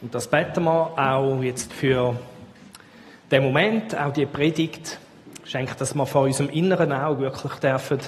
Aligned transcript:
Und 0.00 0.14
das 0.14 0.28
beten 0.28 0.64
wir 0.64 0.92
auch 0.96 1.42
jetzt 1.42 1.72
für 1.72 2.16
den 3.30 3.42
Moment, 3.42 3.96
auch 3.98 4.12
die 4.12 4.26
Predigt. 4.26 4.98
Schenkt, 5.44 5.80
dass 5.80 5.94
wir 5.94 6.06
vor 6.06 6.22
unserem 6.22 6.50
inneren 6.50 6.92
Auge 6.92 7.22
wirklich 7.22 7.52
dürfen 7.54 8.00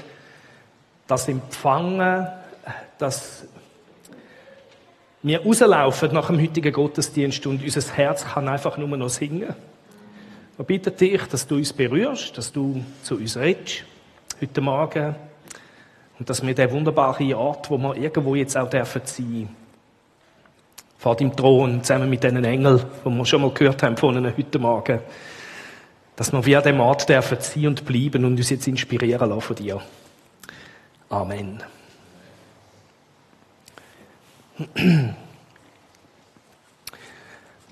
das 1.10 1.26
empfangen, 1.26 2.28
dass 2.98 3.44
wir 5.22 5.42
rauslaufen 5.42 6.14
nach 6.14 6.28
dem 6.28 6.40
heutigen 6.40 6.72
Gottesdienst 6.72 7.44
und 7.46 7.62
unser 7.62 7.92
Herz 7.94 8.24
kann 8.24 8.48
einfach 8.48 8.78
nur 8.78 8.96
noch 8.96 9.08
singen. 9.08 9.54
Wir 10.56 10.64
bitten 10.64 10.96
dich, 10.96 11.22
dass 11.24 11.46
du 11.46 11.56
uns 11.56 11.72
berührst, 11.72 12.38
dass 12.38 12.52
du 12.52 12.84
zu 13.02 13.16
uns 13.16 13.36
redest 13.36 13.84
heute 14.40 14.60
Morgen 14.60 15.16
und 16.18 16.30
dass 16.30 16.46
wir 16.46 16.54
der 16.54 16.70
wunderbare 16.70 17.36
Ort, 17.36 17.68
wo 17.70 17.76
wir 17.76 17.96
irgendwo 17.96 18.36
jetzt 18.36 18.56
auch 18.56 18.70
dürfen 18.70 19.02
sein, 19.04 19.48
vor 21.00 21.16
dem 21.16 21.34
Thron, 21.34 21.82
zusammen 21.82 22.10
mit 22.10 22.22
diesen 22.22 22.44
Engeln, 22.44 22.78
die 23.06 23.08
wir 23.08 23.24
schon 23.24 23.40
mal 23.40 23.50
gehört 23.52 23.82
haben 23.82 23.96
von 23.96 24.14
ihnen 24.14 24.36
heute 24.36 24.58
Morgen, 24.58 25.00
dass 26.14 26.30
wir 26.30 26.44
wie 26.44 26.54
an 26.54 26.62
dem 26.62 26.78
Ort 26.78 27.08
dürfen 27.08 27.38
sein 27.40 27.68
und 27.68 27.86
bleiben 27.86 28.26
und 28.26 28.36
uns 28.36 28.50
jetzt 28.50 28.68
inspirieren 28.68 29.30
lassen 29.30 29.40
von 29.40 29.56
dir. 29.56 29.80
Amen. 31.08 31.62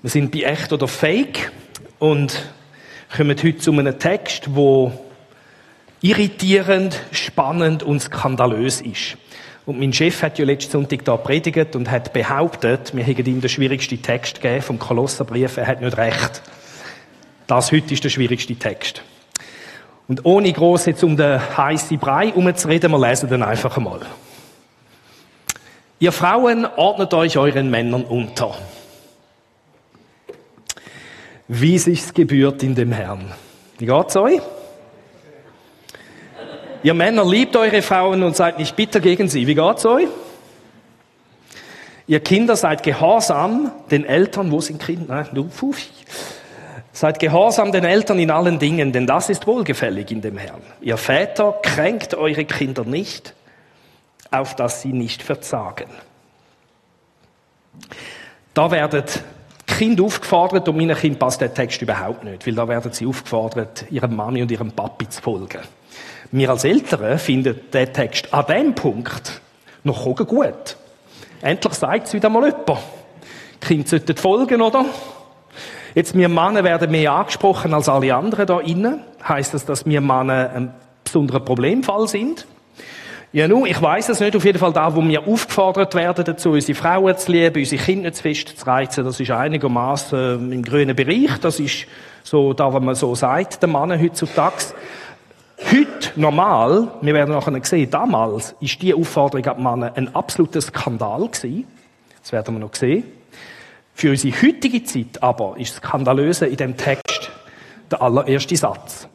Wir 0.01 0.09
sind 0.09 0.31
bei 0.31 0.39
echt 0.43 0.73
oder 0.73 0.87
fake 0.87 1.51
und 1.99 2.49
kommen 3.15 3.37
heute 3.37 3.57
zu 3.57 3.71
einem 3.73 3.99
Text, 3.99 4.55
wo 4.55 4.93
irritierend, 6.01 6.99
spannend 7.11 7.83
und 7.83 7.99
skandalös 7.99 8.79
ist. 8.81 9.17
Und 9.69 9.79
mein 9.79 9.93
Chef 9.93 10.23
hat 10.23 10.39
ja 10.39 10.45
letzten 10.45 10.71
Sonntag 10.71 11.05
da 11.05 11.15
predigt 11.15 11.75
und 11.75 11.91
hat 11.91 12.11
behauptet, 12.11 12.95
wir 12.95 13.03
hätten 13.03 13.27
ihm 13.27 13.39
den 13.39 13.51
schwierigsten 13.51 14.01
Text 14.01 14.41
gegeben 14.41 14.63
vom 14.63 14.79
Kolosserbrief. 14.79 15.57
Er 15.57 15.67
hat 15.67 15.79
nicht 15.79 15.95
recht. 15.95 16.41
Das 17.45 17.71
heute 17.71 17.93
ist 17.93 18.03
der 18.03 18.09
schwierigste 18.09 18.55
Text. 18.55 19.03
Und 20.07 20.25
ohne 20.25 20.51
groß 20.51 20.87
jetzt 20.87 21.03
um 21.03 21.15
den 21.15 21.39
heißen 21.55 21.99
Brei 21.99 22.33
umzureden, 22.33 22.89
wir 22.89 23.07
lesen 23.07 23.29
den 23.29 23.43
einfach 23.43 23.77
einmal. 23.77 23.99
Ihr 25.99 26.13
Frauen 26.13 26.65
ordnet 26.65 27.13
euch 27.13 27.37
euren 27.37 27.69
Männern 27.69 28.05
unter. 28.05 28.55
Wie 31.47 31.77
sich's 31.77 32.15
gebührt 32.15 32.63
in 32.63 32.73
dem 32.73 32.91
Herrn. 32.91 33.33
Wie 33.77 33.85
geht's 33.85 34.15
euch? 34.15 34.41
Ihr 36.81 36.93
Männer 36.93 37.25
liebt 37.25 37.55
eure 37.55 37.81
Frauen 37.81 38.23
und 38.23 38.35
seid 38.35 38.57
nicht 38.57 38.75
bitter 38.75 38.99
gegen 38.99 39.27
sie. 39.27 39.45
Wie 39.47 39.55
geht's 39.55 39.85
euch? 39.85 40.07
Ihr 42.07 42.21
Kinder 42.21 42.55
seid 42.55 42.83
gehorsam 42.83 43.71
den 43.91 44.05
Eltern. 44.05 44.51
Wo 44.51 44.61
sind 44.61 44.81
Kinder? 44.81 45.15
Nein, 45.15 45.27
du 45.33 45.49
Fufi. 45.49 45.89
Seid 46.91 47.19
gehorsam 47.19 47.71
den 47.71 47.85
Eltern 47.85 48.19
in 48.19 48.31
allen 48.31 48.59
Dingen, 48.59 48.91
denn 48.91 49.05
das 49.05 49.29
ist 49.29 49.45
wohlgefällig 49.45 50.09
in 50.11 50.21
dem 50.21 50.37
Herrn. 50.37 50.61
Ihr 50.81 50.97
Väter 50.97 51.59
kränkt 51.61 52.15
eure 52.15 52.45
Kinder 52.45 52.83
nicht, 52.83 53.33
auf 54.31 54.55
dass 54.55 54.81
sie 54.81 54.91
nicht 54.91 55.21
verzagen. 55.21 55.89
Da 58.53 58.71
werden 58.71 59.03
Kinder 59.67 60.03
aufgefordert, 60.03 60.67
und 60.67 60.77
meinen 60.77 60.97
Kind 60.97 61.19
passt 61.19 61.39
der 61.39 61.53
Text 61.53 61.81
überhaupt 61.81 62.23
nicht, 62.23 62.45
weil 62.45 62.55
da 62.55 62.67
werden 62.67 62.91
sie 62.91 63.05
aufgefordert, 63.05 63.85
ihrem 63.91 64.15
Mami 64.15 64.41
und 64.41 64.51
ihrem 64.51 64.71
Papi 64.71 65.07
zu 65.07 65.21
folgen. 65.21 65.61
Wir 66.31 66.51
als 66.51 66.63
Eltern 66.63 67.17
finden 67.17 67.59
den 67.73 67.91
Text 67.91 68.31
an 68.31 68.45
dem 68.45 68.75
Punkt 68.75 69.41
noch 69.83 70.05
gut. 70.15 70.77
Endlich 71.41 71.73
sagt 71.73 72.07
es 72.07 72.13
wieder 72.13 72.29
mal 72.29 72.45
jemand. 72.45 72.67
Die 73.63 73.67
Kinder 73.67 73.87
sollten 73.87 74.15
folgen, 74.15 74.61
oder? 74.61 74.85
Jetzt, 75.95 76.15
wir 76.15 76.29
Männer 76.29 76.63
werden 76.63 76.91
mehr 76.91 77.13
angesprochen 77.13 77.73
als 77.73 77.89
alle 77.89 78.13
anderen 78.13 78.45
da 78.45 78.59
innen. 78.59 79.01
Heißt 79.27 79.55
das, 79.55 79.65
dass 79.65 79.87
wir 79.87 80.01
Männer 80.01 80.51
ein 80.53 80.73
besonderer 81.03 81.39
Problemfall 81.39 82.07
sind? 82.07 82.45
Ja, 83.31 83.47
nun, 83.47 83.65
ich 83.65 83.81
weiß 83.81 84.09
es 84.09 84.19
nicht. 84.19 84.35
Auf 84.35 84.45
jeden 84.45 84.59
Fall 84.59 84.73
da, 84.73 84.95
wo 84.95 85.03
wir 85.03 85.27
aufgefordert 85.27 85.95
werden 85.95 86.25
dazu, 86.25 86.51
unsere 86.51 86.77
Frauen 86.77 87.17
zu 87.17 87.31
lieben, 87.31 87.59
unsere 87.59 87.81
Kinder 87.81 88.13
zu 88.13 88.21
fest 88.21 88.57
zu 88.57 88.65
reizen, 88.67 89.03
das 89.03 89.19
ist 89.19 89.31
einigermaßen 89.31 90.51
im 90.51 90.63
grünen 90.63 90.95
Bereich. 90.95 91.39
Das 91.41 91.59
ist 91.59 91.87
so 92.23 92.53
da, 92.53 92.71
was 92.71 92.83
man 92.83 92.95
so 92.95 93.15
sagt, 93.15 93.61
der 93.61 93.69
Mann 93.69 93.99
heutzutage. 93.99 94.73
Heute, 95.65 96.11
normal, 96.15 96.87
wir 97.01 97.13
werden 97.13 97.31
nachher 97.31 97.63
sehen, 97.63 97.91
damals 97.91 98.55
ist 98.61 98.81
die 98.81 98.93
Aufforderung 98.93 99.45
an 99.45 99.57
die 99.57 99.63
Männer 99.63 99.91
ein 99.95 100.15
absoluter 100.15 100.61
Skandal 100.61 101.27
gewesen. 101.27 101.67
Das 102.21 102.31
werden 102.31 102.55
wir 102.55 102.59
noch 102.59 102.73
sehen. 102.73 103.03
Für 103.93 104.11
unsere 104.11 104.41
heutige 104.41 104.83
Zeit 104.83 105.21
aber 105.21 105.55
ist 105.57 105.75
skandalöse 105.75 106.45
in 106.45 106.55
dem 106.55 106.77
Text 106.77 107.29
der 107.91 108.01
allererste 108.01 108.55
Satz. 108.55 109.09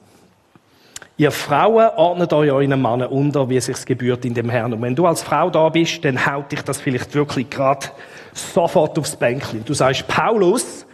Ihr 1.17 1.31
Frauen 1.31 1.91
ordnet 1.97 2.33
euch 2.33 2.51
euren 2.51 2.83
Männern 2.83 3.09
unter, 3.09 3.49
wie 3.49 3.57
es 3.57 3.67
sich 3.67 3.87
gebührt 3.87 4.25
in 4.25 4.35
dem 4.35 4.51
Herrn. 4.51 4.73
Und 4.73 4.83
wenn 4.83 4.95
du 4.95 5.07
als 5.07 5.23
Frau 5.23 5.49
da 5.49 5.69
bist, 5.69 6.05
dann 6.05 6.27
haut 6.27 6.53
dich 6.53 6.61
das 6.63 6.81
vielleicht 6.81 7.15
wirklich 7.15 7.49
gerade 7.49 7.87
sofort 8.35 8.99
aufs 8.99 9.17
Bänkchen. 9.17 9.65
Du 9.65 9.75
sagst, 9.75 10.07
Paulus, 10.09 10.85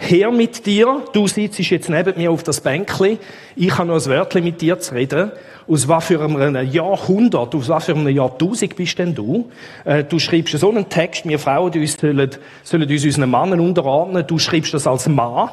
her 0.00 0.30
mit 0.32 0.64
dir, 0.64 1.02
du 1.12 1.28
sitzt 1.28 1.58
jetzt 1.58 1.90
neben 1.90 2.16
mir 2.16 2.30
auf 2.30 2.42
das 2.42 2.60
Bänkchen, 2.60 3.18
ich 3.54 3.76
habe 3.76 3.88
noch 3.88 3.96
ein 3.96 4.06
Wörtchen 4.06 4.42
mit 4.42 4.60
dir 4.60 4.78
zu 4.78 4.94
reden. 4.94 5.32
Aus 5.68 5.86
was 5.86 6.06
für 6.06 6.20
einem 6.20 6.68
Jahrhundert, 6.72 7.54
aus 7.54 7.68
was 7.68 7.84
für 7.84 7.94
einem 7.94 8.08
Jahrtausend 8.08 8.74
bist 8.74 8.98
denn 8.98 9.14
du? 9.14 9.50
Äh, 9.84 10.02
du 10.02 10.18
schreibst 10.18 10.58
so 10.58 10.68
einen 10.68 10.88
Text, 10.88 11.28
wir 11.28 11.38
Frauen 11.38 11.72
uns 11.72 11.96
sollen, 11.96 12.30
sollen 12.64 12.90
uns 12.90 13.04
unseren 13.04 13.30
Männern 13.30 13.60
unterordnen, 13.60 14.26
du 14.26 14.38
schreibst 14.38 14.74
das 14.74 14.86
als 14.86 15.08
Mann. 15.08 15.50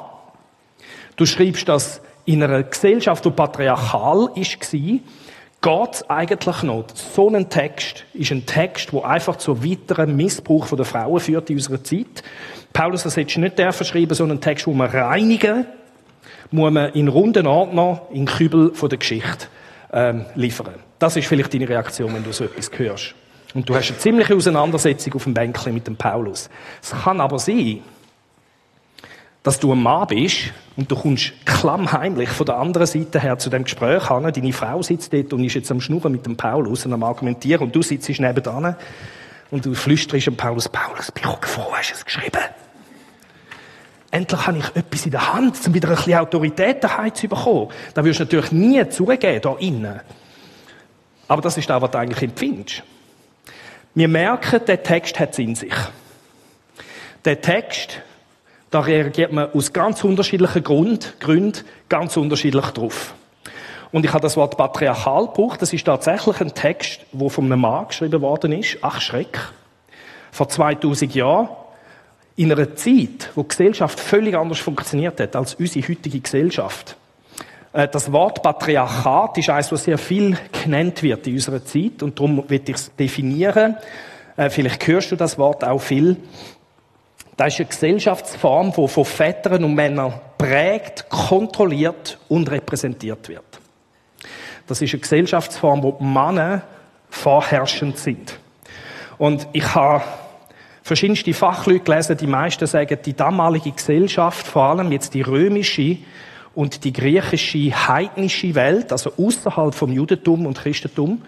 Du 1.17 1.25
schreibst 1.25 1.67
das 1.67 2.01
in 2.25 2.41
einer 2.41 2.63
Gesellschaft, 2.63 3.25
die 3.25 3.29
patriarchal 3.29 4.17
war, 4.17 4.99
geht 5.67 6.09
eigentlich 6.09 6.63
noch. 6.63 6.85
So 6.93 7.29
ein 7.29 7.49
Text 7.49 8.05
ist 8.13 8.31
ein 8.31 8.45
Text, 8.45 8.93
der 8.93 9.03
einfach 9.03 9.35
zu 9.35 9.65
weiteren 9.65 10.15
Missbrauch 10.15 10.67
der 10.69 10.85
Frauen 10.85 11.19
führt 11.19 11.49
in 11.49 11.57
unserer 11.57 11.83
Zeit. 11.83 12.23
Paulus, 12.71 13.03
das 13.03 13.17
hättest 13.17 13.35
du 13.35 13.41
nicht 13.41 13.57
schreiben, 13.57 14.13
so 14.13 14.23
einen 14.23 14.39
Text, 14.39 14.65
wo 14.65 14.71
man 14.71 14.89
reinigen, 14.89 15.65
muss 16.51 16.71
man 16.71 16.93
in 16.93 17.09
runden 17.09 17.45
Ordner, 17.47 18.03
in 18.11 18.25
Kübel 18.25 18.71
der 18.71 18.97
Geschichte 18.97 19.47
ähm, 19.91 20.25
liefern. 20.35 20.75
Das 20.99 21.17
ist 21.17 21.27
vielleicht 21.27 21.53
deine 21.53 21.67
Reaktion, 21.67 22.13
wenn 22.13 22.23
du 22.23 22.31
so 22.31 22.45
etwas 22.45 22.71
hörst. 22.77 23.13
Und 23.53 23.67
du 23.67 23.75
hast 23.75 23.89
eine 23.89 23.97
ziemliche 23.97 24.35
Auseinandersetzung 24.35 25.15
auf 25.15 25.23
dem 25.25 25.33
Bänkchen 25.33 25.73
mit 25.73 25.85
dem 25.85 25.97
Paulus. 25.97 26.49
Es 26.81 26.91
kann 26.91 27.19
aber 27.19 27.39
sein, 27.39 27.81
dass 29.47 29.61
du 29.61 29.71
ein 29.71 29.81
Mann 29.81 30.05
bist 30.07 30.51
und 30.75 30.91
du 30.91 30.95
kommst 30.97 31.31
klammheimlich 31.45 32.27
von 32.27 32.45
der 32.45 32.57
anderen 32.57 32.85
Seite 32.85 33.17
her 33.17 33.39
zu 33.39 33.49
dem 33.49 33.63
Gespräch 33.63 34.09
an. 34.09 34.29
Deine 34.29 34.51
Frau 34.51 34.81
sitzt 34.81 35.13
dort 35.13 35.31
und 35.31 35.41
ist 35.41 35.53
jetzt 35.53 35.71
am 35.71 35.79
Schnurren 35.79 36.11
mit 36.11 36.25
dem 36.25 36.35
Paulus 36.35 36.85
und 36.85 36.91
am 36.91 37.01
Argumentieren 37.01 37.63
und 37.63 37.73
du 37.73 37.81
sitzt 37.81 38.09
nebenan 38.09 38.75
und 39.49 39.65
du 39.65 39.73
flüsterst 39.73 40.27
dem 40.27 40.35
Paulus, 40.35 40.67
Paulus, 40.67 41.13
bin 41.13 41.23
ich 41.23 41.47
froh, 41.47 41.71
hast 41.71 41.91
du 41.91 41.95
es 41.95 42.03
geschrieben. 42.03 42.41
Endlich 44.11 44.47
habe 44.47 44.57
ich 44.57 44.75
etwas 44.75 45.05
in 45.05 45.11
der 45.11 45.33
Hand, 45.33 45.55
um 45.65 45.73
wieder 45.73 45.91
ein 45.91 45.95
bisschen 45.95 46.15
Autorität 46.15 46.83
daheim 46.83 47.15
zu 47.15 47.29
bekommen. 47.29 47.69
Da 47.93 48.03
wirst 48.03 48.19
du 48.19 48.23
natürlich 48.25 48.51
nie 48.51 48.89
zugeben, 48.89 49.41
da 49.41 49.55
innen. 49.59 50.01
Aber 51.29 51.41
das 51.41 51.57
ist 51.57 51.71
auch, 51.71 51.81
was 51.81 51.91
du 51.91 51.97
eigentlich 51.99 52.21
empfindest. 52.21 52.83
Wir 53.95 54.09
merken, 54.09 54.59
der 54.67 54.83
Text 54.83 55.17
hat 55.21 55.31
es 55.31 55.39
in 55.39 55.55
sich. 55.55 55.73
Der 57.23 57.39
Text 57.39 58.01
da 58.69 58.81
reagiert 58.81 59.31
man 59.31 59.51
aus 59.51 59.71
ganz 59.71 60.03
unterschiedlichen 60.03 60.63
Grund, 60.63 61.15
Gründen 61.19 61.63
ganz 61.89 62.17
unterschiedlich 62.17 62.65
drauf. 62.67 63.13
Und 63.91 64.03
ich 64.05 64.11
habe 64.11 64.21
das 64.21 64.35
Wort 64.35 64.57
patriarchal 64.57 65.27
gebraucht. 65.27 65.61
Das 65.61 65.71
ist 65.71 65.85
tatsächlich 65.85 66.41
ein 66.41 66.53
Text, 66.53 67.01
wo 67.13 67.29
von 67.29 67.45
einem 67.45 67.61
Mann 67.61 67.87
geschrieben 67.87 68.21
worden 68.21 68.51
ist. 68.51 68.77
Ach 68.81 68.99
Schreck. 68.99 69.39
Vor 70.31 70.49
2000 70.49 71.15
Jahren. 71.15 71.49
In 72.35 72.51
einer 72.51 72.75
Zeit, 72.75 73.31
wo 73.33 73.41
die 73.41 73.47
Gesellschaft 73.47 73.99
völlig 73.99 74.35
anders 74.35 74.59
funktioniert 74.59 75.19
hat 75.19 75.35
als 75.35 75.55
unsere 75.55 75.87
heutige 75.87 76.19
Gesellschaft. 76.19 76.95
Äh, 77.73 77.87
das 77.87 78.11
Wort 78.11 78.43
Patriarchat 78.43 79.37
ist 79.37 79.49
eines, 79.49 79.71
was 79.71 79.85
sehr 79.85 79.97
viel 79.97 80.37
genannt 80.63 81.01
wird 81.01 81.25
in 81.25 81.33
unserer 81.33 81.63
Zeit. 81.63 82.03
Und 82.03 82.19
darum 82.19 82.43
will 82.47 82.61
ich 82.63 82.75
es 82.75 82.95
definieren. 82.95 83.77
Äh, 84.35 84.49
vielleicht 84.49 84.85
hörst 84.85 85.11
du 85.11 85.15
das 85.15 85.39
Wort 85.39 85.63
auch 85.63 85.81
viel. 85.81 86.17
Das 87.37 87.53
ist 87.53 87.59
eine 87.59 87.69
Gesellschaftsform, 87.69 88.73
die 88.75 88.87
von 88.87 89.05
Vätern 89.05 89.63
und 89.63 89.75
Männern 89.75 90.19
prägt, 90.39 91.07
kontrolliert 91.07 92.17
und 92.27 92.49
repräsentiert 92.49 93.29
wird. 93.29 93.43
Das 94.65 94.81
ist 94.81 94.91
eine 94.91 95.01
Gesellschaftsform, 95.01 95.83
wo 95.83 95.91
Männer 96.03 96.63
vorherrschend 97.11 97.99
sind. 97.99 98.39
Und 99.19 99.47
ich 99.53 99.75
habe 99.75 100.03
verschiedenste 100.81 101.33
Fachleute 101.33 101.83
gelesen, 101.83 102.17
die 102.17 102.27
meisten 102.27 102.65
sagen, 102.65 102.97
die 103.05 103.13
damalige 103.13 103.71
Gesellschaft, 103.71 104.47
vor 104.47 104.63
allem 104.63 104.91
jetzt 104.91 105.13
die 105.13 105.21
römische 105.21 105.97
und 106.55 106.83
die 106.83 106.93
griechische 106.93 107.87
heidnische 107.87 108.55
Welt, 108.55 108.91
also 108.91 109.11
außerhalb 109.15 109.75
vom 109.75 109.91
Judentum 109.91 110.47
und 110.47 110.57
Christentum, 110.57 111.21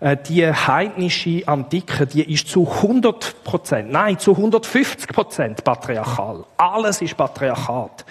äh, 0.00 0.16
die 0.16 0.46
heidnische 0.46 1.46
Antike, 1.46 2.06
die 2.06 2.32
ist 2.32 2.48
zu 2.48 2.66
100 2.66 3.44
Prozent, 3.44 3.92
nein, 3.92 4.18
zu 4.18 4.32
150 4.32 5.08
Prozent 5.08 5.62
patriarchal. 5.62 6.44
Alles 6.56 7.02
ist 7.02 7.16
Patriarchat. 7.16 8.04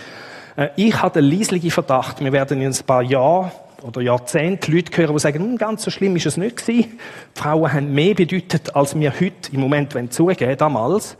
Äh, 0.55 0.69
ich 0.75 1.01
habe 1.01 1.21
den 1.21 1.31
leislichen 1.31 1.71
Verdacht, 1.71 2.23
wir 2.23 2.31
werden 2.31 2.61
in 2.61 2.67
ein 2.67 2.85
paar 2.85 3.01
Jahren 3.01 3.51
oder 3.81 4.01
Jahrzehnten 4.01 4.71
Leute 4.71 4.95
hören, 4.97 5.13
die 5.13 5.19
sagen, 5.19 5.39
hm, 5.39 5.57
ganz 5.57 5.83
so 5.83 5.91
schlimm 5.91 6.15
ist 6.15 6.25
es 6.25 6.37
nicht 6.37 6.57
gewesen. 6.57 6.99
Die 7.35 7.39
Frauen 7.39 7.71
haben 7.71 7.93
mehr 7.93 8.13
bedeutet, 8.13 8.75
als 8.75 8.97
wir 8.97 9.13
heute 9.13 9.51
im 9.51 9.61
Moment 9.61 10.13
zugeben 10.13 10.57
damals. 10.57 11.17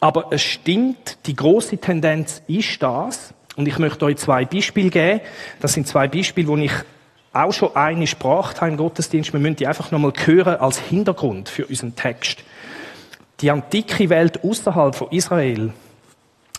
Aber 0.00 0.26
es 0.30 0.42
stimmt, 0.42 1.18
die 1.26 1.36
große 1.36 1.78
Tendenz 1.78 2.42
ist 2.48 2.82
das. 2.82 3.32
Und 3.54 3.68
ich 3.68 3.78
möchte 3.78 4.04
euch 4.04 4.16
zwei 4.16 4.44
Beispiele 4.44 4.90
geben. 4.90 5.20
Das 5.60 5.74
sind 5.74 5.86
zwei 5.86 6.08
Beispiele, 6.08 6.48
wo 6.48 6.56
ich 6.56 6.72
auch 7.32 7.52
schon 7.52 7.74
eine 7.74 8.04
gebracht 8.04 8.60
habe 8.60 8.70
im 8.70 8.76
Gottesdienst. 8.76 9.32
Wir 9.32 9.40
müssen 9.40 9.56
die 9.56 9.66
einfach 9.66 9.90
nochmal 9.90 10.12
hören 10.24 10.56
als 10.56 10.78
Hintergrund 10.78 11.48
für 11.48 11.66
unseren 11.66 11.96
Text. 11.96 12.44
Die 13.40 13.50
antike 13.50 14.08
Welt 14.10 14.44
außerhalb 14.44 14.94
von 14.94 15.08
Israel 15.10 15.72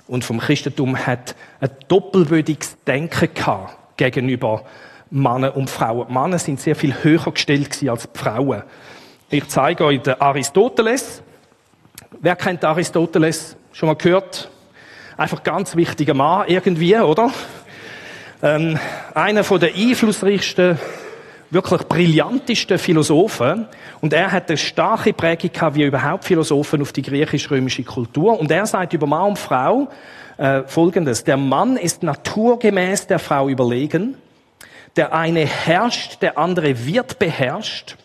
und 0.08 0.26
vom 0.26 0.40
Christentum 0.40 0.98
hat 0.98 1.36
ein 1.62 1.70
doppelwürdiges 1.88 2.78
Denken 2.86 3.34
gehabt 3.34 3.98
gegenüber 3.98 4.64
Männer 5.10 5.56
und 5.56 5.70
Frauen. 5.70 6.08
Die 6.08 6.14
Männer 6.14 6.40
sind 6.40 6.60
sehr 6.60 6.76
viel 6.76 7.04
höher 7.04 7.32
gestellt 7.32 7.88
als 7.88 8.10
die 8.12 8.20
Frauen. 8.20 8.64
Ich 9.30 9.48
zeige 9.48 9.86
euch 9.86 10.02
den 10.02 10.20
Aristoteles. 10.20 11.22
Wer 12.20 12.36
kennt 12.36 12.66
Aristoteles? 12.66 13.56
Schon 13.72 13.88
mal 13.88 13.96
gehört? 13.96 14.50
Einfach 15.16 15.44
ganz 15.44 15.76
wichtiger 15.76 16.14
Mann 16.14 16.46
irgendwie, 16.48 16.98
oder? 16.98 17.32
Ähm, 18.46 18.78
einer 19.14 19.46
von 19.46 19.58
der 19.58 19.74
einflussreichsten, 19.74 20.78
wirklich 21.50 21.82
brillantesten 21.84 22.78
Philosophen. 22.78 23.70
Und 24.02 24.12
er 24.12 24.34
hat 24.34 24.50
eine 24.50 24.58
starke 24.58 25.14
Prägung 25.14 25.54
gehabt, 25.54 25.78
wie 25.78 25.84
überhaupt 25.84 26.26
Philosophen 26.26 26.82
auf 26.82 26.92
die 26.92 27.04
griechisch-römische 27.04 27.84
Kultur. 27.84 28.38
Und 28.38 28.52
er 28.52 28.66
sagt 28.66 28.92
über 28.92 29.08
Mann 29.08 29.30
und 29.30 29.40
Frau 29.40 29.88
äh, 30.36 30.64
Folgendes. 30.64 31.24
Der 31.24 31.38
Mann 31.38 31.78
ist 31.78 32.04
naturgemäß 32.04 33.08
der 33.08 33.20
Frau 33.20 33.48
überlegen. 33.48 34.16
Der 34.98 35.14
eine 35.14 35.46
herrscht, 35.46 36.22
der 36.22 36.38
andere 36.38 36.86
wird 36.86 37.20
beherrscht. 37.20 37.96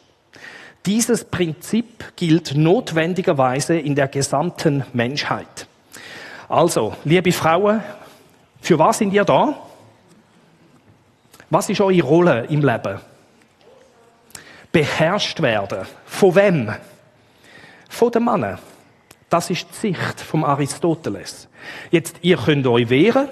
Dieses 0.87 1.25
Prinzip 1.25 2.15
gilt 2.15 2.55
notwendigerweise 2.55 3.77
in 3.77 3.97
der 3.97 4.07
gesamten 4.07 4.85
Menschheit. 4.93 5.67
Also, 6.49 6.95
liebe 7.03 7.33
Frauen, 7.33 7.83
für 8.61 8.79
was 8.79 8.99
sind 8.99 9.13
ihr 9.13 9.25
da? 9.25 9.65
Was 11.51 11.69
ist 11.71 11.81
eure 11.81 12.03
Rolle 12.03 12.45
im 12.49 12.63
Leben? 12.63 13.01
Beherrscht 14.71 15.41
werden. 15.41 15.87
Von 16.05 16.35
wem? 16.35 16.73
Von 17.89 18.11
den 18.11 18.25
Männern. 18.25 18.59
Das 19.31 19.51
ist 19.51 19.67
die 19.71 19.89
Sicht 19.89 20.21
vom 20.21 20.45
Aristoteles. 20.45 21.49
Jetzt, 21.91 22.17
ihr 22.23 22.37
könnt 22.37 22.67
euch 22.67 22.89
wehren. 22.89 23.29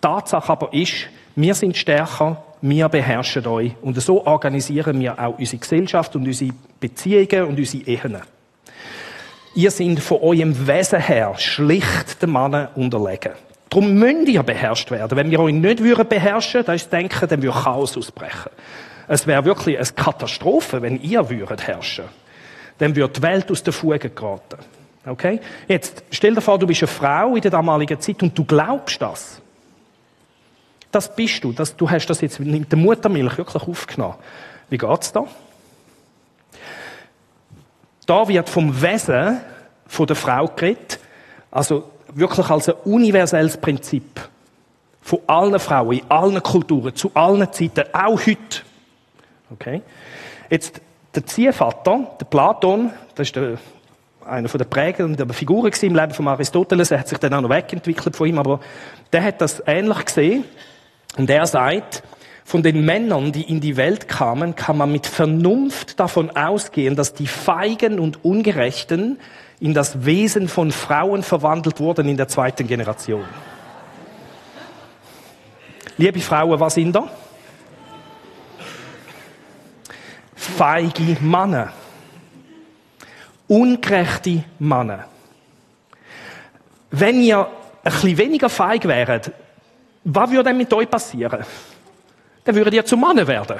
Tatsache 0.00 0.52
aber 0.52 0.72
ist, 0.72 1.08
wir 1.34 1.54
sind 1.54 1.76
stärker, 1.76 2.42
wir 2.60 2.88
beherrschen 2.88 3.46
euch. 3.46 3.72
Und 3.82 4.00
so 4.00 4.24
organisieren 4.26 5.00
wir 5.00 5.18
auch 5.18 5.38
unsere 5.38 5.58
Gesellschaft 5.58 6.16
und 6.16 6.26
unsere 6.26 6.52
Beziehungen 6.80 7.48
und 7.48 7.58
unsere 7.58 7.84
Ehen. 7.84 8.18
Ihr 9.54 9.70
seid 9.70 10.00
von 10.00 10.20
eurem 10.20 10.66
Wesen 10.66 11.00
her 11.00 11.34
schlicht 11.38 12.20
den 12.20 12.32
Männern 12.32 12.68
unterlegen. 12.74 13.32
Darum 13.68 13.94
müsst 13.94 14.28
ihr 14.28 14.42
beherrscht 14.42 14.90
werden. 14.90 15.16
Wenn 15.16 15.30
wir 15.30 15.40
euch 15.40 15.52
nicht 15.52 15.82
würden 15.82 16.08
beherrschen, 16.08 16.64
das 16.64 16.82
ist 16.82 16.92
denken, 16.92 17.28
dann 17.28 17.42
würde 17.42 17.58
Chaos 17.58 17.96
ausbrechen. 17.96 18.50
Es 19.08 19.26
wäre 19.26 19.44
wirklich 19.44 19.76
eine 19.76 19.86
Katastrophe, 19.86 20.82
wenn 20.82 21.00
ihr 21.00 21.28
würdet 21.28 21.66
herrschen. 21.66 22.06
Dann 22.78 22.94
würde 22.94 23.12
die 23.12 23.22
Welt 23.22 23.50
aus 23.50 23.62
der 23.62 23.72
Fuge 23.72 24.10
geraten. 24.10 24.58
Okay? 25.06 25.40
Jetzt, 25.68 26.02
stell 26.10 26.34
dir 26.34 26.40
vor, 26.40 26.58
du 26.58 26.66
bist 26.66 26.82
eine 26.82 26.88
Frau 26.88 27.34
in 27.34 27.40
der 27.40 27.50
damaligen 27.50 28.00
Zeit 28.00 28.22
und 28.22 28.36
du 28.36 28.44
glaubst 28.44 29.00
das. 29.00 29.40
Das 30.90 31.14
bist 31.14 31.42
du. 31.44 31.52
Das, 31.52 31.76
du 31.76 31.88
hast 31.88 32.06
das 32.06 32.20
jetzt 32.20 32.40
mit 32.40 32.70
der 32.70 32.78
Muttermilch 32.78 33.38
wirklich 33.38 33.62
aufgenommen. 33.62 34.16
Wie 34.68 34.78
geht's 34.78 35.12
da? 35.12 35.24
Da 38.06 38.28
wird 38.28 38.48
vom 38.48 38.80
Wesen 38.82 39.40
von 39.86 40.06
der 40.06 40.16
Frau 40.16 40.46
geredet, 40.48 40.98
also 41.50 41.90
wirklich 42.16 42.48
als 42.50 42.68
ein 42.68 42.74
universelles 42.84 43.56
Prinzip. 43.56 44.20
Von 45.02 45.20
allen 45.26 45.58
Frauen, 45.60 45.98
in 45.98 46.10
allen 46.10 46.42
Kulturen, 46.42 46.94
zu 46.94 47.10
allen 47.14 47.52
Zeiten, 47.52 47.84
auch 47.92 48.18
heute. 48.26 48.62
Okay? 49.52 49.82
Jetzt, 50.50 50.80
der 51.14 51.24
Ziehvater, 51.24 52.16
der 52.20 52.24
Platon, 52.24 52.90
das 53.14 53.28
ist 53.28 53.36
der, 53.36 53.58
einer 54.26 54.48
der 54.48 54.64
prägenden 54.64 55.32
Figuren 55.32 55.72
im 55.82 55.94
Leben 55.94 56.12
von 56.12 56.26
Aristoteles, 56.26 56.90
er 56.90 57.00
hat 57.00 57.08
sich 57.08 57.18
dann 57.18 57.34
auch 57.34 57.40
noch 57.40 57.50
wegentwickelt 57.50 58.16
von 58.16 58.26
ihm, 58.26 58.38
aber 58.38 58.58
der 59.12 59.22
hat 59.22 59.40
das 59.40 59.62
ähnlich 59.66 60.04
gesehen. 60.04 60.44
Und 61.16 61.30
er 61.30 61.46
sagt, 61.46 62.02
von 62.44 62.62
den 62.62 62.84
Männern, 62.84 63.32
die 63.32 63.42
in 63.42 63.60
die 63.60 63.76
Welt 63.76 64.08
kamen, 64.08 64.54
kann 64.54 64.76
man 64.76 64.90
mit 64.90 65.06
Vernunft 65.06 65.98
davon 65.98 66.36
ausgehen, 66.36 66.96
dass 66.96 67.14
die 67.14 67.26
Feigen 67.26 67.98
und 67.98 68.24
Ungerechten 68.24 69.18
in 69.60 69.74
das 69.74 70.04
Wesen 70.04 70.48
von 70.48 70.70
Frauen 70.70 71.22
verwandelt 71.22 71.80
wurden 71.80 72.08
in 72.08 72.16
der 72.16 72.28
zweiten 72.28 72.66
Generation. 72.66 73.24
Liebe 75.96 76.20
Frauen, 76.20 76.60
was 76.60 76.74
sind 76.74 76.94
da? 76.94 77.08
Feige 80.34 81.16
Männer. 81.20 81.72
Ungerechte 83.48 84.44
Männer. 84.58 85.06
Wenn 86.90 87.22
ihr 87.22 87.38
ein 87.38 87.92
bisschen 87.92 88.18
weniger 88.18 88.48
feig 88.48 88.86
wäret, 88.86 89.32
was 90.04 90.30
würde 90.30 90.44
denn 90.44 90.56
mit 90.56 90.72
euch 90.72 90.90
passieren? 90.90 91.44
dann 92.46 92.54
würdet 92.54 92.74
ihr 92.74 92.84
zu 92.84 92.96
Mannen 92.96 93.26
werden. 93.26 93.58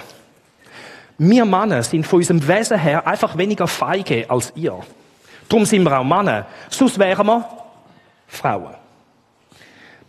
Wir 1.18 1.44
Männer 1.44 1.82
sind 1.82 2.06
von 2.06 2.18
unserem 2.18 2.46
Wesen 2.46 2.78
her 2.78 3.06
einfach 3.06 3.36
weniger 3.36 3.66
feige 3.66 4.30
als 4.30 4.52
ihr. 4.54 4.78
Darum 5.48 5.64
sind 5.64 5.82
wir 5.82 5.98
auch 5.98 6.04
Männer. 6.04 6.46
Sonst 6.70 6.98
wären 6.98 7.26
wir 7.26 7.48
Frauen. 8.26 8.74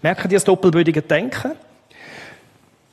Merken 0.02 0.32
ihr 0.32 0.38
das 0.38 0.44
doppelbödige 0.44 1.02
Denken? 1.02 1.52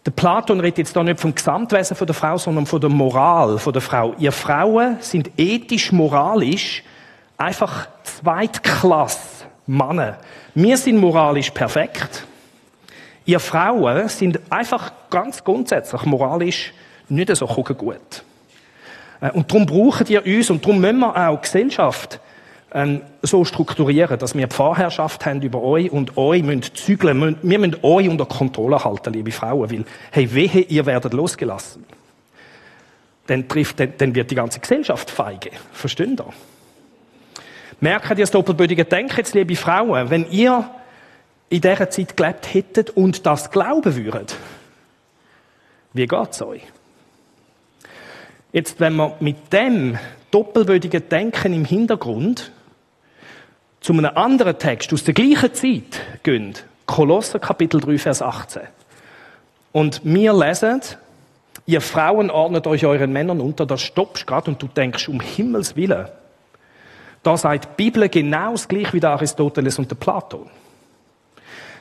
Der 0.05 0.11
Platon 0.11 0.61
redet 0.61 0.79
jetzt 0.79 0.97
da 0.97 1.03
nicht 1.03 1.19
vom 1.19 1.35
Gesamtwesen 1.35 1.97
der 2.07 2.15
Frau, 2.15 2.37
sondern 2.37 2.67
von 2.67 2.81
der 2.81 2.91
Moral 2.91 3.59
der 3.65 3.81
Frau. 3.81 4.15
Ihr 4.19 4.33
Frauen 4.33 4.99
sind 5.01 5.31
ethisch, 5.39 5.93
moralisch 5.93 6.83
einfach 7.39 7.89
Zweitklasse 8.03 9.47
Männer. 9.67 10.19
Wir 10.55 10.77
sind 10.77 10.99
moralisch 10.99 11.51
perfekt. 11.51 12.27
Ihr 13.25 13.41
Frauen 13.41 14.09
sind 14.09 14.41
einfach 14.51 14.93
ganz 15.09 15.43
grundsätzlich 15.43 16.05
moralisch 16.05 16.75
nicht 17.09 17.35
so 17.35 17.47
gut. 17.47 18.25
Äh, 19.21 19.31
und 19.31 19.51
darum 19.51 19.65
brauchen 19.65 20.07
ihr 20.09 20.25
uns 20.25 20.51
und 20.51 20.63
darum 20.63 20.81
müssen 20.81 20.99
wir 20.99 21.17
auch 21.17 21.41
Gesellschaft 21.41 22.21
ähm, 22.75 23.03
so 23.23 23.45
strukturieren, 23.45 24.19
dass 24.19 24.35
wir 24.35 24.49
die 24.49 24.55
Vorherrschaft 24.55 25.25
haben 25.25 25.41
über 25.43 25.63
euch 25.63 25.93
und 25.93 26.17
euch 26.17 26.43
müssen 26.43 26.63
zügeln. 26.75 27.39
Wir 27.41 27.59
müssen 27.61 27.77
euch 27.83 28.09
unter 28.09 28.27
Kontrolle 28.27 28.85
halten, 28.85 29.13
liebe 29.13 29.31
Frauen, 29.31 29.71
weil, 29.71 29.85
hey, 30.11 30.35
wehe, 30.35 30.61
ihr 30.61 30.85
werdet 30.85 31.13
losgelassen. 31.15 31.85
Dann, 33.29 33.49
trifft, 33.49 33.79
dann, 33.79 33.93
dann 33.97 34.15
wird 34.15 34.31
die 34.31 34.35
ganze 34.35 34.59
Gesellschaft 34.59 35.09
feige. 35.09 35.51
Versteht 35.73 36.21
ihr? 36.21 36.27
Merkt 37.81 38.11
ihr 38.11 38.17
das 38.17 38.33
doppelbödige 38.33 38.85
Denken 38.85 39.17
jetzt, 39.17 39.35
liebe 39.35 39.55
Frauen? 39.55 40.11
Wenn 40.11 40.29
ihr 40.31 40.69
in 41.51 41.61
dieser 41.61 41.89
Zeit 41.89 42.17
gelebt 42.17 42.53
hättet 42.53 42.91
und 42.91 43.25
das 43.25 43.53
glauben 43.53 43.95
würdet, 43.95 44.37
wie 45.93 46.07
geht's 46.07 46.43
euch? 46.43 46.63
Jetzt, 48.53 48.81
wenn 48.81 48.97
wir 48.97 49.17
mit 49.21 49.53
dem 49.53 49.97
doppelwürdigen 50.33 51.09
Denken 51.09 51.53
im 51.53 51.65
Hintergrund 51.65 52.51
zu 53.85 53.93
einem 53.93 54.13
anderen 54.15 54.59
Text 54.59 54.95
aus 54.95 55.05
der 55.05 55.13
gleichen 55.13 55.53
Zeit 55.53 56.01
gehen, 56.23 56.55
Kolosser 56.87 57.39
Kapitel 57.39 57.83
3, 57.83 57.99
Vers 57.99 58.23
18. 58.23 58.63
Und 59.73 60.01
wir 60.05 60.33
lesen, 60.33 60.81
ihr 61.67 61.83
Frauen 61.83 62.31
ordnet 62.31 62.67
euch 62.67 62.87
euren 62.87 63.13
Männern 63.13 63.43
unter, 63.43 63.67
da 63.67 63.77
stoppst 63.77 64.27
gerade 64.27 64.53
und 64.53 64.63
du 64.63 64.69
denkst, 64.69 65.07
um 65.11 65.21
Himmels 65.21 65.77
Willen. 65.77 66.09
Da 67.23 67.37
sagt 67.37 67.65
die 67.65 67.85
Bibel 67.85 68.09
genau 68.09 68.53
das 68.53 68.69
gleiche 68.69 68.95
wie 68.95 69.01
der 69.01 69.11
Aristoteles 69.11 69.79
und 69.79 69.91
der 69.91 69.97
Platon. 69.97 70.49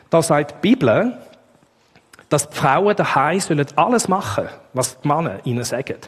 Da 0.10 0.22
sagt 0.22 0.56
die 0.56 0.70
Bibel, 0.76 1.18
dass 2.28 2.50
die 2.50 2.58
Frauen 2.58 2.98
daheim 2.98 3.40
sollen 3.40 3.66
alles 3.78 4.10
machen, 4.10 4.50
was 4.74 5.00
die 5.00 5.08
Männer 5.08 5.40
ihnen 5.46 5.64
sagen. 5.64 6.00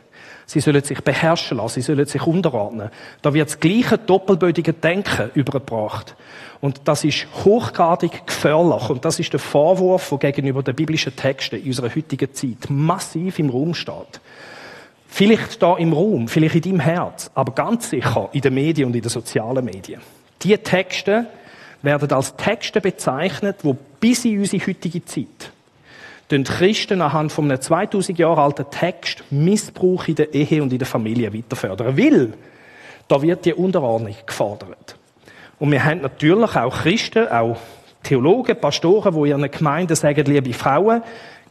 Sie 0.48 0.60
sollen 0.60 0.84
sich 0.84 1.02
beherrschen 1.02 1.58
lassen, 1.58 1.82
sie 1.82 1.82
sollen 1.82 2.06
sich 2.06 2.22
unterordnen. 2.22 2.90
Da 3.22 3.34
wird 3.34 3.50
das 3.50 3.60
gleiche 3.60 3.98
doppelbödige 3.98 4.74
Denken 4.74 5.32
übergebracht. 5.34 6.16
Und 6.62 6.82
das 6.86 7.04
ist 7.04 7.28
hochgradig 7.44 8.28
gefährlich. 8.28 8.90
Und 8.90 9.06
das 9.06 9.20
ist 9.20 9.34
der 9.34 9.40
Vorwurf, 9.40 10.14
der 10.22 10.32
gegenüber 10.32 10.62
den 10.64 10.76
biblischen 10.76 11.16
Texten 11.16 11.58
in 11.58 11.68
unserer 11.68 11.94
heutigen 11.94 12.34
Zeit 12.34 12.70
massiv 12.70 13.40
im 13.40 13.50
Raum 13.50 13.74
steht. 13.74 14.22
Vielleicht 15.08 15.62
da 15.62 15.78
im 15.78 15.94
Raum, 15.94 16.28
vielleicht 16.28 16.56
in 16.56 16.62
deinem 16.62 16.80
Herz, 16.82 17.32
aber 17.34 17.54
ganz 17.54 17.90
sicher 17.90 18.30
in 18.34 18.42
den 18.42 18.54
Medien 18.54 18.88
und 18.88 18.96
in 18.96 19.02
den 19.02 19.10
sozialen 19.10 19.64
Medien. 19.64 20.02
Diese 20.42 20.60
Texte 20.60 21.28
werden 21.82 22.12
als 22.12 22.36
Texte 22.36 22.82
bezeichnet, 22.82 23.58
wo 23.64 23.76
bis 24.00 24.26
in 24.26 24.40
unsere 24.40 24.66
heutige 24.66 25.06
Zeit 25.06 25.52
den 26.32 26.44
Christen 26.44 27.02
anhand 27.02 27.32
von 27.32 27.46
einem 27.46 27.62
2000 27.62 28.18
Jahre 28.18 28.42
alten 28.42 28.66
Text 28.70 29.24
Missbrauch 29.30 30.08
in 30.08 30.16
der 30.16 30.34
Ehe 30.34 30.62
und 30.62 30.72
in 30.72 30.80
der 30.80 30.88
Familie 30.88 31.34
weiterfördern. 31.34 31.98
Weil 31.98 32.34
da 33.08 33.22
wird 33.22 33.46
die 33.46 33.54
Unterordnung 33.54 34.16
gefordert. 34.26 34.98
Und 35.60 35.72
wir 35.72 35.84
haben 35.84 36.02
natürlich 36.02 36.56
auch 36.56 36.82
Christen, 36.82 37.28
auch 37.28 37.58
Theologen, 38.04 38.60
Pastoren, 38.60 39.14
die 39.14 39.30
ihren 39.30 39.50
Gemeinden 39.50 39.96
sagen, 39.96 40.26
liebe 40.26 40.54
Frauen, 40.54 41.02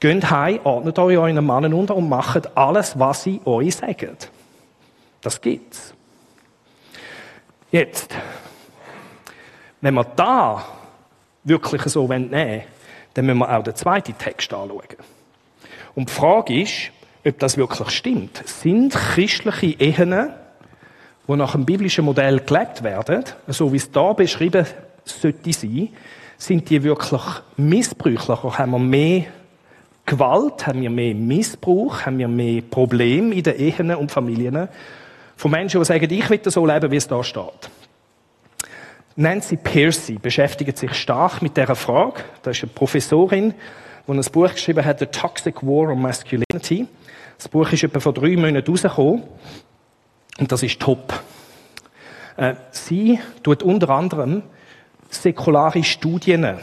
geht 0.01 0.31
heim, 0.31 0.61
ordnet 0.65 0.99
euch 0.99 1.17
euren 1.17 1.45
Mann 1.45 1.73
unter 1.73 1.97
und 1.97 2.09
macht 2.09 2.57
alles, 2.57 2.99
was 2.99 3.23
sie 3.23 3.41
euch 3.45 3.77
sagen. 3.77 4.17
Das 5.21 5.41
gibt's. 5.41 5.95
Jetzt, 7.71 8.15
wenn 9.81 9.95
wir 9.95 10.05
da 10.05 10.65
wirklich 11.45 11.83
so 11.83 12.07
nehmen 12.07 12.31
wollen, 12.31 12.63
dann 13.15 13.27
müssen 13.27 13.39
wir 13.39 13.57
auch 13.57 13.63
den 13.63 13.75
zweiten 13.75 14.17
Text 14.19 14.53
anschauen. 14.53 14.83
Und 15.95 16.09
die 16.09 16.13
Frage 16.13 16.63
ist, 16.63 16.91
ob 17.25 17.39
das 17.39 17.57
wirklich 17.57 17.91
stimmt. 17.91 18.43
Sind 18.47 18.93
christliche 18.93 19.81
Ehen, 19.81 20.31
die 21.27 21.37
nach 21.37 21.53
dem 21.53 21.65
biblischen 21.65 22.05
Modell 22.05 22.41
gelebt 22.41 22.83
werden, 22.83 23.25
so 23.49 23.73
wie 23.73 23.79
es 23.79 23.91
da 23.91 24.13
beschrieben 24.13 24.67
sollte 25.05 25.53
sein, 25.53 25.89
sind 26.37 26.69
die 26.69 26.83
wirklich 26.83 27.23
missbräuchlicher? 27.57 28.59
Haben 28.59 28.73
wir 28.73 28.79
mehr 28.79 29.25
Gewalt? 30.05 30.67
Haben 30.67 30.83
wir 30.83 30.91
mehr 30.91 31.15
Missbrauch? 31.15 32.05
Haben 32.05 32.19
wir 32.19 32.29
mehr 32.29 32.61
Probleme 32.63 33.35
in 33.35 33.43
den 33.43 33.59
Ehen 33.59 33.95
und 33.95 34.11
Familien? 34.11 34.69
Von 35.37 35.51
Menschen, 35.51 35.81
die 35.81 35.85
sagen, 35.87 36.11
ich 36.11 36.29
will 36.29 36.41
so 36.45 36.67
leben, 36.67 36.91
wie 36.91 36.97
es 36.97 37.09
da 37.09 37.23
steht. 37.23 37.71
Nancy 39.17 39.57
Pearcey 39.57 40.19
beschäftigt 40.19 40.77
sich 40.77 40.93
stark 40.95 41.41
mit 41.41 41.57
dieser 41.57 41.77
Frage. 41.77 42.23
Das 42.43 42.57
ist 42.57 42.65
eine 42.65 42.73
Professorin, 42.73 43.55
die 44.07 44.13
ein 44.13 44.21
Buch 44.33 44.53
geschrieben 44.53 44.85
hat, 44.85 44.99
The 44.99 45.07
Toxic 45.07 45.63
War 45.63 45.93
on 45.93 46.03
Masculinity. 46.03 46.89
Das 47.39 47.49
Buch 47.49 47.71
ist 47.71 47.85
etwa 47.85 48.01
vor 48.01 48.13
drei 48.13 48.37
Monaten 48.37 48.69
rausgekommen. 48.69 49.23
Und 50.39 50.51
das 50.51 50.65
ist 50.65 50.81
top. 50.81 51.13
Äh, 52.37 52.55
sie 52.73 53.21
tut 53.45 53.63
unter 53.63 53.91
anderem 53.91 54.43
säkulare 55.11 55.85
Studien 55.85 56.59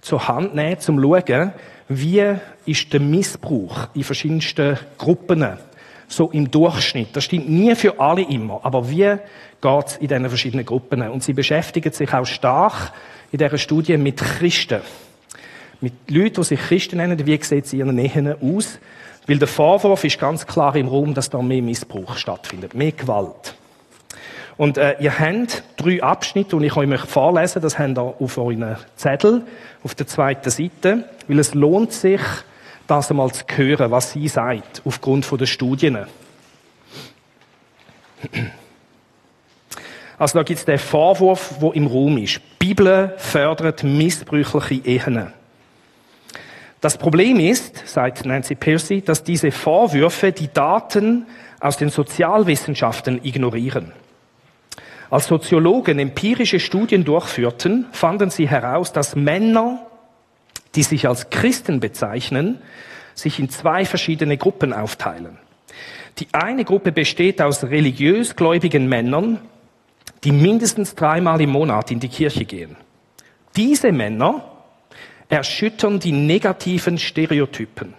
zur 0.00 0.26
Hand 0.26 0.56
nehmen, 0.56 0.74
um 0.74 0.80
zu 0.80 0.92
schauen, 1.00 1.52
wie 1.88 2.34
ist 2.66 2.92
der 2.92 3.00
Missbrauch 3.00 3.88
in 3.94 4.02
verschiedensten 4.02 4.76
Gruppen 4.98 5.58
so 6.08 6.30
im 6.30 6.50
Durchschnitt. 6.50 7.08
Das 7.14 7.24
stimmt 7.24 7.48
nie 7.48 7.74
für 7.74 7.98
alle 7.98 8.22
immer, 8.22 8.60
aber 8.62 8.88
wie 8.88 9.16
geht 9.60 9.86
es 9.86 9.96
in 9.96 10.08
diesen 10.08 10.28
verschiedenen 10.28 10.66
Gruppen? 10.66 11.02
Und 11.08 11.22
sie 11.22 11.32
beschäftigen 11.32 11.92
sich 11.92 12.12
auch 12.12 12.26
stark 12.26 12.92
in 13.32 13.38
dieser 13.38 13.58
Studie 13.58 13.96
mit 13.96 14.18
Christen. 14.18 14.80
Mit 15.80 15.92
Leuten, 16.08 16.36
die 16.36 16.44
sich 16.44 16.60
Christen 16.60 16.98
nennen, 16.98 17.26
wie 17.26 17.42
sieht 17.42 17.64
es 17.64 17.72
in 17.72 17.80
ihren 17.80 17.96
Nähen 17.96 18.34
aus? 18.40 18.78
Weil 19.26 19.38
der 19.38 19.48
Vorwurf 19.48 20.04
ist 20.04 20.18
ganz 20.18 20.46
klar 20.46 20.76
im 20.76 20.88
Raum, 20.88 21.14
dass 21.14 21.30
da 21.30 21.40
mehr 21.40 21.62
Missbrauch 21.62 22.16
stattfindet, 22.16 22.74
mehr 22.74 22.92
Gewalt. 22.92 23.54
Und 24.56 24.78
äh, 24.78 24.96
ihr 25.00 25.18
habt 25.18 25.64
drei 25.76 26.02
Abschnitte, 26.02 26.58
die 26.58 26.66
ich 26.66 26.76
euch 26.76 27.00
vorlesen. 27.00 27.60
Das 27.60 27.78
habt 27.78 27.98
ihr 27.98 28.14
auf 28.18 28.38
euren 28.38 28.76
Zettel, 28.96 29.42
auf 29.82 29.94
der 29.94 30.06
zweiten 30.06 30.50
Seite. 30.50 31.04
Weil 31.26 31.38
es 31.38 31.54
lohnt 31.54 31.92
sich, 31.92 32.20
das 32.86 33.10
einmal 33.10 33.32
zu 33.32 33.44
hören, 33.54 33.90
was 33.90 34.12
sie 34.12 34.28
sagt, 34.28 34.82
aufgrund 34.84 35.30
der 35.40 35.46
Studien. 35.46 35.98
Also 40.18 40.38
da 40.38 40.42
gibt 40.44 40.58
es 40.58 40.64
den 40.64 40.78
Vorwurf, 40.78 41.56
wo 41.60 41.72
im 41.72 41.86
Raum 41.86 42.18
ist. 42.18 42.40
Die 42.60 42.68
Bibel 42.68 43.14
fördert 43.16 43.82
missbräuchliche 43.82 44.86
Ehen. 44.86 45.32
Das 46.80 46.98
Problem 46.98 47.40
ist, 47.40 47.86
sagt 47.88 48.26
Nancy 48.26 48.54
Pearcey, 48.54 49.00
dass 49.02 49.24
diese 49.24 49.50
Vorwürfe 49.50 50.32
die 50.32 50.52
Daten 50.52 51.26
aus 51.58 51.78
den 51.78 51.88
Sozialwissenschaften 51.88 53.24
ignorieren. 53.24 53.92
Als 55.10 55.26
Soziologen 55.26 55.98
empirische 55.98 56.60
Studien 56.60 57.04
durchführten, 57.04 57.86
fanden 57.92 58.30
sie 58.30 58.48
heraus, 58.48 58.92
dass 58.92 59.16
Männer, 59.16 59.78
die 60.74 60.82
sich 60.82 61.08
als 61.08 61.30
Christen 61.30 61.80
bezeichnen, 61.80 62.60
sich 63.14 63.38
in 63.38 63.48
zwei 63.48 63.84
verschiedene 63.84 64.36
Gruppen 64.36 64.72
aufteilen. 64.72 65.38
Die 66.18 66.28
eine 66.32 66.64
Gruppe 66.64 66.92
besteht 66.92 67.42
aus 67.42 67.64
religiös 67.64 68.36
gläubigen 68.36 68.88
Männern, 68.88 69.40
die 70.22 70.32
mindestens 70.32 70.94
dreimal 70.94 71.40
im 71.40 71.50
Monat 71.50 71.90
in 71.90 72.00
die 72.00 72.08
Kirche 72.08 72.44
gehen. 72.44 72.76
Diese 73.56 73.92
Männer 73.92 74.44
erschüttern 75.28 76.00
die 76.00 76.12
negativen 76.12 76.98
Stereotypen. 76.98 77.94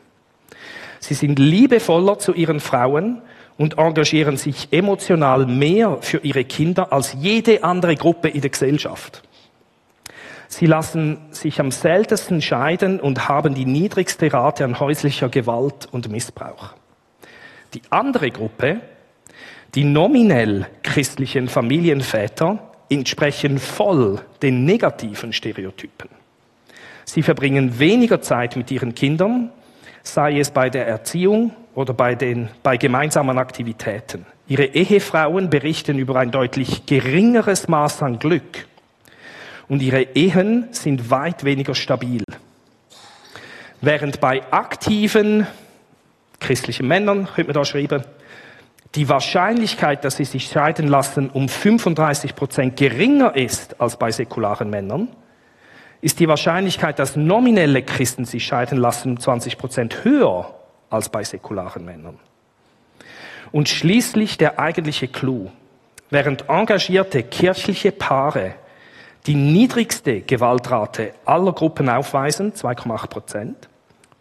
Sie 0.99 1.13
sind 1.13 1.39
liebevoller 1.39 2.19
zu 2.19 2.33
ihren 2.33 2.59
Frauen 2.59 3.21
und 3.57 3.77
engagieren 3.77 4.37
sich 4.37 4.69
emotional 4.71 5.45
mehr 5.45 5.97
für 6.01 6.17
ihre 6.19 6.43
Kinder 6.45 6.91
als 6.91 7.15
jede 7.19 7.63
andere 7.63 7.95
Gruppe 7.95 8.29
in 8.29 8.41
der 8.41 8.49
Gesellschaft. 8.49 9.21
Sie 10.57 10.67
lassen 10.67 11.17
sich 11.31 11.59
am 11.59 11.69
seltensten 11.69 12.41
scheiden 12.41 13.01
und 13.01 13.27
haben 13.27 13.55
die 13.55 13.65
niedrigste 13.65 14.31
Rate 14.31 14.63
an 14.63 14.79
häuslicher 14.79 15.27
Gewalt 15.27 15.89
und 15.91 16.09
Missbrauch. 16.09 16.75
Die 17.73 17.81
andere 17.89 18.31
Gruppe, 18.31 18.79
die 19.75 19.83
nominell 19.83 20.65
christlichen 20.81 21.49
Familienväter, 21.49 22.71
entsprechen 22.89 23.59
voll 23.59 24.21
den 24.41 24.63
negativen 24.63 25.33
Stereotypen. 25.33 26.07
Sie 27.03 27.21
verbringen 27.21 27.77
weniger 27.77 28.21
Zeit 28.21 28.55
mit 28.55 28.71
ihren 28.71 28.95
Kindern, 28.95 29.49
sei 30.03 30.39
es 30.39 30.51
bei 30.51 30.69
der 30.69 30.87
Erziehung 30.87 31.51
oder 31.73 31.93
bei, 31.93 32.15
den, 32.15 32.47
bei 32.63 32.77
gemeinsamen 32.77 33.37
Aktivitäten. 33.39 34.25
Ihre 34.47 34.67
Ehefrauen 34.67 35.49
berichten 35.49 35.99
über 35.99 36.15
ein 36.15 36.31
deutlich 36.31 36.85
geringeres 36.85 37.67
Maß 37.67 38.03
an 38.03 38.19
Glück 38.19 38.67
und 39.67 39.81
ihre 39.81 40.01
Ehen 40.01 40.67
sind 40.71 41.09
weit 41.09 41.43
weniger 41.43 41.75
stabil. 41.75 42.23
Während 43.81 44.19
bei 44.19 44.41
aktiven 44.51 45.47
christlichen 46.39 46.87
Männern, 46.87 47.25
könnte 47.25 47.45
man 47.45 47.53
da 47.53 47.65
schreiben, 47.65 48.03
die 48.95 49.09
Wahrscheinlichkeit, 49.09 50.05
dass 50.05 50.17
sie 50.17 50.25
sich 50.25 50.47
scheiden 50.47 50.87
lassen, 50.87 51.29
um 51.29 51.49
35 51.49 52.35
Prozent 52.35 52.77
geringer 52.77 53.35
ist 53.35 53.81
als 53.81 53.97
bei 53.97 54.11
säkularen 54.11 54.69
Männern, 54.69 55.09
ist 56.01 56.19
die 56.19 56.27
Wahrscheinlichkeit, 56.27 56.99
dass 56.99 57.15
nominelle 57.15 57.83
Christen 57.83 58.25
sich 58.25 58.45
scheiden 58.45 58.77
lassen, 58.77 59.11
um 59.11 59.19
20 59.19 59.57
Prozent 59.57 60.03
höher 60.05 60.53
als 60.89 61.09
bei 61.09 61.23
säkularen 61.23 61.83
Männern. 61.83 62.19
Und 63.51 63.69
schließlich 63.69 64.37
der 64.37 64.59
eigentliche 64.59 65.07
Clou. 65.07 65.51
Während 66.09 66.47
engagierte 66.47 67.23
kirchliche 67.23 67.91
Paare 67.91 68.55
die 69.27 69.35
niedrigste 69.35 70.21
Gewaltrate 70.21 71.13
aller 71.25 71.53
Gruppen 71.53 71.89
aufweisen, 71.89 72.53
2,8 72.53 73.07
Prozent, 73.07 73.69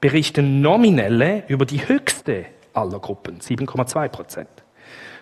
berichten 0.00 0.60
nominelle 0.60 1.44
über 1.48 1.66
die 1.66 1.86
höchste 1.86 2.46
aller 2.72 2.98
Gruppen, 2.98 3.40
7,2 3.40 4.08
Prozent. 4.08 4.48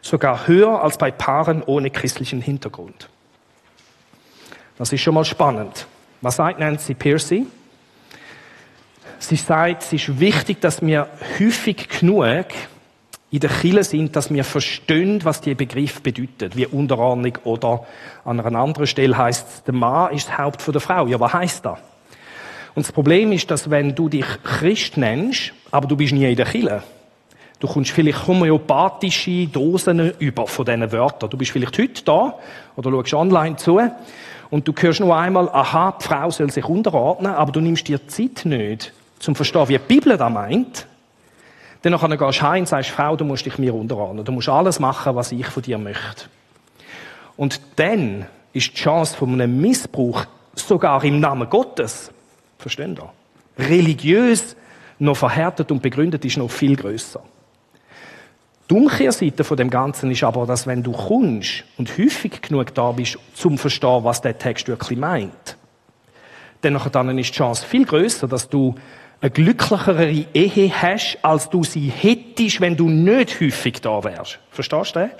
Sogar 0.00 0.46
höher 0.46 0.82
als 0.82 0.98
bei 0.98 1.10
Paaren 1.10 1.62
ohne 1.62 1.90
christlichen 1.90 2.40
Hintergrund. 2.40 3.08
Das 4.78 4.92
ist 4.92 5.00
schon 5.00 5.14
mal 5.14 5.24
spannend. 5.24 5.86
Was 6.20 6.36
sagt 6.36 6.58
Nancy 6.58 6.94
Pearcey? 6.94 7.46
Sie 9.18 9.36
sagt, 9.36 9.82
es 9.84 9.92
ist 9.92 10.18
wichtig, 10.18 10.60
dass 10.60 10.82
wir 10.82 11.08
häufig 11.38 11.88
genug 11.88 12.46
in 13.32 13.40
der 13.40 13.48
Kirche 13.48 13.82
sind, 13.82 14.14
dass 14.14 14.32
wir 14.32 14.44
verstehen, 14.44 15.24
was 15.24 15.40
die 15.40 15.54
Begriff 15.54 16.02
bedeutet, 16.02 16.54
wie 16.54 16.66
Unterordnung 16.66 17.38
oder 17.44 17.84
an 18.26 18.38
einer 18.38 18.58
anderen 18.58 18.86
Stelle 18.86 19.16
heißt 19.16 19.66
der 19.66 19.72
Mann 19.72 20.12
ist 20.12 20.28
das 20.28 20.36
Haupt 20.36 20.66
der 20.72 20.80
Frau. 20.82 21.06
Ja, 21.06 21.18
was 21.18 21.32
heißt 21.32 21.64
das? 21.64 21.78
Und 22.74 22.84
das 22.86 22.92
Problem 22.92 23.32
ist, 23.32 23.50
dass 23.50 23.70
wenn 23.70 23.94
du 23.94 24.10
dich 24.10 24.26
Christ 24.42 24.98
nennst, 24.98 25.54
aber 25.70 25.88
du 25.88 25.96
bist 25.96 26.12
nie 26.12 26.28
in 26.28 26.36
der 26.36 26.44
Kirche, 26.44 26.82
du 27.58 27.66
kommst 27.66 27.92
vielleicht 27.92 28.26
homöopathische 28.26 29.46
Dosen 29.46 30.12
über 30.18 30.46
von 30.46 30.66
diesen 30.66 30.92
Wörtern. 30.92 31.30
Du 31.30 31.38
bist 31.38 31.52
vielleicht 31.52 31.78
heute 31.78 32.04
da 32.04 32.34
oder 32.76 32.90
schaust 32.90 33.14
online 33.14 33.56
zu 33.56 33.80
und 34.50 34.68
du 34.68 34.74
hörst 34.78 35.00
nur 35.00 35.16
einmal, 35.16 35.48
aha, 35.48 35.96
die 35.98 36.04
Frau 36.04 36.30
soll 36.30 36.50
sich 36.50 36.66
unterordnen, 36.66 37.32
aber 37.32 37.50
du 37.50 37.62
nimmst 37.62 37.88
dir 37.88 38.06
Zeit 38.08 38.44
nicht, 38.44 38.92
zum 39.18 39.34
verstehen, 39.34 39.68
wie 39.68 39.78
die 39.78 39.84
Bibel 39.88 40.18
da 40.18 40.28
meint. 40.28 40.86
Dann 41.82 41.98
gehst 41.98 42.40
du 42.40 42.42
heim 42.42 42.60
und 42.60 42.66
sagst, 42.66 42.90
Frau, 42.90 43.16
du 43.16 43.24
musst 43.24 43.44
dich 43.44 43.58
mir 43.58 43.74
unterordnen. 43.74 44.24
Du 44.24 44.32
musst 44.32 44.48
alles 44.48 44.78
machen, 44.78 45.16
was 45.16 45.32
ich 45.32 45.46
von 45.46 45.62
dir 45.62 45.78
möchte. 45.78 46.26
Und 47.36 47.60
dann 47.76 48.26
ist 48.52 48.70
die 48.70 48.74
Chance 48.74 49.16
von 49.16 49.32
einem 49.32 49.60
Missbrauch 49.60 50.24
sogar 50.54 51.02
im 51.04 51.18
Namen 51.18 51.48
Gottes, 51.48 52.12
verstehen 52.58 52.96
ihr? 52.96 53.12
Religiös 53.58 54.56
noch 54.98 55.16
verhärtet 55.16 55.70
und 55.72 55.82
begründet 55.82 56.24
ist 56.24 56.36
noch 56.36 56.50
viel 56.50 56.76
größer. 56.76 57.20
Die 58.70 58.74
Umkehrseite 58.74 59.44
von 59.44 59.56
dem 59.56 59.68
Ganzen 59.68 60.10
ist 60.10 60.22
aber, 60.22 60.46
dass 60.46 60.66
wenn 60.66 60.82
du 60.82 60.92
kommst 60.92 61.64
und 61.76 61.90
häufig 61.98 62.40
genug 62.40 62.72
da 62.74 62.92
bist, 62.92 63.18
zum 63.34 63.58
verstehen, 63.58 64.04
was 64.04 64.20
der 64.20 64.38
Text 64.38 64.68
wirklich 64.68 64.98
meint, 64.98 65.56
dann 66.60 66.80
dann 66.92 67.18
ist 67.18 67.30
die 67.30 67.36
Chance 67.36 67.66
viel 67.66 67.84
größer, 67.84 68.28
dass 68.28 68.48
du 68.48 68.74
eine 69.22 69.30
glücklichere 69.30 70.10
Ehe 70.34 70.70
hast, 70.82 71.18
als 71.22 71.48
du 71.48 71.62
sie 71.62 71.88
hättest, 71.88 72.60
wenn 72.60 72.76
du 72.76 72.90
nicht 72.90 73.40
häufig 73.40 73.80
da 73.80 74.02
wärst. 74.02 74.40
Verstehst 74.50 74.96
du? 74.96 75.10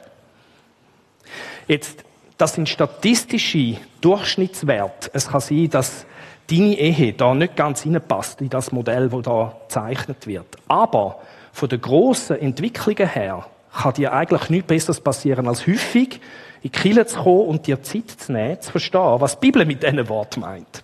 Jetzt, 1.69 2.05
das 2.37 2.55
sind 2.55 2.69
statistische 2.69 3.77
Durchschnittswerte. 4.01 5.11
Es 5.15 5.29
kann 5.29 5.41
sein, 5.41 5.71
dass 5.71 6.05
deine 6.51 6.77
Ehe 6.77 7.13
da 7.13 7.33
nicht 7.33 7.55
ganz 7.55 7.83
hineinpasst 7.83 8.41
in 8.41 8.51
das 8.51 8.73
Modell, 8.73 9.09
das 9.09 9.23
da 9.23 9.55
gezeichnet 9.69 10.27
wird. 10.27 10.57
Aber 10.67 11.21
von 11.53 11.69
der 11.69 11.79
grossen 11.79 12.41
Entwicklungen 12.41 13.09
her 13.09 13.47
kann 13.73 13.95
dir 13.95 14.13
eigentlich 14.13 14.51
nichts 14.51 14.67
Besseres 14.67 15.01
passieren, 15.01 15.47
als 15.47 15.65
häufig 15.69 16.21
in 16.63 16.63
die 16.65 16.71
Kirche 16.71 17.07
zu 17.07 17.23
kommen 17.23 17.47
und 17.47 17.69
dir 17.69 17.81
Zeit 17.85 18.11
zu 18.11 18.33
nehmen, 18.33 18.61
zu 18.61 18.73
verstehen, 18.73 19.21
was 19.21 19.39
die 19.39 19.47
Bibel 19.47 19.65
mit 19.65 19.85
diesen 19.85 20.09
Worten 20.09 20.41
meint. 20.41 20.83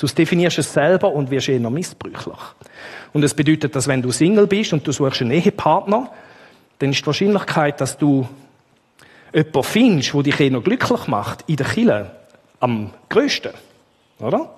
Sonst 0.00 0.16
definierst 0.16 0.56
du 0.56 0.60
es 0.62 0.72
selber 0.72 1.12
und 1.12 1.30
wirst 1.30 1.50
eher 1.50 1.68
missbräuchlich. 1.68 2.38
Und 3.12 3.22
es 3.22 3.32
das 3.32 3.34
bedeutet, 3.34 3.76
dass 3.76 3.86
wenn 3.86 4.00
du 4.00 4.10
Single 4.10 4.46
bist 4.46 4.72
und 4.72 4.86
du 4.86 4.92
suchst 4.92 5.20
einen 5.20 5.32
Ehepartner, 5.32 6.10
dann 6.78 6.88
ist 6.88 7.02
die 7.02 7.06
Wahrscheinlichkeit, 7.06 7.82
dass 7.82 7.98
du 7.98 8.26
jemanden 9.34 9.62
findest, 9.62 10.14
der 10.14 10.22
dich 10.22 10.40
eher 10.40 10.52
noch 10.52 10.64
glücklich 10.64 11.06
macht, 11.06 11.44
in 11.48 11.56
der 11.56 11.66
Kirche 11.66 12.10
am 12.60 12.94
grössten. 13.10 13.50
Oder? 14.20 14.48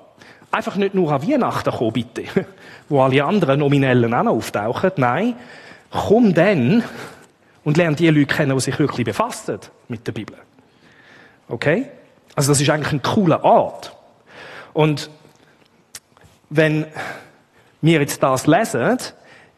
Einfach 0.52 0.76
nicht 0.76 0.94
nur 0.94 1.10
an 1.10 1.28
Weihnachten 1.28 1.72
kommen, 1.72 1.92
bitte. 1.92 2.22
Wo 2.88 3.02
alle 3.02 3.24
anderen 3.24 3.58
Nominellen 3.58 4.14
auch 4.14 4.22
noch 4.22 4.34
auftauchen. 4.34 4.92
Nein, 4.94 5.34
komm 5.90 6.34
dann 6.34 6.84
und 7.64 7.76
lerne 7.76 7.96
die 7.96 8.08
Leute 8.10 8.32
kennen, 8.32 8.56
die 8.56 8.60
sich 8.60 8.78
wirklich 8.78 9.04
befassen 9.04 9.58
mit 9.88 10.06
der 10.06 10.12
Bibel. 10.12 10.36
Okay? 11.48 11.88
Also 12.36 12.52
das 12.52 12.60
ist 12.60 12.70
eigentlich 12.70 12.92
ein 12.92 13.02
cooler 13.02 13.42
Ort. 13.42 13.92
Und 14.72 15.10
wenn 16.54 16.86
wir 17.80 18.00
jetzt 18.00 18.22
das 18.22 18.46
lesen, 18.46 18.98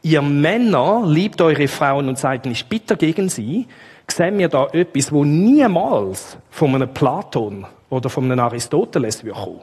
ihr 0.02 0.22
Männer 0.22 1.02
liebt 1.04 1.40
eure 1.40 1.66
Frauen 1.66 2.08
und 2.08 2.18
seid 2.18 2.46
nicht 2.46 2.68
bitter 2.68 2.96
gegen 2.96 3.28
sie, 3.28 3.66
sehen 4.08 4.38
wir 4.38 4.48
da 4.48 4.68
etwas, 4.68 5.10
wo 5.10 5.24
niemals 5.24 6.36
von 6.50 6.74
einem 6.74 6.92
Platon 6.92 7.66
oder 7.90 8.08
von 8.08 8.30
einem 8.30 8.38
Aristoteles 8.38 9.24
wird 9.24 9.34
kommen. 9.34 9.60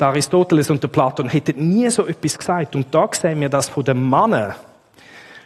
Der 0.00 0.08
Aristoteles 0.08 0.70
und 0.70 0.82
der 0.82 0.88
Platon 0.88 1.28
hätten 1.28 1.68
nie 1.68 1.88
so 1.90 2.06
etwas 2.06 2.38
gesagt. 2.38 2.74
Und 2.76 2.92
da 2.94 3.08
sehen 3.12 3.40
wir, 3.40 3.48
dass 3.48 3.68
von 3.68 3.84
den 3.84 4.08
Männern 4.08 4.54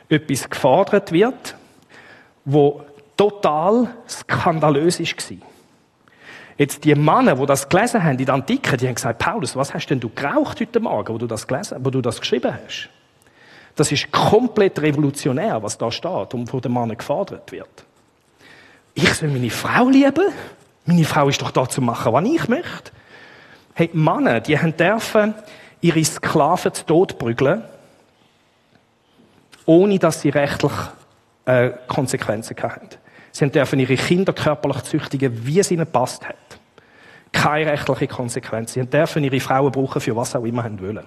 etwas 0.08 0.48
gefordert 0.48 1.12
wird, 1.12 1.54
wo 2.44 2.82
total 3.16 3.88
skandalös 4.08 5.00
war. 5.00 5.51
Jetzt 6.58 6.84
die 6.84 6.94
Männer, 6.94 7.36
die 7.36 7.46
das 7.46 7.68
gelesen 7.68 8.02
haben 8.02 8.18
in 8.18 8.26
der 8.26 8.34
Antike, 8.34 8.76
die 8.76 8.86
haben 8.86 8.94
gesagt, 8.94 9.18
Paulus, 9.18 9.56
was 9.56 9.72
hast 9.72 9.86
denn 9.86 10.00
du 10.00 10.10
geraucht 10.10 10.60
heute 10.60 10.80
Morgen, 10.80 11.14
wo 11.14 11.18
du 11.18 11.26
das 11.26 11.46
gelesen, 11.46 11.78
wo 11.80 11.90
du 11.90 12.00
das 12.00 12.20
geschrieben 12.20 12.54
hast? 12.64 12.90
Das 13.74 13.90
ist 13.90 14.12
komplett 14.12 14.78
revolutionär, 14.80 15.62
was 15.62 15.78
da 15.78 15.90
steht 15.90 16.34
und 16.34 16.48
von 16.48 16.60
den 16.60 16.72
Männern 16.72 16.96
gefordert 16.96 17.50
wird. 17.52 17.84
Ich 18.94 19.14
soll 19.14 19.30
meine 19.30 19.50
Frau 19.50 19.88
lieben? 19.88 20.28
Meine 20.84 21.04
Frau 21.04 21.28
ist 21.28 21.40
doch 21.40 21.50
da 21.50 21.66
zu 21.68 21.80
machen, 21.80 22.12
was 22.12 22.24
ich 22.24 22.48
möchte. 22.48 22.92
Hey, 23.74 23.88
Männer, 23.94 24.40
die 24.40 24.58
haben 24.58 24.76
dürfen 24.76 25.34
ihre 25.80 26.04
Sklaven 26.04 26.74
zu 26.74 26.84
Tod 26.84 27.18
prügeln, 27.18 27.62
ohne 29.64 29.98
dass 29.98 30.20
sie 30.20 30.28
rechtlich 30.28 30.72
äh, 31.46 31.70
Konsequenzen 31.86 32.56
hatten. 32.62 32.88
Sie 33.32 33.48
dürfen 33.48 33.80
ihre 33.80 33.96
Kinder 33.96 34.32
körperlich 34.32 34.82
züchtigen, 34.82 35.46
wie 35.46 35.58
es 35.58 35.70
ihnen 35.70 35.86
passt 35.86 36.28
hat. 36.28 36.36
Keine 37.32 37.72
rechtliche 37.72 38.06
Konsequenz. 38.06 38.74
Sie 38.74 38.84
dürfen 38.84 39.24
ihre 39.24 39.40
Frauen 39.40 39.72
brauchen, 39.72 40.00
für 40.00 40.14
was 40.14 40.36
auch 40.36 40.44
immer 40.44 40.62
sie 40.68 40.80
wollen. 40.80 41.04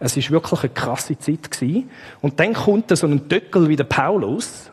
Es 0.00 0.16
ist 0.16 0.30
wirklich 0.30 0.60
eine 0.64 0.72
krasse 0.72 1.18
Zeit 1.18 1.50
gewesen. 1.50 1.90
Und 2.22 2.40
dann 2.40 2.54
kommt 2.54 2.96
so 2.96 3.06
ein 3.06 3.28
Döckel 3.28 3.68
wie 3.68 3.76
der 3.76 3.84
Paulus 3.84 4.70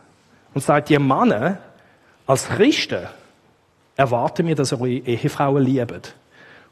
und 0.54 0.62
sagt, 0.62 0.90
ihr 0.90 0.98
Männer, 0.98 1.58
als 2.26 2.48
Christen, 2.48 3.06
erwarten 3.96 4.46
wir, 4.46 4.54
dass 4.54 4.72
ihr 4.72 4.80
eure 4.80 4.88
Ehefrauen 4.90 5.62
liebt 5.62 6.14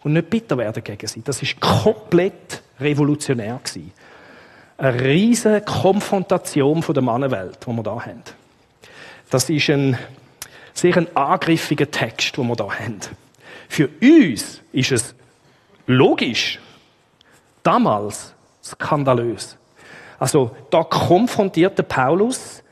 und 0.02 0.14
nicht 0.14 0.30
bitter 0.30 0.56
werden 0.56 0.82
gegen 0.82 1.06
sie. 1.06 1.22
Das 1.22 1.42
ist 1.42 1.60
komplett 1.60 2.62
revolutionär 2.80 3.60
gewesen. 3.62 3.92
Eine 4.78 5.00
riesige 5.00 5.60
Konfrontation 5.60 6.82
von 6.82 6.94
der 6.94 7.02
Mannenwelt, 7.02 7.58
die 7.66 7.70
wir 7.70 7.82
da 7.82 8.00
haben. 8.00 8.22
Das 9.30 9.48
ist 9.50 9.68
ein 9.68 9.98
sehr 10.72 10.96
ein 10.96 11.14
angriffiger 11.16 11.90
Text, 11.90 12.36
den 12.36 12.46
wir 12.46 12.56
da 12.56 12.64
haben. 12.64 13.00
Für 13.68 13.88
uns 14.00 14.60
ist 14.72 14.92
es 14.92 15.14
logisch, 15.86 16.58
damals 17.62 18.32
skandalös. 18.62 19.56
Also 20.18 20.54
da 20.70 20.82
konfrontiert 20.84 21.78
der 21.78 21.84
Paulus 21.84 22.62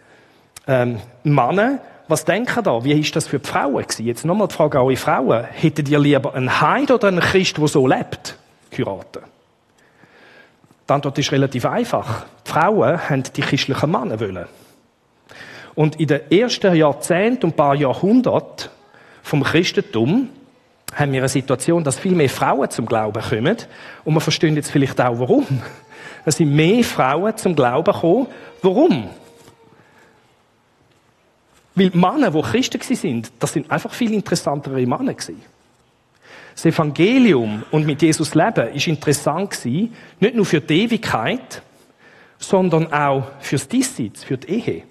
ähm, 0.66 1.01
Männer 1.23 1.81
was 2.09 2.25
denken 2.25 2.62
da? 2.62 2.85
Wie 2.85 2.92
ist 2.92 3.16
das 3.16 3.27
für 3.27 3.38
die 3.38 3.49
Frauen 3.49 3.83
gewesen? 3.83 4.07
Jetzt 4.07 4.25
nochmal 4.25 4.49
die 4.49 4.55
Frage 4.55 4.79
an 4.79 4.85
eure 4.85 4.97
Frauen. 4.97 5.45
Hättet 5.45 5.88
ihr 5.88 5.99
lieber 5.99 6.35
einen 6.35 6.61
Heid 6.61 6.90
oder 6.90 7.09
einen 7.09 7.21
Christ, 7.21 7.59
der 7.59 7.66
so 7.66 7.87
lebt, 7.87 8.37
heiraten? 8.77 9.23
Die 10.88 10.92
Antwort 10.92 11.19
ist 11.19 11.33
relativ 11.33 11.66
einfach. 11.66 12.27
Die 12.47 12.51
Frauen 12.51 13.11
haben 13.11 13.25
die 13.25 13.40
christlichen 13.40 13.90
Männer 13.90 14.21
wollen. 14.21 14.47
Und 15.77 16.01
in 16.01 16.09
den 16.09 16.33
ersten 16.33 16.75
Jahrzehnten 16.75 17.45
und 17.45 17.53
ein 17.53 17.57
paar 17.57 17.77
Jahrhunderten 17.77 18.71
vom 19.23 19.45
Christentum 19.45 20.31
haben 20.95 21.12
wir 21.12 21.21
eine 21.21 21.29
Situation, 21.29 21.85
dass 21.85 21.99
viel 21.99 22.15
mehr 22.15 22.31
Frauen 22.31 22.71
zum 22.71 22.87
Glauben 22.87 23.23
kommen. 23.23 23.57
Und 24.05 24.15
wir 24.15 24.21
verstehen 24.21 24.57
jetzt 24.57 24.71
vielleicht 24.71 25.01
auch, 25.01 25.19
warum. 25.19 25.47
Es 26.25 26.39
sind 26.39 26.55
mehr 26.55 26.83
Frauen 26.83 27.37
zum 27.37 27.55
Glauben 27.55 27.93
gekommen. 27.93 28.27
Warum? 28.62 29.11
Weil 31.75 31.91
die 31.91 31.99
Männer, 31.99 32.31
die 32.31 32.41
Christen 32.41 32.81
sind, 32.81 33.31
das 33.39 33.53
sind 33.53 33.71
einfach 33.71 33.93
viel 33.93 34.15
interessantere 34.15 34.87
Männer 34.87 35.12
gewesen. 35.12 35.43
Das 36.55 36.65
Evangelium 36.65 37.65
und 37.71 37.85
mit 37.85 38.01
Jesus 38.01 38.35
leben 38.35 38.73
ist 38.73 38.87
interessant 38.87 39.51
gewesen, 39.51 39.95
nicht 40.21 40.35
nur 40.35 40.47
für 40.47 40.62
die 40.62 40.85
Ewigkeit, 40.85 41.61
sondern 42.39 42.91
auch 42.91 43.25
fürs 43.41 43.69
Diesseits, 43.69 44.25
für 44.25 44.39
die 44.39 44.55
Ehe. 44.55 44.83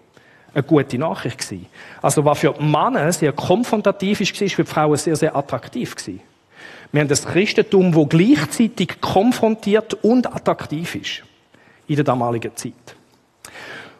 Eine 0.56 0.64
gute 0.64 0.98
Nachricht 0.98 1.38
gewesen. 1.38 1.68
Also 2.02 2.26
was 2.26 2.40
für 2.40 2.56
die 2.58 2.64
Männer 2.64 3.12
sehr 3.12 3.34
konfrontativ 3.34 4.22
ist, 4.22 4.42
war 4.42 4.50
für 4.50 4.64
die 4.64 4.72
Frauen 4.72 4.98
sehr, 4.98 5.16
sehr 5.16 5.36
attraktiv 5.36 5.96
gewesen. 5.96 6.22
Wir 6.92 7.02
haben 7.02 7.08
das 7.08 7.28
Christentum, 7.28 7.94
wo 7.94 8.08
gleichzeitig 8.08 9.00
konfrontiert 9.00 9.94
und 10.04 10.34
attraktiv 10.34 10.96
ist. 10.96 11.24
In 11.88 11.98
der 11.98 12.06
damaligen 12.06 12.56
Zeit. 12.56 12.96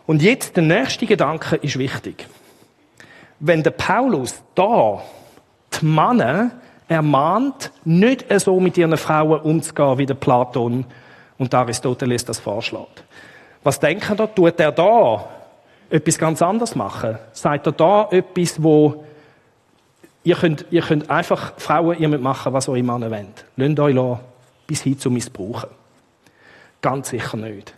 Und 0.08 0.24
jetzt 0.24 0.56
der 0.56 0.64
nächste 0.64 1.06
Gedanke 1.06 1.58
ist 1.58 1.78
wichtig 1.78 2.26
wenn 3.40 3.64
der 3.64 3.72
Paulus 3.72 4.42
da 4.56 5.02
die 5.80 5.86
Männer 5.86 6.52
ermahnt, 6.88 7.72
nicht 7.84 8.26
so 8.40 8.60
mit 8.60 8.78
ihren 8.78 8.98
Frauen 8.98 9.42
umzugehen, 9.42 9.98
wie 9.98 10.06
der 10.06 10.14
Platon 10.14 10.86
und 11.38 11.54
Aristoteles 11.54 12.26
das 12.26 12.40
vorschlägt. 12.40 13.04
Was 13.64 13.80
denken 13.80 14.16
da? 14.16 14.28
Tut 14.28 14.60
er 14.60 14.72
da 14.72 15.26
etwas 15.96 16.18
ganz 16.18 16.42
anderes 16.42 16.76
machen? 16.76 17.18
Sagt 17.32 17.68
er 17.68 17.72
da 17.72 18.08
etwas, 18.12 18.62
wo 18.62 19.06
ihr 20.24 20.36
könnt, 20.36 20.66
ihr 20.70 20.82
könnt 20.82 21.10
einfach 21.10 21.54
Frauen 21.58 21.98
ihr 21.98 22.10
machen, 22.18 22.54
was 22.54 22.68
eure 22.68 22.84
Männer 22.84 23.10
wollen. 23.12 23.34
Lasst 23.56 23.80
euch 23.80 24.18
bis 24.68 24.82
hin 24.82 25.00
zu 25.00 25.10
missbrauchen. 25.10 25.70
Ganz 26.82 27.10
sicher 27.10 27.38
nicht. 27.38 27.74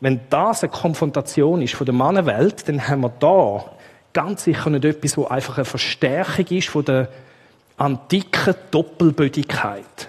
Wenn 0.00 0.20
das 0.30 0.62
eine 0.62 0.72
Konfrontation 0.72 1.62
ist 1.62 1.74
von 1.74 1.84
der 1.84 1.94
Mannenwelt, 1.94 2.68
dann 2.68 2.88
haben 2.88 3.02
wir 3.02 3.12
da 3.20 3.64
ganz 4.12 4.44
sicher 4.44 4.70
nicht 4.70 4.84
etwas, 4.84 5.16
wo 5.16 5.26
einfach 5.26 5.58
eine 5.58 5.64
Verstärkung 5.64 6.46
ist 6.46 6.68
von 6.68 6.84
der 6.84 7.08
antiken 7.76 8.54
Doppelbödigkeit 8.70 10.08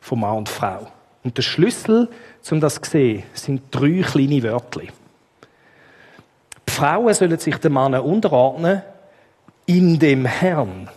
von 0.00 0.20
Mann 0.20 0.38
und 0.38 0.48
Frau. 0.48 0.88
Und 1.24 1.36
der 1.36 1.42
Schlüssel, 1.42 2.08
um 2.50 2.60
das 2.60 2.80
zu 2.80 2.90
sehen, 2.90 3.22
sind 3.34 3.62
drei 3.70 4.02
kleine 4.02 4.42
Wörter. 4.42 4.82
Frauen 6.78 7.12
sollen 7.14 7.38
sich 7.38 7.56
den 7.56 7.72
Männern 7.72 8.02
unterordnen 8.02 8.82
in 9.66 9.98
dem 9.98 10.24
Herrn. 10.24 10.88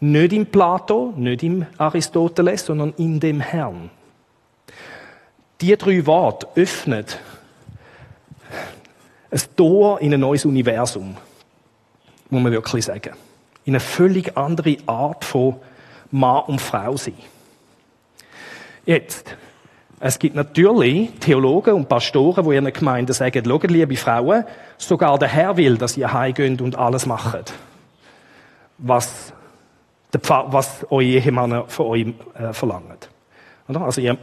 Nicht 0.00 0.32
im 0.32 0.46
Plato, 0.46 1.12
nicht 1.16 1.42
im 1.42 1.66
Aristoteles, 1.76 2.64
sondern 2.64 2.94
in 2.96 3.20
dem 3.20 3.40
Herrn. 3.40 3.90
Die 5.60 5.76
drei 5.76 6.06
Worte 6.06 6.48
öffnen 6.54 7.04
ein 9.30 9.40
Tor 9.56 10.00
in 10.00 10.14
ein 10.14 10.20
neues 10.20 10.44
Universum 10.44 11.16
muss 12.30 12.42
man 12.42 12.52
wirklich 12.52 12.84
sagen. 12.84 13.14
In 13.64 13.74
eine 13.74 13.80
völlig 13.80 14.36
andere 14.36 14.76
Art 14.86 15.24
von 15.24 15.56
Mann 16.10 16.44
und 16.46 16.60
Frau 16.60 16.96
sein. 16.96 17.14
Jetzt, 18.86 19.36
Es 20.02 20.18
gibt 20.18 20.34
natürlich 20.34 21.10
Theologen 21.20 21.74
und 21.74 21.86
Pastoren, 21.86 22.48
die 22.48 22.54
ihren 22.54 22.72
Gemeinden 22.72 23.12
sagen, 23.12 23.44
schaut, 23.44 23.70
liebe 23.70 23.96
Frauen, 23.96 24.44
sogar 24.78 25.18
der 25.18 25.28
Herr 25.28 25.58
will, 25.58 25.76
dass 25.76 25.94
ihr 25.98 26.10
heimgeht 26.10 26.62
und 26.62 26.74
alles 26.74 27.04
macht, 27.04 27.52
was, 28.78 29.34
der 30.10 30.20
Pfarr, 30.20 30.50
was 30.50 30.86
eure 30.88 31.04
Ehemänner 31.04 31.64
von 31.68 31.86
euch 31.86 32.06
äh, 32.34 32.54
verlangen. 32.54 32.96
Oder? 33.68 33.82
Also 33.82 34.00
ihr, 34.00 34.16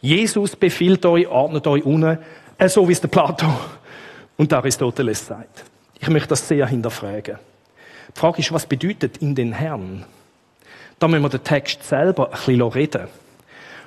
Jesus 0.00 0.54
befiehlt 0.54 1.04
euch, 1.04 1.26
ordnet 1.26 1.66
euch 1.66 1.84
unten, 1.84 2.18
äh, 2.56 2.68
so 2.68 2.88
wie 2.88 2.92
es 2.92 3.00
der 3.00 3.08
Plato 3.08 3.46
und 4.36 4.52
Aristoteles 4.52 5.26
sagt. 5.26 5.64
Ich 5.98 6.08
möchte 6.08 6.28
das 6.28 6.46
sehr 6.46 6.68
hinterfragen. 6.68 7.38
Die 8.14 8.20
Frage 8.20 8.38
ist, 8.38 8.52
was 8.52 8.66
bedeutet 8.66 9.16
in 9.16 9.34
den 9.34 9.52
Herrn? 9.52 10.04
Da 11.00 11.08
müssen 11.08 11.22
wir 11.22 11.28
den 11.28 11.42
Text 11.42 11.82
selber 11.82 12.26
ein 12.26 12.30
bisschen 12.30 12.62
reden. 12.62 13.08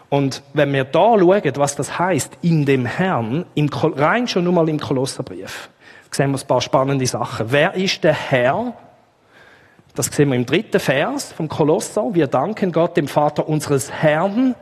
Und 0.10 0.42
wenn 0.54 0.72
wir 0.72 0.86
da 0.86 1.18
schauen, 1.20 1.52
was 1.56 1.76
das 1.76 2.00
heißt 2.00 2.38
in 2.42 2.66
dem 2.66 2.86
Herrn, 2.86 3.46
im, 3.56 3.70
rein 3.70 4.28
schon 4.28 4.46
nur 4.46 4.54
mal 4.54 4.70
im 4.70 4.80
Kolosserbrief, 4.80 5.70
sehen 6.12 6.32
wir 6.32 6.40
ein 6.40 6.48
paar 6.48 6.62
spannende 6.62 7.06
Sachen. 7.06 7.52
Wer 7.52 7.74
ist 7.74 8.04
der 8.04 8.14
Herr? 8.14 8.74
Das 9.96 10.08
sehen 10.08 10.30
wir 10.30 10.36
im 10.36 10.46
dritten 10.46 10.80
Vers 10.80 11.34
vom 11.34 11.50
Kolosser. 11.50 12.14
Wir 12.14 12.28
danken 12.28 12.72
Gott, 12.72 12.96
dem 12.96 13.08
Vater 13.08 13.50
unseres 13.50 13.92
Herrn. 13.92 14.56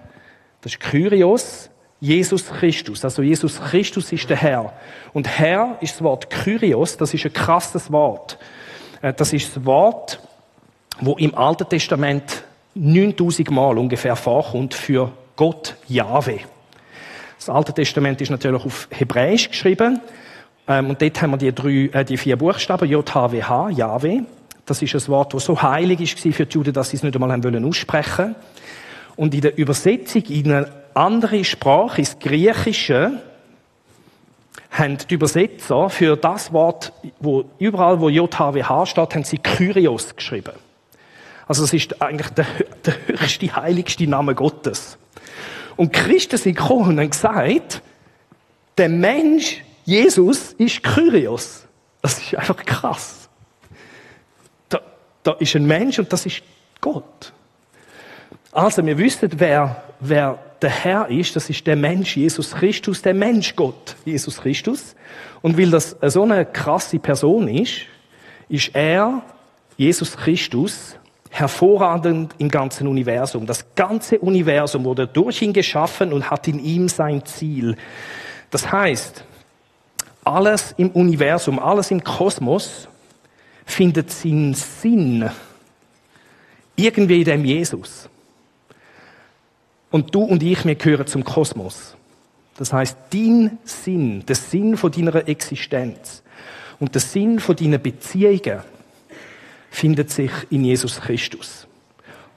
Das 0.62 0.74
ist 0.74 0.80
Kyrios, 0.80 1.70
Jesus 2.00 2.48
Christus. 2.48 3.04
Also 3.04 3.22
Jesus 3.22 3.62
Christus 3.62 4.12
ist 4.12 4.30
der 4.30 4.38
Herr. 4.38 4.74
Und 5.14 5.28
Herr 5.28 5.78
ist 5.82 5.96
das 5.96 6.04
Wort 6.04 6.30
Kyrios, 6.30 6.98
das 6.98 7.14
ist 7.14 7.26
ein 7.26 7.34
krasses 7.34 7.92
Wort. 7.92 8.40
Äh, 9.02 9.14
das 9.14 9.32
ist 9.34 9.56
das 9.56 9.66
Wort, 9.66 10.20
wo 11.00 11.14
im 11.18 11.36
Alten 11.36 11.70
Testament 11.70 12.44
9000 12.74 13.52
Mal 13.52 13.78
ungefähr 13.78 14.16
vorkommt 14.16 14.74
für 14.74 15.12
Gott 15.36 15.76
Jahwe. 15.88 16.40
Das 17.38 17.50
Alte 17.50 17.74
Testament 17.74 18.22
ist 18.22 18.32
natürlich 18.32 18.66
auf 18.66 18.88
Hebräisch 18.92 19.50
geschrieben. 19.50 20.00
Ähm, 20.68 20.90
und 20.90 21.02
dort 21.02 21.22
haben 21.22 21.32
wir 21.32 21.38
die, 21.38 21.54
drei, 21.54 21.90
äh, 22.00 22.06
die 22.06 22.18
vier 22.18 22.38
Buchstaben, 22.38 22.90
J-H-W-H, 22.90 23.70
Jahwe. 23.70 24.26
Das 24.66 24.82
ist 24.82 24.96
ein 24.96 25.08
Wort, 25.10 25.34
das 25.34 25.46
so 25.46 25.62
heilig 25.62 26.00
war 26.00 26.32
für 26.32 26.46
die 26.46 26.54
Juden, 26.54 26.74
dass 26.74 26.90
sie 26.90 26.98
es 26.98 27.04
nicht 27.04 27.14
einmal 27.14 27.32
haben 27.32 27.44
wollen 27.44 27.66
aussprechen. 27.66 28.36
Und 29.16 29.34
in 29.34 29.42
der 29.42 29.58
Übersetzung 29.58 30.24
in 30.24 30.52
eine 30.52 30.72
andere 30.96 31.44
Sprache, 31.44 32.00
ins 32.00 32.18
Griechische, 32.20 33.22
haben 34.72 34.98
die 34.98 35.14
Übersetzer 35.14 35.90
für 35.90 36.18
das 36.18 36.52
Wort, 36.52 36.92
wo 37.20 37.46
überall, 37.60 38.02
wo 38.02 38.10
JHWH 38.10 38.88
steht, 38.88 39.16
haben 39.16 39.24
sie 39.24 39.38
Kyrios 39.38 40.16
geschrieben. 40.16 40.54
Also 41.48 41.64
es 41.64 41.74
ist 41.74 42.02
eigentlich 42.02 42.30
der, 42.30 42.48
der 42.86 42.96
höchste, 43.08 43.56
heiligste 43.56 44.08
Name 44.08 44.36
Gottes. 44.36 44.98
Und 45.78 45.92
Christen 45.92 46.38
sind 46.38 46.58
gekommen 46.58 46.90
und 46.90 47.00
haben 47.00 47.10
gesagt, 47.10 47.82
der 48.78 48.90
Mensch, 48.90 49.64
Jesus, 49.86 50.54
ist 50.54 50.84
Kyrios. 50.84 51.66
Das 52.02 52.20
ist 52.20 52.36
einfach 52.36 52.58
krass. 52.66 53.30
Da, 54.70 54.82
da 55.24 55.34
ist 55.34 55.56
ein 55.56 55.66
Mensch 55.66 56.00
und 56.00 56.12
das 56.12 56.26
ist 56.26 56.42
Gott. 56.82 57.34
Also, 58.52 58.86
wir 58.86 58.98
wissen, 58.98 59.30
wer, 59.36 59.84
wer 60.00 60.40
der 60.62 60.70
Herr 60.70 61.10
ist, 61.10 61.36
das 61.36 61.50
ist 61.50 61.68
der 61.68 61.76
Mensch, 61.76 62.16
Jesus 62.16 62.52
Christus, 62.52 63.02
der 63.02 63.14
Mensch 63.14 63.56
Gott, 63.56 63.96
Jesus 64.06 64.38
Christus. 64.38 64.96
Und 65.42 65.58
weil 65.58 65.72
das 65.72 65.96
so 66.02 66.24
eine 66.24 66.46
krasse 66.46 67.00
Person 67.00 67.48
ist, 67.48 67.82
ist 68.48 68.72
er, 68.74 69.22
Jesus 69.78 70.16
Christus, 70.16 70.96
hervorragend 71.36 72.34
im 72.38 72.50
ganzen 72.50 72.88
Universum. 72.88 73.46
Das 73.46 73.76
ganze 73.76 74.20
Universum 74.20 74.86
wurde 74.86 75.06
durch 75.06 75.42
ihn 75.42 75.52
geschaffen 75.52 76.14
und 76.14 76.32
hat 76.32 76.48
in 76.48 76.64
ihm 76.64 76.88
sein 76.88 77.26
Ziel. 77.26 77.76
Das 78.52 78.72
heißt, 78.72 79.26
alles 80.24 80.74
im 80.78 80.92
Universum, 80.92 81.60
alles 81.60 81.92
im 81.92 82.02
Kosmos 82.02 82.88
findet 83.66 84.12
seinen 84.12 84.54
Sinn 84.54 85.30
irgendwie 86.78 87.20
in 87.20 87.26
dem 87.26 87.44
Jesus. 87.44 88.08
Und 89.92 90.16
du 90.16 90.24
und 90.24 90.42
ich, 90.42 90.64
wir 90.64 90.76
gehören 90.76 91.08
zum 91.08 91.26
Kosmos. 91.26 91.98
Das 92.58 92.72
heißt, 92.72 92.98
dein 93.12 93.58
Sinn, 93.66 94.26
der 94.26 94.38
Sinn 94.38 94.78
von 94.78 94.90
deiner 94.90 95.28
Existenz 95.28 96.24
und 96.80 96.96
der 96.96 97.02
Sinn 97.02 97.42
von 97.42 97.58
deinen 97.58 97.82
Beziehungen 97.82 98.62
findet 99.76 100.10
sich 100.10 100.32
in 100.50 100.64
Jesus 100.64 101.02
Christus. 101.02 101.68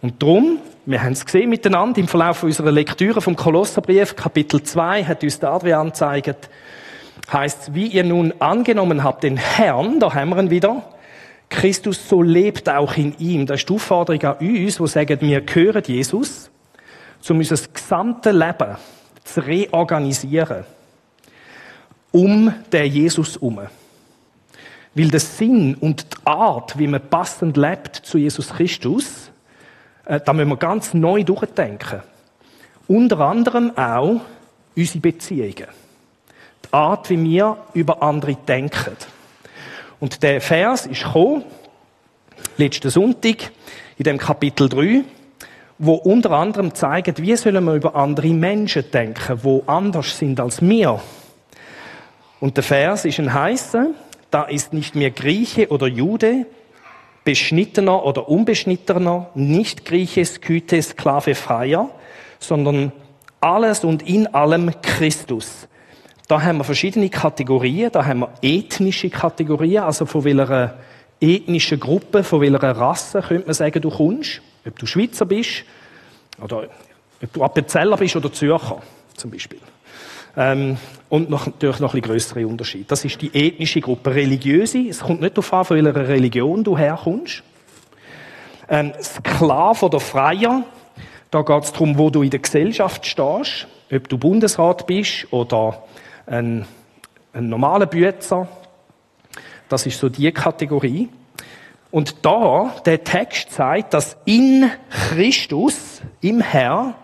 Und 0.03 0.23
drum, 0.23 0.59
wir 0.87 1.03
haben 1.03 1.13
es 1.13 1.25
gesehen 1.25 1.51
miteinander 1.51 2.01
im 2.01 2.09
Verlauf 2.09 2.43
unserer 2.43 2.73
Lektüre 2.73 3.21
vom 3.21 3.37
Kolosserbrief, 3.37 4.17
Kapitel 4.17 4.63
2, 4.63 5.05
hat 5.05 5.23
uns 5.23 5.39
der 5.39 5.51
Adrian 5.51 5.89
gezeigt, 5.89 6.51
heißt, 7.33 7.75
wie 7.75 7.87
ihr 7.87 8.05
nun 8.05 8.35
angenommen 8.41 9.05
habt 9.05 9.23
den 9.23 9.37
Herrn, 9.37 10.01
da 10.01 10.15
haben 10.15 10.31
wir 10.31 10.39
ihn 10.39 10.51
wieder, 10.51 10.83
Christus 11.49 12.09
so 12.09 12.23
lebt 12.23 12.69
auch 12.69 12.97
in 12.97 13.17
ihm. 13.19 13.47
Das 13.47 13.61
ist 13.61 13.69
die 13.69 13.75
Aufforderung 13.75 14.23
an 14.23 14.37
uns, 14.37 14.81
wo 14.81 14.87
sagen, 14.87 15.21
wir 15.21 15.41
gehören 15.41 15.83
Jesus 15.87 16.51
um 17.29 17.39
unser 17.39 17.57
gesamtes 17.57 18.33
Leben 18.33 18.77
zu 19.25 19.41
reorganisieren. 19.41 20.65
Um 22.11 22.53
den 22.73 22.93
Jesus 22.93 23.35
herum. 23.35 23.61
Weil 24.99 25.11
der 25.13 25.21
Sinn 25.21 25.77
und 25.77 26.07
die 26.13 26.27
Art, 26.27 26.77
wie 26.77 26.89
man 26.89 27.09
passend 27.09 27.57
lebt 27.57 27.95
zu 27.95 28.19
Jesus 28.19 28.49
Christus, 28.49 29.31
äh, 30.05 30.19
da 30.19 30.33
müssen 30.33 30.49
wir 30.49 30.57
ganz 30.57 30.93
neu 30.93 31.23
durchdenken. 31.23 32.03
Unter 32.89 33.21
anderem 33.21 33.79
auch 33.79 34.23
unsere 34.75 34.99
Beziehungen. 34.99 35.69
Die 36.65 36.73
Art, 36.73 37.11
wie 37.11 37.23
wir 37.23 37.59
über 37.75 38.03
andere 38.03 38.35
denken. 38.35 38.97
Und 40.01 40.21
der 40.25 40.41
Vers 40.41 40.87
ist 40.87 41.05
gekommen, 41.05 41.45
letzten 42.57 42.91
Sonntag, 42.91 43.53
in 43.99 44.03
dem 44.03 44.19
Kapitel 44.19 44.69
3, 44.69 45.05
wo 45.79 45.95
unter 45.95 46.33
anderem 46.33 46.75
zeigt, 46.75 47.23
wie 47.23 47.37
sollen 47.37 47.63
wir 47.63 47.75
über 47.75 47.95
andere 47.95 48.31
Menschen 48.31 48.91
denken, 48.91 49.45
wo 49.45 49.63
anders 49.69 50.19
sind 50.19 50.41
als 50.41 50.61
wir. 50.61 51.01
Und 52.41 52.57
der 52.57 52.65
Vers 52.65 53.05
ist 53.05 53.21
ein 53.21 53.33
heißer, 53.33 53.93
da 54.31 54.43
ist 54.45 54.73
nicht 54.73 54.95
mehr 54.95 55.11
Grieche 55.11 55.69
oder 55.69 55.87
Jude, 55.87 56.47
Beschnittener 57.25 58.05
oder 58.05 58.29
Unbeschnittener, 58.29 59.31
nicht 59.35 59.85
Grieche, 59.85 60.25
Skythe, 60.25 60.83
Sklave, 60.83 61.35
Freier, 61.35 61.91
sondern 62.39 62.93
alles 63.41 63.85
und 63.85 64.03
in 64.09 64.27
allem 64.29 64.73
Christus. 64.83 65.69
Da 66.27 66.43
haben 66.43 66.59
wir 66.59 66.65
verschiedene 66.65 67.09
Kategorien, 67.09 67.91
da 67.93 68.05
haben 68.05 68.21
wir 68.21 68.33
ethnische 68.43 69.11
Kategorien, 69.11 69.85
also 69.85 70.07
von 70.07 70.25
welcher 70.25 70.79
ethnischen 71.21 71.81
Gruppe, 71.81 72.23
von 72.23 72.41
welcher 72.41 72.73
Rasse 72.73 73.23
könnte 73.23 73.47
man 73.47 73.55
sagen, 73.55 73.81
du 73.81 73.91
kommst 73.91 74.43
ob 74.69 74.79
du 74.79 74.87
Schweizer 74.87 75.27
bist 75.27 75.65
oder 76.43 76.69
ob 77.23 77.33
du 77.33 77.43
Appenzeller 77.43 77.97
bist 77.97 78.17
oder 78.17 78.33
Zürcher 78.33 78.81
zum 79.17 79.31
Beispiel. 79.31 79.59
Ähm, 80.37 80.77
und 81.09 81.31
noch, 81.31 81.47
natürlich 81.47 81.81
noch 81.81 81.95
ein 81.95 82.03
größere 82.03 82.47
Unterschied. 82.47 82.91
Das 82.91 83.05
ist 83.05 83.21
die 83.23 83.35
ethnische 83.35 83.81
Gruppe. 83.81 84.15
Religiöse, 84.15 84.89
es 84.89 85.01
kommt 85.01 85.21
nicht 85.21 85.37
darauf 85.37 85.53
an, 85.53 85.65
von 85.65 85.85
welcher 85.85 86.09
Religion 86.09 86.63
du 86.65 86.77
herkommst. 86.77 87.43
Ähm, 88.69 88.93
Sklave 89.01 89.87
oder 89.87 90.01
Freier, 90.01 90.65
da 91.31 91.43
geht 91.43 91.65
es 91.65 91.73
darum, 91.73 91.99
wo 91.99 92.11
du 92.11 92.23
in 92.23 92.31
der 92.31 92.41
Gesellschaft 92.41 93.07
stehst. 93.07 93.67
Ob 93.91 94.09
du 94.09 94.19
Bundesrat 94.19 94.87
bist 94.87 95.27
oder 95.31 95.83
ein, 96.27 96.67
ein 97.33 97.49
normaler 97.49 97.87
Bützer. 97.87 98.49
Das 99.69 99.87
ist 99.87 99.99
so 99.99 100.09
die 100.09 100.31
Kategorie. 100.33 101.09
Und 101.91 102.25
da, 102.25 102.75
der 102.85 103.03
Text 103.03 103.53
sagt, 103.53 103.95
dass 103.95 104.17
in 104.27 104.71
Christus, 104.91 106.03
im 106.21 106.41
Herr, 106.41 106.95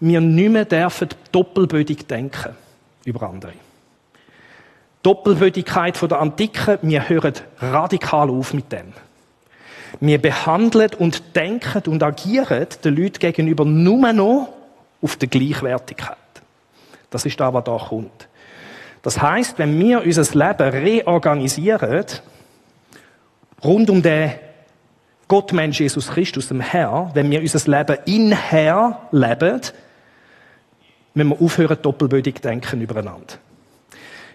wir 0.00 0.20
nicht 0.20 0.50
mehr 0.50 0.64
dürfen 0.64 1.08
doppelbödig 1.32 2.06
denken 2.06 2.54
über 3.04 3.28
andere. 3.28 3.52
Doppelbödigkeit 5.02 5.96
von 5.96 6.08
der 6.08 6.20
Antike, 6.20 6.78
wir 6.82 7.08
hören 7.08 7.34
radikal 7.58 8.30
auf 8.30 8.52
mit 8.52 8.70
dem. 8.72 8.92
Wir 10.00 10.20
behandeln 10.20 10.90
und 10.98 11.34
denken 11.34 11.82
und 11.90 12.02
agieren 12.02 12.66
den 12.84 12.96
Leuten 12.96 13.18
gegenüber 13.18 13.64
nur 13.64 14.12
noch 14.12 14.48
auf 15.00 15.16
der 15.16 15.28
Gleichwertigkeit. 15.28 16.16
Das 17.10 17.24
ist 17.24 17.40
da, 17.40 17.52
was 17.54 17.64
da 17.64 17.78
kommt. 17.78 18.28
Das 19.02 19.20
heißt, 19.22 19.58
wenn 19.58 19.78
wir 19.78 20.04
unser 20.04 20.22
Leben 20.22 20.68
reorganisieren, 20.68 22.04
rund 23.64 23.90
um 23.90 24.02
den 24.02 24.32
Gottmensch 25.28 25.80
Jesus 25.80 26.08
Christus, 26.08 26.48
dem 26.48 26.60
Herr, 26.60 27.10
wenn 27.14 27.30
wir 27.30 27.40
unser 27.40 27.70
Leben 27.70 27.98
in 28.06 28.32
Herr 28.32 29.08
leben, 29.12 29.60
müssen 31.14 31.30
wir 31.30 31.40
aufhören, 31.40 31.78
doppelbödig 31.80 32.40
denken 32.40 32.80
übereinander. 32.80 33.34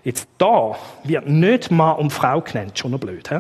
Jetzt 0.03 0.27
da 0.37 0.75
wird 1.03 1.27
nicht 1.27 1.71
Mann 1.71 1.97
und 1.97 2.11
Frau 2.11 2.41
genannt, 2.41 2.77
schon 2.77 2.91
noch 2.91 2.99
blöd, 2.99 3.29
hä? 3.31 3.39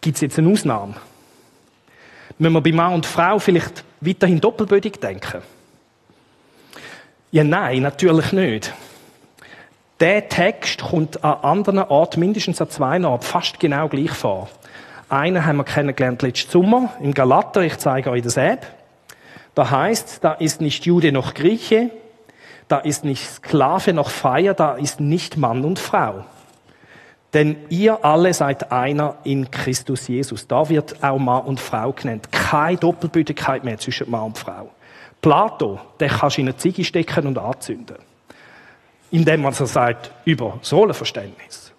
Gibt 0.00 0.16
es 0.16 0.20
jetzt 0.20 0.38
eine 0.38 0.50
Ausnahme? 0.50 0.94
Müssen 2.38 2.54
wir 2.54 2.60
bei 2.60 2.72
Mann 2.72 2.94
und 2.94 3.06
Frau 3.06 3.38
vielleicht 3.38 3.84
weiterhin 4.00 4.40
doppelbödig 4.40 5.00
denken? 5.00 5.42
Ja, 7.30 7.44
nein, 7.44 7.82
natürlich 7.82 8.32
nicht. 8.32 8.72
Der 10.00 10.28
Text 10.28 10.82
kommt 10.82 11.22
an 11.24 11.38
anderen 11.42 11.78
Orten, 11.78 12.20
mindestens 12.20 12.60
an 12.60 12.68
zwei 12.68 13.02
Orten, 13.04 13.24
fast 13.24 13.60
genau 13.60 13.88
gleich 13.88 14.10
vor. 14.10 14.48
Einen 15.08 15.44
haben 15.44 15.58
wir 15.58 15.64
kennengelernt 15.64 16.22
letzten 16.22 16.50
Sommer 16.50 16.92
im 17.00 17.14
Galater, 17.14 17.60
ich 17.62 17.78
zeige 17.78 18.10
euch 18.10 18.22
das 18.22 18.36
App. 18.36 18.66
Da 19.54 19.70
heißt, 19.70 20.24
da 20.24 20.32
ist 20.32 20.60
nicht 20.60 20.86
Jude 20.86 21.12
noch 21.12 21.34
Grieche, 21.34 21.90
da 22.68 22.78
ist 22.78 23.04
nicht 23.04 23.28
Sklave 23.28 23.92
noch 23.92 24.10
Freier, 24.10 24.54
da 24.54 24.74
ist 24.74 25.00
nicht 25.00 25.36
Mann 25.36 25.64
und 25.64 25.78
Frau. 25.78 26.24
Denn 27.34 27.56
ihr 27.70 28.04
alle 28.04 28.34
seid 28.34 28.72
einer 28.72 29.16
in 29.24 29.50
Christus 29.50 30.08
Jesus. 30.08 30.46
Da 30.46 30.68
wird 30.68 31.02
auch 31.02 31.18
Mann 31.18 31.44
und 31.44 31.60
Frau 31.60 31.92
genannt. 31.92 32.30
Keine 32.30 32.76
Doppelbütigkeit 32.76 33.64
mehr 33.64 33.78
zwischen 33.78 34.10
Mann 34.10 34.24
und 34.24 34.38
Frau. 34.38 34.70
Plato, 35.20 35.80
der 35.98 36.08
kannst 36.08 36.36
du 36.36 36.42
in 36.42 36.48
eine 36.48 36.56
Ziege 36.56 36.84
stecken 36.84 37.26
und 37.26 37.38
anzünden. 37.38 37.96
Indem 39.10 39.42
man 39.42 39.52
so 39.52 39.66
sagt, 39.66 40.10
über 40.24 40.58
das 40.60 40.72
Rollenverständnis. 40.72 41.72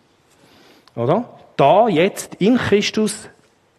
Oder? 0.96 1.26
Da 1.56 1.88
jetzt 1.88 2.36
in 2.36 2.58
Christus 2.58 3.30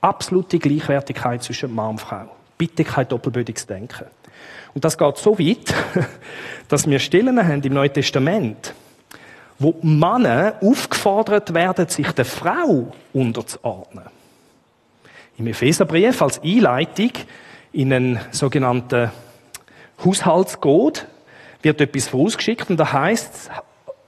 absolute 0.00 0.58
Gleichwertigkeit 0.58 1.42
zwischen 1.42 1.74
Mann 1.74 1.90
und 1.90 2.00
Frau. 2.00 2.28
Bitte 2.58 2.84
kein 2.84 3.08
doppelbödiges 3.08 3.66
Denken. 3.66 4.06
Und 4.74 4.84
das 4.84 4.98
geht 4.98 5.16
so 5.16 5.38
weit, 5.38 5.74
dass 6.68 6.88
wir 6.88 6.98
Stellen 6.98 7.46
haben 7.46 7.62
im 7.62 7.74
Neuen 7.74 7.92
Testament, 7.92 8.74
wo 9.58 9.76
Männer 9.82 10.54
aufgefordert 10.60 11.54
werden, 11.54 11.88
sich 11.88 12.10
der 12.12 12.24
Frau 12.24 12.92
unterzuordnen. 13.12 14.04
Im 15.36 15.46
Epheserbrief 15.46 16.22
als 16.22 16.42
Einleitung 16.42 17.10
in 17.72 17.92
einen 17.92 18.20
sogenannten 18.30 19.10
Haushaltscode 20.04 21.06
wird 21.62 21.80
etwas 21.80 22.08
vorausgeschickt 22.08 22.70
und 22.70 22.76
da 22.76 22.92
heißt 22.92 23.50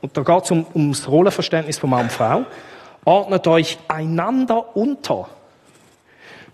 und 0.01 0.17
da 0.17 0.23
geht 0.23 0.45
es 0.45 0.51
um, 0.51 0.67
ums 0.75 1.09
Rollenverständnis 1.09 1.79
von 1.79 1.91
Mann 1.91 2.03
und 2.03 2.13
Frau, 2.13 2.45
ordnet 3.05 3.47
euch 3.47 3.79
einander 3.89 4.77
unter. 4.77 5.29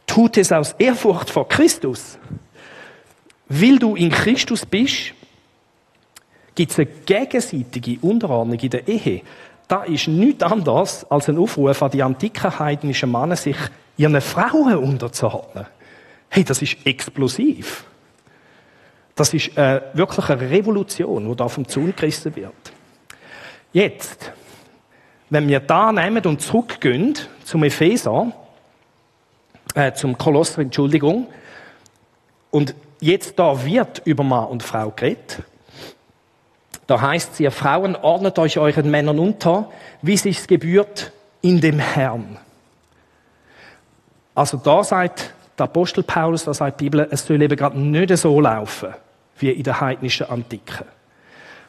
Tut 0.06 0.36
es 0.36 0.52
aus 0.52 0.74
Ehrfurcht 0.78 1.30
vor 1.30 1.48
Christus. 1.48 2.18
Weil 3.48 3.78
du 3.78 3.96
in 3.96 4.10
Christus 4.10 4.64
bist, 4.64 5.14
gibt 6.54 6.72
es 6.72 6.78
eine 6.78 6.86
gegenseitige 6.86 7.98
Unterordnung 8.00 8.58
in 8.58 8.70
der 8.70 8.86
Ehe. 8.88 9.22
Da 9.68 9.84
ist 9.84 10.08
nichts 10.08 10.42
anderes 10.42 11.04
als 11.10 11.28
ein 11.28 11.38
Aufruf 11.38 11.82
an 11.82 11.90
die 11.90 12.02
antiken 12.02 12.58
heidnischen 12.58 13.10
Männer, 13.10 13.36
sich 13.36 13.56
ihren 13.96 14.20
Frauen 14.20 14.76
unterzuordnen. 14.76 15.66
Hey, 16.28 16.44
das 16.44 16.62
ist 16.62 16.78
explosiv. 16.84 17.84
Das 19.14 19.34
ist 19.34 19.56
äh, 19.56 19.82
wirklich 19.92 20.28
eine 20.30 20.50
Revolution, 20.50 21.28
die 21.28 21.36
da 21.36 21.48
vom 21.48 21.68
Zaun 21.68 21.94
gerissen 21.94 22.34
wird. 22.34 22.72
Jetzt, 23.72 24.32
wenn 25.30 25.48
wir 25.48 25.60
da 25.60 25.92
nehmen 25.92 26.24
und 26.24 26.40
zurückgehen 26.40 27.14
zum 27.44 27.64
Epheser, 27.64 28.32
äh, 29.74 29.92
zum 29.92 30.18
Kolosser, 30.18 30.62
Entschuldigung, 30.62 31.26
und 32.50 32.74
jetzt 33.00 33.38
da 33.38 33.64
wird 33.64 34.02
über 34.04 34.22
Mann 34.22 34.48
und 34.48 34.62
Frau 34.62 34.90
geredet, 34.90 35.42
da 36.87 37.00
heißt 37.00 37.35
es, 37.35 37.40
ihr 37.40 37.50
Frauen 37.50 37.96
ordnet 37.96 38.38
euch 38.38 38.58
euren 38.58 38.90
Männern 38.90 39.18
unter, 39.18 39.70
wie 40.02 40.16
sich's 40.16 40.46
gebührt 40.46 41.12
in 41.40 41.61
dem 41.61 41.78
Herrn. 41.78 42.37
Also 44.35 44.56
da 44.56 44.82
sagt 44.82 45.32
der 45.58 45.64
Apostel 45.64 46.02
Paulus, 46.02 46.44
da 46.44 46.54
sagt 46.54 46.80
die 46.80 46.85
Bibel, 46.85 47.06
es 47.11 47.26
soll 47.26 47.40
eben 47.40 47.56
gerade 47.56 47.78
nicht 47.78 48.16
so 48.16 48.40
laufen, 48.40 48.94
wie 49.38 49.50
in 49.50 49.62
der 49.62 49.80
heidnischen 49.80 50.28
Antike. 50.28 50.85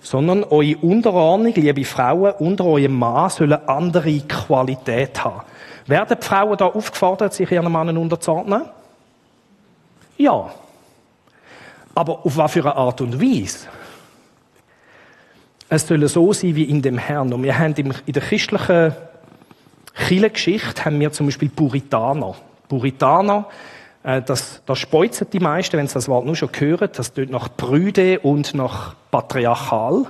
Sondern 0.01 0.43
eure 0.43 0.77
Unterordnung, 0.77 1.53
liebe 1.55 1.85
Frauen, 1.85 2.33
unter 2.39 2.65
eurem 2.65 2.97
Mann 2.97 3.29
sollen 3.29 3.67
andere 3.67 4.19
Qualität 4.21 5.23
haben. 5.23 5.41
Werden 5.85 6.17
die 6.19 6.25
Frauen 6.25 6.57
da 6.57 6.65
aufgefordert, 6.65 7.33
sich 7.33 7.51
ihren 7.51 7.71
Männern 7.71 7.97
unterzuordnen? 7.97 8.63
Ja. 10.17 10.51
Aber 11.95 12.25
auf 12.25 12.37
was 12.37 12.51
für 12.51 12.61
eine 12.61 12.75
Art 12.75 13.01
und 13.01 13.21
Weise? 13.21 13.67
Es 15.69 15.87
soll 15.87 16.07
so 16.07 16.33
sein 16.33 16.55
wie 16.55 16.63
in 16.63 16.81
dem 16.81 16.97
Herrn. 16.97 17.33
Und 17.33 17.43
wir 17.43 17.57
haben 17.57 17.73
in 17.75 18.13
der 18.13 18.21
christlichen 18.21 18.93
Kirchengeschichte 19.95 20.85
haben 20.85 20.99
wir 20.99 21.11
zum 21.11 21.27
Beispiel 21.27 21.49
Puritaner. 21.49 22.35
Puritaner, 22.67 23.47
äh, 24.03 24.21
das, 24.21 24.61
das 24.65 24.79
speuzen 24.79 25.27
die 25.31 25.39
meisten, 25.39 25.77
wenn 25.77 25.87
sie 25.87 25.93
das 25.93 26.07
Wort 26.07 26.25
nur 26.25 26.35
schon 26.35 26.49
hören. 26.57 26.89
Das 26.93 27.13
tut 27.13 27.29
nach 27.29 27.49
Brüde 27.49 28.19
und 28.19 28.53
nach 28.55 28.95
patriarchal. 29.11 30.05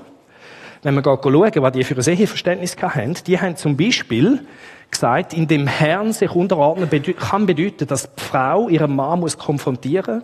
Wenn 0.83 0.95
wir 0.95 1.03
schauen, 1.03 1.63
was 1.63 1.71
die 1.71 1.83
für 1.83 1.95
ein 1.95 2.17
Eheverständnis 2.17 2.75
haben, 2.81 3.15
die 3.25 3.39
haben 3.39 3.55
zum 3.55 3.77
Beispiel 3.77 4.45
gesagt, 4.93 5.33
in 5.33 5.47
dem 5.47 5.67
Herrn 5.67 6.13
sich 6.13 6.31
unterordnen 6.31 6.89
kann 7.17 7.45
bedeuten, 7.45 7.87
dass 7.87 8.13
die 8.15 8.21
Frau 8.21 8.69
ihren 8.69 8.95
Mann 8.95 9.19
muss 9.19 9.37
konfrontieren 9.37 10.23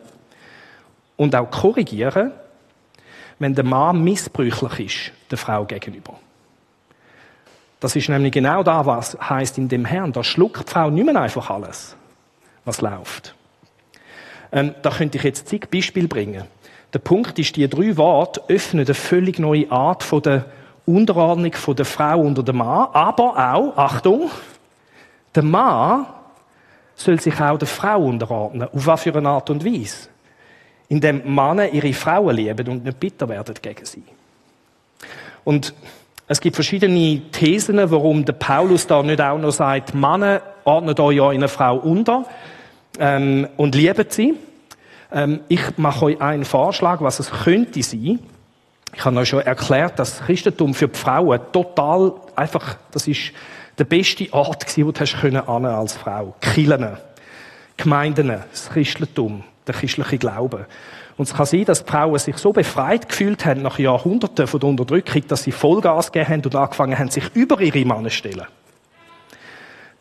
und 1.18 1.36
auch 1.36 1.52
korrigieren, 1.52 2.32
wenn 3.40 3.56
der 3.56 3.66
Mann 3.66 4.04
missbräuchlich 4.04 4.80
ist 4.80 5.32
der 5.32 5.38
Frau 5.38 5.66
gegenüber. 5.66 6.14
Das 7.80 7.96
ist 7.96 8.10
nämlich 8.10 8.34
genau 8.34 8.64
da, 8.64 8.86
was 8.86 9.18
heißt 9.20 9.58
in 9.58 9.70
dem 9.70 9.86
Herrn. 9.86 10.12
Da 10.12 10.24
schluckt 10.24 10.68
die 10.68 10.72
Frau 10.72 10.90
nicht 10.90 11.06
mehr 11.06 11.22
einfach 11.22 11.50
alles, 11.50 11.96
was 12.66 12.82
läuft. 12.82 13.36
Ähm, 14.52 14.74
da 14.82 14.90
könnte 14.90 15.18
ich 15.18 15.24
jetzt 15.24 15.48
zig 15.48 15.70
Beispiele 15.72 16.08
bringen. 16.08 16.44
Der 16.94 17.00
Punkt 17.00 17.38
ist, 17.40 17.56
die 17.56 17.70
drei 17.70 17.96
Worte 17.98 18.42
öffnen 18.48 18.86
eine 18.86 18.94
völlig 18.94 19.40
neue 19.40 19.72
Art 19.72 20.04
von 20.04 20.22
der 20.22 20.46
Unterordnung 20.86 21.54
von 21.54 21.76
der 21.76 21.86
Frau 21.86 22.20
unter 22.20 22.42
dem 22.42 22.58
Mann, 22.58 22.88
aber 22.94 23.54
auch, 23.54 23.78
Achtung, 23.78 24.32
der 25.40 25.46
Mann 25.46 26.06
soll 26.96 27.20
sich 27.22 27.40
auch 27.40 27.58
der 27.58 27.68
Frau 27.68 28.04
unterordnen. 28.04 28.68
Auf 28.74 28.86
was 28.86 29.04
für 29.04 29.16
eine 29.16 29.30
Art 29.30 29.50
und 29.50 29.64
Weise? 29.64 30.10
Indem 30.90 31.34
Männer 31.34 31.70
ihre 31.70 31.94
Frauen 31.94 32.36
lieben 32.36 32.68
und 32.68 32.84
nicht 32.84 33.00
bitter 33.00 33.30
werden 33.30 33.56
gegen 33.62 33.86
sie. 33.86 34.04
Und 35.46 35.74
es 36.28 36.42
gibt 36.42 36.56
verschiedene 36.56 37.22
Thesen, 37.32 37.78
warum 37.90 38.26
der 38.26 38.34
Paulus 38.34 38.86
da 38.86 39.02
nicht 39.02 39.22
auch 39.22 39.38
noch 39.38 39.52
sagt, 39.52 39.94
Männer 39.94 40.42
ordnet 40.66 41.00
euch 41.00 41.16
ja 41.16 41.32
in 41.32 41.38
eine 41.38 41.48
Frau 41.48 41.78
unter 41.78 42.26
ähm, 43.00 43.48
und 43.56 43.76
lieben 43.76 44.06
sie. 44.10 44.34
Ähm, 45.12 45.40
ich 45.48 45.78
mache 45.78 46.06
euch 46.06 46.22
einen 46.22 46.44
Vorschlag, 46.44 47.00
was 47.00 47.20
es 47.20 47.32
könnte 47.32 47.82
sein. 47.82 48.20
Ich 48.94 49.06
habe 49.06 49.18
euch 49.20 49.30
schon 49.30 49.42
erklärt, 49.42 50.00
dass 50.00 50.18
das 50.18 50.26
Christentum 50.26 50.74
für 50.74 50.90
die 50.90 51.00
Frauen 51.00 51.40
total 51.54 52.14
einfach, 52.36 52.76
das 52.92 53.08
ist 53.08 53.32
der 53.80 53.86
beste 53.86 54.32
Ort 54.34 54.66
gewesen, 54.66 54.88
wo 54.88 54.92
du 54.92 55.00
hast 55.00 55.20
können 55.20 55.48
als 55.48 55.94
Frau. 55.94 56.36
Kirchen, 56.42 56.98
Gemeinden, 57.78 58.28
das 58.52 58.70
Christentum, 58.70 59.44
der 59.66 59.76
christliche 59.76 60.18
Glaube. 60.18 60.66
Und 61.18 61.28
es 61.28 61.34
kann 61.34 61.46
sein, 61.46 61.66
dass 61.66 61.84
die 61.84 61.92
Frauen 61.92 62.20
sich 62.20 62.38
so 62.38 62.54
befreit 62.54 63.10
gefühlt 63.10 63.46
haben 63.46 63.62
nach 63.62 63.80
Jahrhunderten 63.80 64.48
von 64.48 64.60
der 64.60 64.70
Unterdrückung, 64.70 65.28
dass 65.28 65.44
sie 65.44 65.52
Vollgas 65.52 66.12
gegeben 66.12 66.32
haben 66.32 66.42
und 66.46 66.56
angefangen 66.56 66.98
haben, 66.98 67.10
sich 67.10 67.26
über 67.34 67.60
ihre 67.60 67.86
Männer 67.86 68.10
zu 68.10 68.12
stellen. 68.12 68.46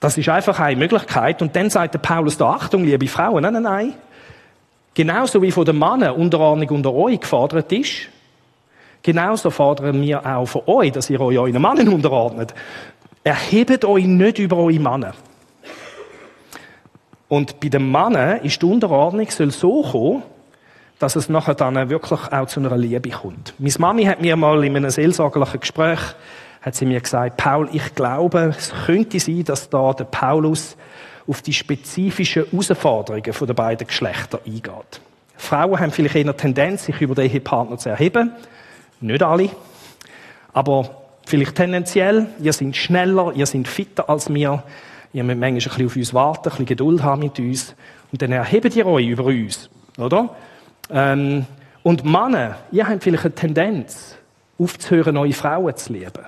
Das 0.00 0.16
ist 0.16 0.28
einfach 0.28 0.60
eine 0.60 0.76
Möglichkeit. 0.76 1.42
Und 1.42 1.56
dann 1.56 1.70
sagt 1.70 1.94
der 1.94 1.98
Paulus 1.98 2.36
da, 2.36 2.50
Achtung, 2.50 2.84
liebe 2.84 3.08
Frauen, 3.08 3.42
nein, 3.42 3.54
nein, 3.54 3.62
nein. 3.62 3.94
Genauso 4.94 5.42
wie 5.42 5.50
von 5.50 5.64
den 5.64 5.78
Männern 5.78 6.14
Unterordnung 6.14 6.68
unter 6.70 6.94
euch 6.94 7.20
gefordert 7.20 7.70
ist, 7.72 8.08
genauso 9.02 9.50
fordern 9.50 10.00
wir 10.00 10.24
auch 10.24 10.46
von 10.46 10.62
euch, 10.66 10.92
dass 10.92 11.10
ihr 11.10 11.20
euch 11.20 11.38
euren 11.38 11.62
Männern 11.62 11.88
unterordnet. 11.88 12.54
Erhebt 13.24 13.84
euch 13.84 14.06
nicht 14.06 14.38
über 14.38 14.56
eure 14.56 14.78
Männer. 14.78 15.14
Und 17.28 17.60
bei 17.60 17.68
den 17.68 17.90
Männern 17.90 18.40
ist 18.42 18.62
die 18.62 18.66
Unterordnung 18.66 19.30
soll 19.30 19.50
so 19.50 19.82
kommen, 19.82 20.22
dass 20.98 21.14
es 21.14 21.28
nachher 21.28 21.54
dann 21.54 21.90
wirklich 21.90 22.20
auch 22.32 22.46
zu 22.46 22.60
einer 22.60 22.76
Liebe 22.76 23.10
kommt. 23.10 23.54
Meine 23.58 23.74
Mami 23.78 24.04
hat 24.04 24.20
mir 24.20 24.36
mal 24.36 24.64
in 24.64 24.76
einem 24.76 24.90
seelsorgerlichen 24.90 25.60
Gespräch 25.60 26.00
hat 26.60 26.74
sie 26.74 26.86
mir 26.86 27.00
gesagt, 27.00 27.36
Paul, 27.36 27.68
ich 27.72 27.94
glaube, 27.94 28.54
es 28.56 28.72
könnte 28.86 29.20
sein, 29.20 29.44
dass 29.44 29.70
da 29.70 29.92
der 29.92 30.04
Paulus 30.04 30.76
auf 31.26 31.40
die 31.42 31.52
spezifischen 31.52 32.46
Herausforderungen 32.46 33.22
der 33.22 33.54
beiden 33.54 33.86
Geschlechter 33.86 34.40
eingeht. 34.44 35.00
Frauen 35.36 35.78
haben 35.78 35.92
vielleicht 35.92 36.16
eher 36.16 36.36
Tendenz, 36.36 36.86
sich 36.86 37.00
über 37.00 37.14
den 37.14 37.30
Ehepartner 37.30 37.78
zu 37.78 37.90
erheben. 37.90 38.32
Nicht 39.00 39.22
alle. 39.22 39.50
Aber 40.52 40.97
vielleicht 41.28 41.54
tendenziell. 41.54 42.26
Ihr 42.40 42.52
seid 42.52 42.76
schneller, 42.76 43.32
ihr 43.34 43.46
seid 43.46 43.68
fitter 43.68 44.08
als 44.08 44.32
wir. 44.32 44.62
Ihr 45.12 45.24
müsst 45.24 45.38
manchmal 45.38 45.50
ein 45.50 45.54
bisschen 45.54 45.86
auf 45.86 45.96
uns 45.96 46.14
warten, 46.14 46.48
ein 46.48 46.50
bisschen 46.50 46.66
Geduld 46.66 47.02
haben 47.02 47.22
mit 47.22 47.38
uns. 47.38 47.74
Und 48.10 48.22
dann 48.22 48.32
erhebt 48.32 48.74
ihr 48.74 48.86
euch 48.86 49.06
über 49.06 49.24
uns. 49.24 49.68
Oder? 49.98 50.34
Ähm, 50.90 51.46
und 51.82 52.04
Männer, 52.04 52.56
ihr 52.72 52.88
habt 52.88 53.02
vielleicht 53.02 53.24
eine 53.24 53.34
Tendenz, 53.34 54.16
aufzuhören, 54.58 55.14
neue 55.14 55.32
Frauen 55.32 55.76
zu 55.76 55.92
lieben. 55.92 56.26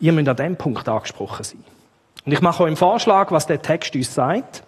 Ihr 0.00 0.12
müsst 0.12 0.28
an 0.28 0.36
diesem 0.36 0.56
Punkt 0.56 0.88
angesprochen 0.88 1.44
sein. 1.44 1.64
Und 2.24 2.32
ich 2.32 2.40
mache 2.40 2.62
euch 2.62 2.68
einen 2.68 2.76
Vorschlag, 2.76 3.30
was 3.30 3.46
der 3.46 3.60
Text 3.60 3.94
uns 3.94 4.14
sagt. 4.14 4.62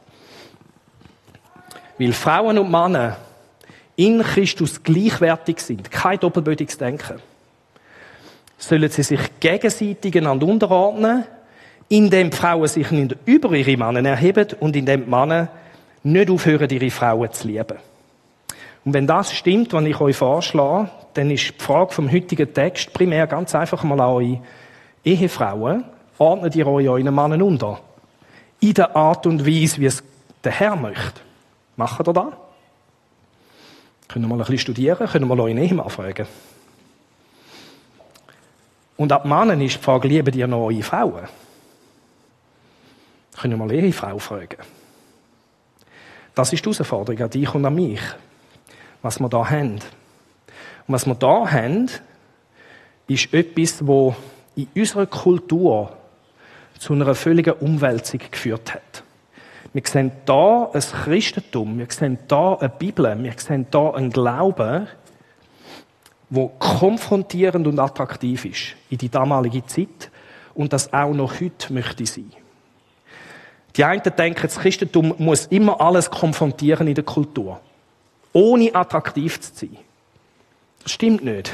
Weil 1.98 2.12
Frauen 2.12 2.58
und 2.58 2.70
Männer 2.70 3.16
in 3.96 4.22
Christus 4.22 4.82
gleichwertig 4.82 5.60
sind, 5.60 5.90
kein 5.90 6.20
doppelbödiges 6.20 6.76
Denken, 6.76 7.20
sollen 8.58 8.90
sie 8.90 9.02
sich 9.02 9.20
gegenseitig 9.40 10.16
einander 10.16 10.46
unterordnen, 10.46 11.24
indem 11.88 12.30
die 12.30 12.36
Frauen 12.36 12.66
sich 12.66 12.90
nicht 12.90 13.16
über 13.24 13.52
ihre 13.52 13.76
Männer 13.76 14.08
erheben 14.08 14.48
und 14.60 14.74
indem 14.76 15.04
die 15.04 15.10
Männer 15.10 15.48
nicht 16.02 16.30
aufhören, 16.30 16.70
ihre 16.70 16.90
Frauen 16.90 17.32
zu 17.32 17.48
lieben. 17.48 17.76
Und 18.84 18.94
wenn 18.94 19.06
das 19.06 19.34
stimmt, 19.34 19.72
was 19.72 19.84
ich 19.84 20.00
euch 20.00 20.16
vorschlage, 20.16 20.90
dann 21.14 21.30
ist 21.30 21.54
die 21.58 21.62
Frage 21.64 21.92
vom 21.92 22.10
heutigen 22.10 22.52
Text 22.52 22.92
primär 22.92 23.26
ganz 23.26 23.54
einfach 23.54 23.82
mal 23.82 24.00
an 24.00 24.08
eure 24.08 24.40
Ehefrauen, 25.04 25.84
ordnet 26.18 26.54
ihr 26.54 26.66
euch 26.66 26.88
euren 26.88 27.14
Männern 27.14 27.42
unter. 27.42 27.80
In 28.60 28.74
der 28.74 28.94
Art 28.94 29.26
und 29.26 29.44
Weise, 29.44 29.80
wie 29.80 29.86
es 29.86 30.02
der 30.42 30.52
Herr 30.52 30.76
möchte. 30.76 31.20
Macht 31.76 32.06
ihr 32.06 32.12
das? 32.12 32.26
Können 34.08 34.24
wir 34.24 34.28
mal 34.28 34.34
ein 34.36 34.38
bisschen 34.38 34.58
studieren, 34.58 35.08
können 35.08 35.28
wir 35.28 35.38
euren 35.38 35.58
Ehemann 35.58 35.90
fragen. 35.90 36.26
Und 38.96 39.12
ab 39.12 39.24
Mannen 39.24 39.60
ist 39.60 39.76
die 39.76 39.82
Frage, 39.82 40.08
lieben 40.08 40.50
noch 40.50 40.66
eure 40.66 40.82
Frauen? 40.82 41.28
Können 43.36 43.58
wir 43.58 43.66
mal 43.66 43.72
ihre 43.72 43.92
Frau 43.92 44.18
fragen. 44.18 44.56
Das 46.34 46.52
ist 46.52 46.64
die 46.64 46.70
Herausforderung 46.70 47.22
an 47.22 47.30
dich 47.30 47.54
und 47.54 47.64
an 47.64 47.74
mich, 47.74 48.00
was 49.02 49.20
wir 49.20 49.28
da 49.28 49.48
haben. 49.48 49.74
Und 49.74 50.94
was 50.94 51.06
wir 51.06 51.14
da 51.14 51.50
haben, 51.50 51.90
ist 53.08 53.32
etwas, 53.32 53.86
wo 53.86 54.14
in 54.54 54.68
unserer 54.74 55.06
Kultur 55.06 55.92
zu 56.78 56.92
einer 56.92 57.14
völligen 57.14 57.54
Umwälzung 57.54 58.20
geführt 58.30 58.74
hat. 58.74 59.02
Wir 59.72 59.82
sehen 59.84 60.12
da 60.24 60.70
ein 60.72 60.80
Christentum, 60.80 61.78
wir 61.78 61.86
sehen 61.90 62.18
da 62.28 62.54
eine 62.54 62.70
Bibel, 62.70 63.22
wir 63.22 63.34
sehen 63.36 63.66
da 63.70 63.90
einen 63.90 64.10
Glauben, 64.10 64.88
wo 66.28 66.48
konfrontierend 66.58 67.66
und 67.66 67.78
attraktiv 67.78 68.44
ist 68.44 68.76
in 68.90 68.98
die 68.98 69.08
damalige 69.08 69.64
Zeit 69.66 70.10
und 70.54 70.72
das 70.72 70.92
auch 70.92 71.12
noch 71.12 71.40
heute 71.40 71.72
möchte 71.72 72.06
sein. 72.06 72.32
Die 73.76 73.84
einen 73.84 74.02
denken, 74.02 74.42
das 74.42 74.58
Christentum 74.58 75.14
muss 75.18 75.46
immer 75.46 75.80
alles 75.80 76.10
konfrontieren 76.10 76.88
in 76.88 76.94
der 76.94 77.04
Kultur. 77.04 77.60
Ohne 78.32 78.74
attraktiv 78.74 79.40
zu 79.40 79.50
sein. 79.54 79.76
Das 80.82 80.92
stimmt 80.92 81.24
nicht. 81.24 81.52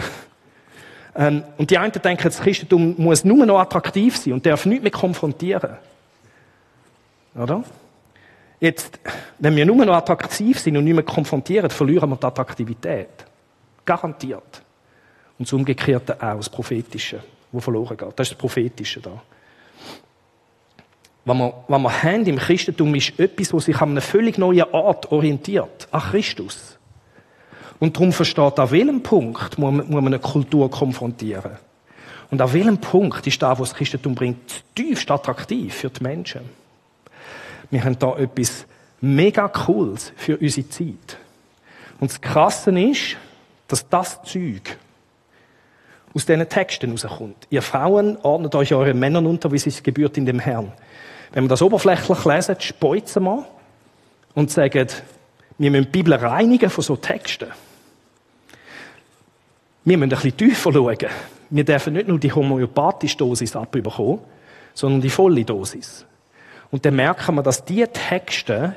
Ähm, 1.15 1.43
und 1.59 1.71
die 1.71 1.79
einen 1.79 1.93
denken, 1.93 2.23
das 2.23 2.41
Christentum 2.41 2.95
muss 2.97 3.25
nur 3.25 3.45
noch 3.45 3.59
attraktiv 3.59 4.17
sein 4.17 4.35
und 4.35 4.47
darf 4.47 4.67
nichts 4.67 4.83
mehr 4.83 4.93
konfrontieren. 4.93 5.77
Oder? 7.35 7.65
Jetzt, 8.61 9.01
wenn 9.39 9.57
wir 9.57 9.67
nur 9.67 9.85
noch 9.85 9.95
attraktiv 9.95 10.61
sind 10.61 10.77
und 10.77 10.85
nicht 10.85 10.95
mehr 10.95 11.03
konfrontieren, 11.03 11.69
verlieren 11.71 12.09
wir 12.11 12.17
die 12.17 12.27
Attraktivität. 12.27 13.09
Garantiert. 13.85 14.63
Und 15.39 15.49
das 15.49 15.53
Umgekehrte 15.53 16.15
auch, 16.23 16.37
das 16.37 16.49
Prophetische, 16.49 17.23
wo 17.51 17.61
verloren 17.61 17.97
geht. 17.97 18.13
Das 18.17 18.29
ist 18.29 18.33
das 18.33 18.39
Prophetische 18.39 19.01
da. 19.01 19.21
Was 21.25 21.37
wir, 21.37 21.65
was 21.69 21.81
wir 21.81 22.03
haben 22.03 22.27
im 22.27 22.39
Christentum 22.39 22.95
ist 22.95 23.19
etwas, 23.19 23.51
das 23.51 23.65
sich 23.65 23.81
an 23.81 23.91
einer 23.91 24.01
völlig 24.01 24.39
neuen 24.39 24.73
Art 24.75 25.11
orientiert. 25.13 25.89
An 25.91 26.01
Christus. 26.01 26.79
Und 27.79 27.97
darum 27.97 28.13
versteht, 28.13 28.59
an 28.59 28.71
welchem 28.71 29.03
Punkt 29.03 29.59
muss 29.59 29.73
man, 29.73 29.87
muss 29.89 30.03
man 30.03 30.07
eine 30.07 30.19
Kultur 30.19 30.71
konfrontieren. 30.71 31.59
Und 32.31 32.41
an 32.41 32.53
welchem 32.53 32.79
Punkt 32.79 33.27
ist 33.27 33.43
da, 33.43 33.59
was 33.59 33.71
das 33.71 33.79
Christentum 33.79 34.15
bringt, 34.15 34.65
tiefst 34.75 35.11
attraktiv 35.11 35.75
für 35.75 35.91
die 35.91 36.03
Menschen. 36.03 36.43
Wir 37.71 37.85
haben 37.85 37.99
da 37.99 38.17
etwas 38.17 38.67
mega 39.01 39.49
Cooles 39.49 40.13
für 40.17 40.39
unsere 40.39 40.69
Zeit. 40.69 41.19
Und 42.01 42.11
das 42.11 42.21
Krasse 42.21 42.71
ist, 42.81 43.17
dass 43.73 43.89
das 43.89 44.23
Zeug 44.25 44.77
aus 46.13 46.27
diesen 46.27 46.47
Texten 46.47 46.91
rauskommt. 46.91 47.47
Ihr 47.49 47.63
Frauen 47.63 48.19
ordnet 48.23 48.55
euch 48.55 48.75
euren 48.75 48.99
Männern 48.99 49.27
unter, 49.27 49.51
wie 49.51 49.57
es 49.57 49.83
gebührt 49.83 50.19
in 50.19 50.27
dem 50.27 50.41
Herrn. 50.41 50.73
Wenn 51.33 51.45
wir 51.45 51.49
das 51.49 51.63
oberflächlich 51.63 52.23
lesen, 52.27 52.57
speuzen 52.59 53.25
wir 53.25 53.47
und 54.35 54.51
sagen, 54.51 54.89
wir 55.57 55.71
müssen 55.71 55.85
die 55.85 55.91
Bibel 55.91 56.13
reinigen 56.13 56.69
von 56.69 56.85
so 56.85 56.97
Texten. 56.97 57.49
Wir 59.87 59.97
müssen 59.97 60.13
ein 60.13 60.21
bisschen 60.21 60.37
tiefer 60.37 60.71
schauen. 60.71 60.99
Wir 61.49 61.65
dürfen 61.65 61.95
nicht 61.95 62.09
nur 62.09 62.19
die 62.19 62.31
homöopathische 62.31 63.17
Dosis 63.17 63.57
abbekommen, 63.57 64.19
sondern 64.75 65.01
die 65.01 65.09
volle 65.09 65.47
Dosis. 65.47 66.05
Und 66.71 66.85
dann 66.85 66.97
merken 66.97 67.37
wir, 67.37 67.43
dass 67.43 67.65
diese 67.65 67.89
Texte 67.89 68.75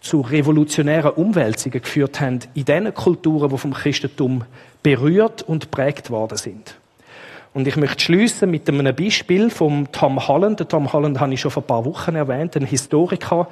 zu 0.00 0.20
revolutionären 0.20 1.12
Umwälzungen 1.12 1.82
geführt 1.82 2.20
haben 2.20 2.40
in 2.54 2.64
den 2.64 2.94
Kulturen, 2.94 3.50
die 3.50 3.58
vom 3.58 3.74
Christentum 3.74 4.44
berührt 4.82 5.42
und 5.42 5.70
prägt 5.70 6.10
worden 6.10 6.38
sind. 6.38 6.76
Und 7.54 7.66
ich 7.66 7.76
möchte 7.76 8.04
schließen 8.04 8.50
mit 8.50 8.68
einem 8.68 8.94
Beispiel 8.94 9.50
vom 9.50 9.90
Tom 9.90 10.28
Holland. 10.28 10.60
Den 10.60 10.68
Tom 10.68 10.92
Holland 10.92 11.18
habe 11.18 11.34
ich 11.34 11.40
schon 11.40 11.50
vor 11.50 11.62
ein 11.62 11.66
paar 11.66 11.84
Wochen 11.84 12.14
erwähnt, 12.14 12.56
ein 12.56 12.66
Historiker, 12.66 13.48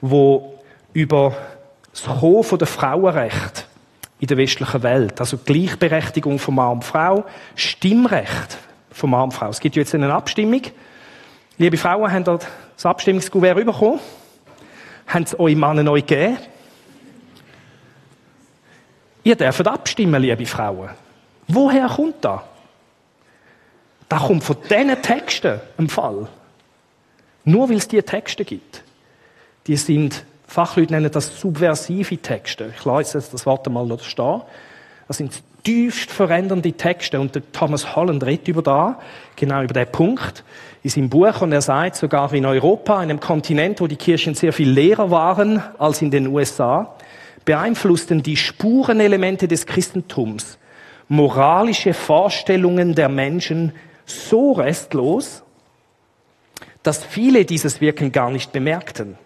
wo 0.00 0.54
über 0.92 1.34
das 1.90 2.04
Kommen 2.04 2.42
von 2.42 2.58
der 2.58 2.68
Frauenrecht 2.68 3.66
in 4.18 4.26
der 4.26 4.36
westlichen 4.36 4.82
Welt, 4.82 5.20
also 5.20 5.38
Gleichberechtigung 5.38 6.38
von 6.38 6.54
Mann 6.54 6.72
und 6.72 6.84
Frau, 6.84 7.24
Stimmrecht 7.54 8.58
von 8.90 9.10
Mann 9.10 9.24
und 9.24 9.32
Frau. 9.32 9.48
Es 9.48 9.60
gibt 9.60 9.76
jetzt 9.76 9.94
eine 9.94 10.12
Abstimmung. 10.12 10.62
Liebe 11.58 11.76
Frauen, 11.76 12.12
haben 12.12 12.24
das 12.24 12.84
Abstimmungskuvert 12.84 13.64
bekommen? 13.64 14.00
Haben 15.06 15.22
es 15.24 15.38
euch 15.38 15.56
Männer 15.56 15.82
neu 15.82 16.00
gegeben? 16.00 16.38
Ihr 19.22 19.36
dürft 19.36 19.66
abstimmen, 19.66 20.22
liebe 20.22 20.46
Frauen. 20.46 20.90
Woher 21.48 21.88
kommt 21.88 22.24
das? 22.24 22.40
Das 24.08 24.22
kommt 24.22 24.44
von 24.44 24.56
diesen 24.62 25.02
Texten 25.02 25.60
im 25.78 25.88
Fall. 25.88 26.28
Nur 27.44 27.68
weil 27.68 27.76
es 27.76 27.88
diese 27.88 28.04
Texte 28.04 28.44
gibt. 28.44 28.82
Die 29.66 29.76
sind, 29.76 30.24
Fachleute 30.46 30.92
nennen 30.92 31.10
das 31.10 31.40
subversive 31.40 32.18
Texte. 32.18 32.72
Ich 32.76 32.84
lasse 32.84 33.18
jetzt 33.18 33.34
das 33.34 33.46
Wort 33.46 33.68
mal 33.68 33.84
noch 33.84 34.02
stehen. 34.02 34.42
Das 35.08 35.16
sind 35.16 35.42
tiefst 35.64 36.10
verändernde 36.10 36.72
Texte. 36.72 37.18
Und 37.18 37.34
der 37.34 37.42
Thomas 37.52 37.96
Holland 37.96 38.24
redet 38.24 38.46
über 38.46 38.62
da, 38.62 39.00
genau 39.34 39.62
über 39.62 39.74
den 39.74 39.90
Punkt, 39.90 40.44
in 40.86 40.90
seinem 40.90 41.08
Buch. 41.10 41.40
Und 41.40 41.52
er 41.52 41.62
sagt, 41.62 41.96
sogar 41.96 42.32
in 42.32 42.46
Europa, 42.46 42.98
einem 42.98 43.20
Kontinent, 43.20 43.80
wo 43.80 43.86
die 43.86 43.96
Kirchen 43.96 44.34
sehr 44.34 44.52
viel 44.52 44.70
leerer 44.70 45.10
waren 45.10 45.62
als 45.78 46.00
in 46.00 46.10
den 46.10 46.28
USA, 46.28 46.94
beeinflussten 47.44 48.22
die 48.22 48.36
Spurenelemente 48.36 49.48
des 49.48 49.66
Christentums 49.66 50.58
moralische 51.08 51.94
Vorstellungen 51.94 52.94
der 52.94 53.08
Menschen 53.08 53.72
so 54.06 54.52
restlos, 54.52 55.42
dass 56.82 57.04
viele 57.04 57.44
dieses 57.44 57.80
Wirken 57.80 58.12
gar 58.12 58.30
nicht 58.30 58.52
bemerkten. 58.52 59.16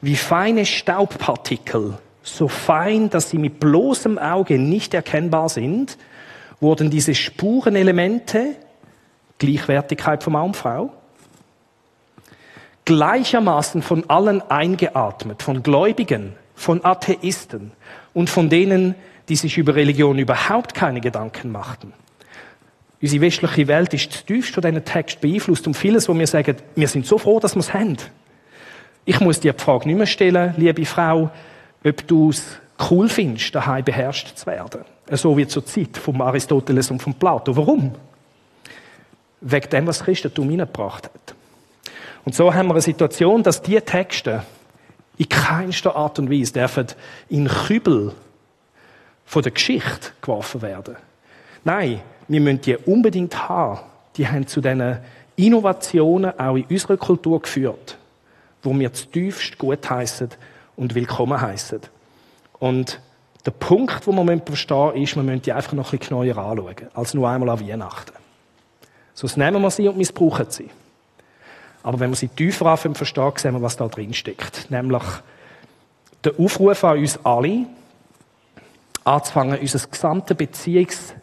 Wie 0.00 0.16
feine 0.16 0.64
Staubpartikel, 0.64 1.98
so 2.22 2.48
fein, 2.48 3.10
dass 3.10 3.30
sie 3.30 3.38
mit 3.38 3.60
bloßem 3.60 4.18
Auge 4.18 4.58
nicht 4.58 4.94
erkennbar 4.94 5.48
sind, 5.48 5.98
wurden 6.60 6.90
diese 6.90 7.14
Spurenelemente, 7.14 8.56
Gleichwertigkeit 9.38 10.22
von 10.22 10.32
Mann 10.32 10.46
und 10.46 10.56
Frau, 10.56 10.92
gleichermaßen 12.84 13.82
von 13.82 14.08
allen 14.08 14.42
eingeatmet, 14.50 15.42
von 15.42 15.62
Gläubigen, 15.62 16.34
von 16.54 16.84
Atheisten 16.84 17.72
und 18.14 18.30
von 18.30 18.48
denen, 18.48 18.94
die 19.28 19.36
sich 19.36 19.58
über 19.58 19.74
Religion 19.74 20.18
überhaupt 20.18 20.74
keine 20.74 21.00
Gedanken 21.00 21.52
machten. 21.52 21.92
Unsere 23.00 23.22
westliche 23.22 23.68
Welt 23.68 23.94
ist 23.94 24.12
zutiefst 24.12 24.54
von 24.54 24.62
diesen 24.62 24.84
Text 24.84 25.20
beeinflusst 25.20 25.66
und 25.66 25.74
vieles, 25.74 26.08
wo 26.08 26.18
wir 26.18 26.26
sagen, 26.26 26.56
wir 26.74 26.88
sind 26.88 27.06
so 27.06 27.18
froh, 27.18 27.38
dass 27.38 27.54
wir 27.54 27.60
es 27.60 27.72
haben. 27.72 27.96
Ich 29.04 29.20
muss 29.20 29.38
dir 29.38 29.52
die 29.52 29.62
Frage 29.62 29.86
nicht 29.86 29.96
mehr 29.96 30.06
stellen, 30.06 30.54
liebe 30.56 30.84
Frau, 30.84 31.30
ob 31.84 32.06
du 32.08 32.30
es 32.30 32.58
cool 32.90 33.08
findest, 33.08 33.54
daheim 33.54 33.84
beherrscht 33.84 34.36
zu 34.36 34.46
werden. 34.46 34.80
So 35.12 35.36
wie 35.36 35.46
zur 35.46 35.64
Zeit 35.64 35.96
von 35.96 36.20
Aristoteles 36.20 36.90
und 36.90 37.00
von 37.00 37.14
Plato. 37.14 37.56
Warum? 37.56 37.94
Wegen 39.40 39.70
dem, 39.70 39.86
was 39.86 40.02
Christentum 40.02 40.50
hineingebracht 40.50 41.04
hat. 41.04 41.34
Und 42.24 42.34
so 42.34 42.52
haben 42.52 42.66
wir 42.68 42.74
eine 42.74 42.82
Situation, 42.82 43.42
dass 43.42 43.62
diese 43.62 43.82
Texte 43.82 44.42
in 45.16 45.28
keinster 45.28 45.96
Art 45.96 46.18
und 46.18 46.30
Weise 46.30 46.52
dürfen 46.52 46.86
in 47.28 47.48
Kübel 47.48 48.12
von 49.24 49.42
der 49.42 49.52
Geschichte 49.52 50.10
geworfen 50.20 50.62
werden. 50.62 50.96
Nein, 51.64 52.00
wir 52.28 52.40
müssen 52.40 52.60
die 52.60 52.76
unbedingt 52.76 53.48
haben. 53.48 53.80
Die 54.16 54.26
haben 54.26 54.46
zu 54.46 54.60
diesen 54.60 54.98
Innovationen 55.36 56.38
auch 56.38 56.56
in 56.56 56.64
unserer 56.64 56.96
Kultur 56.96 57.40
geführt, 57.40 57.96
wo 58.62 58.76
wir 58.78 58.92
zutiefst 58.92 59.58
gut 59.58 59.88
heißen 59.88 60.30
und 60.76 60.94
willkommen 60.94 61.40
heißen. 61.40 61.80
Und 62.58 63.00
der 63.46 63.52
Punkt, 63.52 64.06
wo 64.06 64.12
man 64.12 64.42
verstehen 64.42 65.02
ist, 65.02 65.16
man 65.16 65.26
müssen 65.26 65.42
die 65.42 65.52
einfach 65.52 65.72
noch 65.72 65.92
ein 65.92 65.98
bisschen 65.98 66.16
neuer 66.16 66.36
anschauen, 66.36 66.74
als 66.94 67.14
nur 67.14 67.28
einmal 67.28 67.50
an 67.50 67.60
Weihnachten. 67.60 68.17
Sonst 69.18 69.36
nehmen 69.36 69.60
wir 69.60 69.70
sie 69.72 69.88
und 69.88 69.96
missbrauchen 69.96 70.46
sie. 70.48 70.70
Aber 71.82 71.98
wenn 71.98 72.10
wir 72.10 72.14
sie 72.14 72.28
tiefer 72.28 72.66
anfangen 72.66 72.94
verstehen, 72.94 73.32
sehen 73.34 73.54
wir, 73.54 73.62
was 73.62 73.76
da 73.76 73.88
drin 73.88 74.14
steckt. 74.14 74.70
Nämlich 74.70 75.02
der 76.22 76.38
Aufruf 76.38 76.84
an 76.84 76.98
uns 76.98 77.18
alle, 77.24 77.66
anzufangen, 79.02 79.58
unser 79.58 79.88
gesamte 79.88 80.36
Beziehungs, 80.36 81.14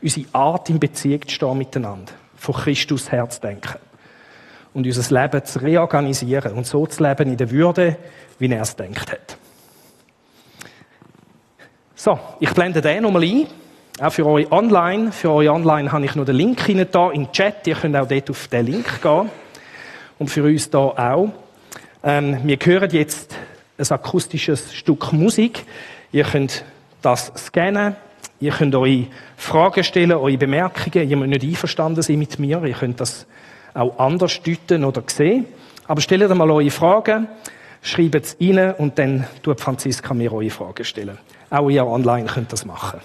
unsere 0.00 0.26
Art 0.32 0.70
in 0.70 0.78
Beziehung 0.78 1.26
zu 1.26 1.34
stehen 1.34 1.58
miteinander, 1.58 2.12
von 2.36 2.54
Christus 2.54 3.10
her 3.10 3.28
denken. 3.42 3.80
Und 4.72 4.86
unser 4.86 5.20
Leben 5.20 5.44
zu 5.44 5.58
reorganisieren 5.58 6.52
und 6.52 6.68
so 6.68 6.86
zu 6.86 7.02
leben 7.02 7.30
in 7.30 7.36
der 7.36 7.50
Würde, 7.50 7.96
wie 8.38 8.48
er 8.48 8.62
es 8.62 8.76
denkt 8.76 9.10
hat. 9.10 9.36
So, 11.96 12.16
ich 12.38 12.54
blende 12.54 12.80
den 12.80 13.02
nochmal 13.02 13.24
ein. 13.24 13.48
Auch 14.02 14.10
für 14.10 14.24
euch 14.24 14.50
online. 14.50 15.12
Für 15.12 15.30
euch 15.30 15.50
online 15.50 15.92
habe 15.92 16.06
ich 16.06 16.14
noch 16.14 16.24
den 16.24 16.36
Link 16.36 16.62
hinein 16.62 16.88
da 16.90 17.10
im 17.10 17.30
Chat. 17.32 17.66
Ihr 17.66 17.74
könnt 17.74 17.94
auch 17.94 18.08
dort 18.08 18.30
auf 18.30 18.48
den 18.48 18.64
Link 18.64 19.02
gehen. 19.02 19.28
Und 20.18 20.30
für 20.30 20.42
uns 20.42 20.70
da 20.70 20.78
auch. 20.78 21.28
Ähm, 22.02 22.38
wir 22.44 22.56
hören 22.64 22.88
jetzt 22.92 23.36
ein 23.76 23.86
akustisches 23.90 24.72
Stück 24.72 25.12
Musik. 25.12 25.66
Ihr 26.12 26.24
könnt 26.24 26.64
das 27.02 27.30
scannen. 27.36 27.94
Ihr 28.40 28.52
könnt 28.52 28.74
eure 28.74 29.04
Fragen 29.36 29.84
stellen, 29.84 30.12
eure 30.12 30.38
Bemerkungen. 30.38 31.06
Ihr 31.06 31.16
müsst 31.18 31.28
nicht 31.28 31.44
einverstanden 31.44 32.00
sein 32.00 32.18
mit 32.18 32.38
mir. 32.38 32.64
Ihr 32.64 32.72
könnt 32.72 33.00
das 33.00 33.26
auch 33.74 33.98
anders 33.98 34.40
deuten 34.42 34.82
oder 34.82 35.02
sehen. 35.08 35.44
Aber 35.86 36.00
stellt 36.00 36.30
einmal 36.30 36.50
eure 36.50 36.70
Fragen, 36.70 37.28
schreibt 37.82 38.14
es 38.14 38.36
rein 38.40 38.72
und 38.78 38.98
dann 38.98 39.26
tut 39.42 39.60
Franziska 39.60 40.14
mir 40.14 40.32
eure 40.32 40.48
Fragen 40.48 40.86
stellen. 40.86 41.18
Auch 41.50 41.68
ihr 41.68 41.86
online 41.86 42.28
könnt 42.28 42.50
das 42.50 42.64
machen. 42.64 43.00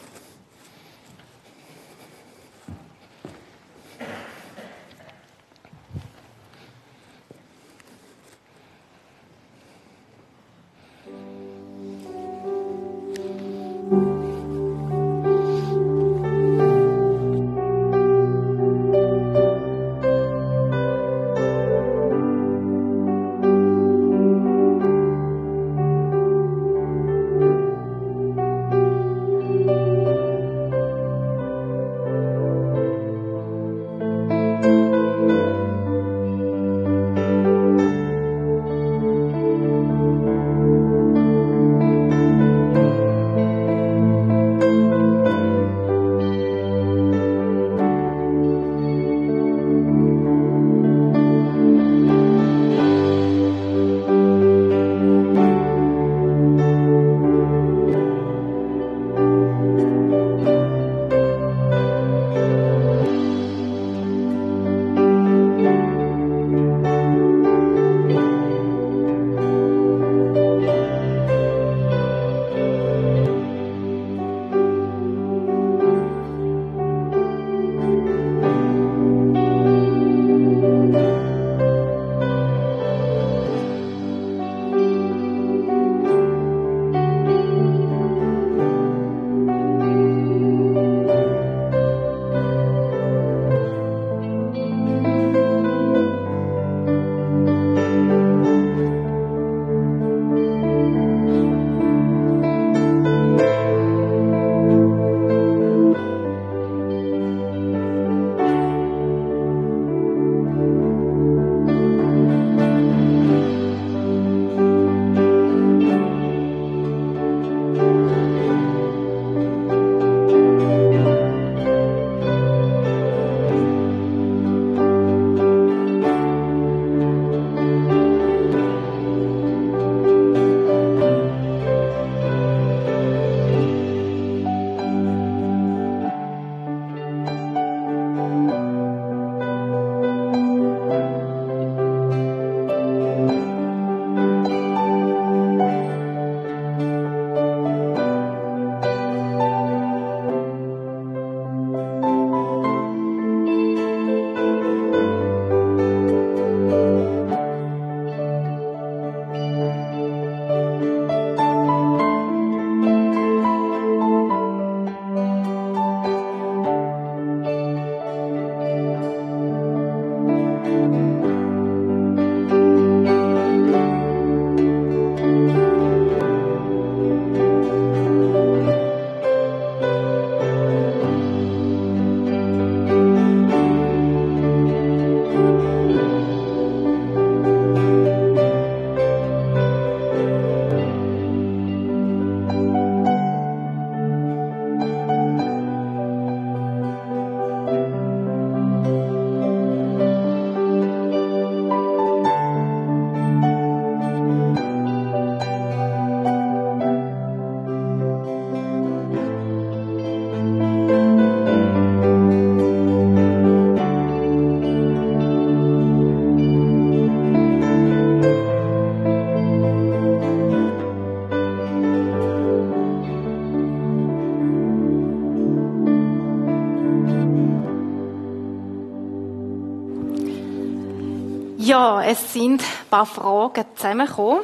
Es 232.05 232.33
sind 232.33 232.61
ein 232.61 232.89
paar 232.89 233.05
Fragen 233.05 233.65
zusammengekommen. 233.75 234.43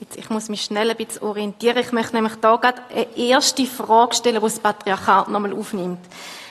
Jetzt, 0.00 0.16
ich 0.16 0.30
muss 0.30 0.48
mich 0.48 0.62
schnell 0.62 0.90
ein 0.90 0.96
bisschen 0.96 1.22
orientieren. 1.22 1.78
Ich 1.78 1.92
möchte 1.92 2.14
nämlich 2.14 2.34
da 2.36 2.56
gerade 2.56 2.82
eine 2.90 3.16
erste 3.16 3.66
Frage 3.66 4.14
stellen, 4.14 4.36
die 4.36 4.42
das 4.42 4.60
Patriarchat 4.60 5.28
nochmal 5.28 5.52
aufnimmt. 5.52 6.00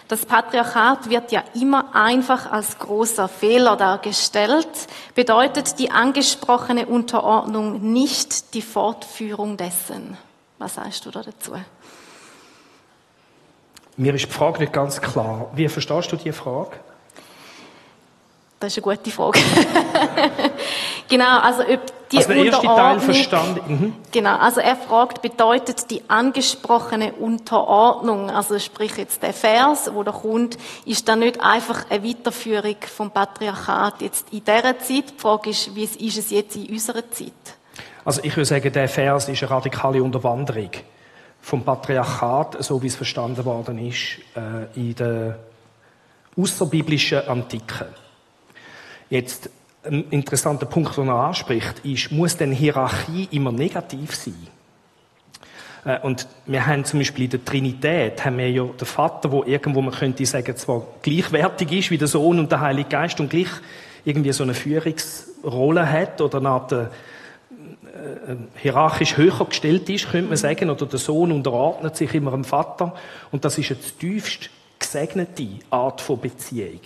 Das 0.07 0.25
Patriarchat 0.25 1.09
wird 1.09 1.33
ja 1.33 1.43
immer 1.53 1.93
einfach 1.93 2.49
als 2.49 2.79
großer 2.79 3.27
Fehler 3.27 3.75
dargestellt. 3.75 4.69
Bedeutet 5.15 5.79
die 5.79 5.91
angesprochene 5.91 6.85
Unterordnung 6.85 7.91
nicht 7.91 8.53
die 8.53 8.61
Fortführung 8.61 9.57
dessen? 9.57 10.17
Was 10.59 10.75
sagst 10.75 11.05
du 11.05 11.11
da 11.11 11.23
dazu? 11.23 11.53
Mir 13.97 14.13
ist 14.13 14.25
die 14.25 14.31
Frage 14.31 14.59
nicht 14.59 14.73
ganz 14.73 15.01
klar. 15.01 15.49
Wie 15.55 15.67
verstehst 15.67 16.11
du 16.11 16.15
die 16.15 16.31
Frage? 16.31 16.77
Das 18.60 18.76
ist 18.76 18.84
eine 18.84 18.95
gute 18.95 19.12
Frage. 19.12 19.39
genau, 21.08 21.39
also 21.39 21.62
ob 21.62 22.10
die 22.10 22.18
also 22.18 22.30
der 22.30 22.45
erste 22.45 22.66
Teil 22.66 22.99
verstanden. 22.99 23.62
Mhm. 23.68 23.93
Genau, 24.12 24.38
also 24.38 24.62
er 24.62 24.76
fragt, 24.76 25.22
bedeutet 25.22 25.91
die 25.91 26.01
angesprochene 26.08 27.14
Unterordnung, 27.14 28.32
also 28.32 28.58
sprich 28.58 28.97
jetzt 28.97 29.22
der 29.22 29.34
Vers, 29.34 29.91
wo 29.93 30.01
da 30.01 30.12
kommt, 30.12 30.58
ist 30.86 31.08
da 31.08 31.16
nicht 31.16 31.39
einfach 31.39 31.86
eine 31.91 32.03
Weiterführung 32.03 32.78
vom 32.95 33.12
Patriarchat 33.12 34.01
jetzt 34.01 34.28
in 34.32 34.43
dieser 34.43 34.80
Zeit? 34.80 34.89
Die 34.89 35.20
Frage 35.20 35.51
ist, 35.51 35.76
wie 35.76 35.84
ist 35.84 36.18
es 36.18 36.32
jetzt 36.32 36.55
in 36.55 36.68
unserer 36.68 37.10
Zeit? 37.12 37.32
Also 38.03 38.22
ich 38.24 38.36
würde 38.36 38.45
sagen, 38.45 38.72
der 38.72 38.88
Vers 38.88 39.30
ist 39.30 39.43
eine 39.43 39.51
radikale 39.51 40.01
Unterwanderung 40.01 40.72
vom 41.41 41.64
Patriarchat, 41.64 42.64
so 42.64 42.82
wie 42.82 42.88
es 42.88 42.95
verstanden 42.95 43.45
worden 43.45 43.78
ist, 43.86 44.18
äh, 44.36 44.80
in 44.80 44.95
der 44.95 45.38
außerbiblischen 46.36 47.28
Antike. 47.28 47.88
Jetzt, 49.10 49.49
ein 49.84 50.05
interessanter 50.10 50.66
Punkt, 50.66 50.97
den 50.97 51.08
er 51.08 51.16
anspricht, 51.16 51.80
ist, 51.86 52.12
muss 52.12 52.36
denn 52.36 52.51
Hierarchie 52.51 53.30
immer 53.32 53.51
negativ 53.51 54.16
sein? 54.16 54.47
Äh, 55.86 55.99
und 56.01 56.28
wir 56.45 56.66
haben 56.66 56.84
zum 56.84 56.99
Beispiel 56.99 57.26
in 57.26 57.32
der 57.32 57.45
Trinität 57.45 58.24
haben 58.26 58.38
wir 58.38 58.51
ja 58.51 58.64
den 58.64 58.86
Vater, 58.86 59.32
wo 59.32 59.43
irgendwo 59.43 59.82
man 59.82 59.93
könnte 59.93 60.26
sagen, 60.26 60.55
zwar 60.58 60.84
gleichwertig 61.01 61.72
ist 61.72 61.91
wie 61.91 61.97
der 61.97 62.08
Sohn 62.08 62.39
und 62.39 62.51
der 62.51 62.60
Heilige 62.60 62.89
Geist 62.89 63.20
und 63.20 63.30
gleich 63.30 63.49
irgendwie 64.03 64.32
so 64.32 64.43
eine 64.43 64.53
Führungsrolle 64.53 65.89
hat 65.89 66.22
oder 66.22 66.39
eine 66.39 66.49
Art 66.49 66.72
äh, 66.72 66.82
äh 66.84 66.88
hierarchisch 68.58 69.18
höher 69.18 69.45
gestellt 69.45 69.89
ist, 69.89 70.12
könnte 70.12 70.30
man 70.30 70.38
sagen, 70.38 70.70
oder 70.70 70.86
der 70.86 70.99
Sohn 70.99 71.32
unterordnet 71.32 71.95
sich 71.95 72.14
immer 72.14 72.32
dem 72.32 72.43
Vater 72.43 72.93
und 73.32 73.45
das 73.45 73.58
ist 73.58 73.72
eine 73.72 73.80
tiefst 73.80 74.49
gesegnete 74.80 75.47
Art 75.72 76.01
von 76.01 76.20
Beziehung. 76.20 76.80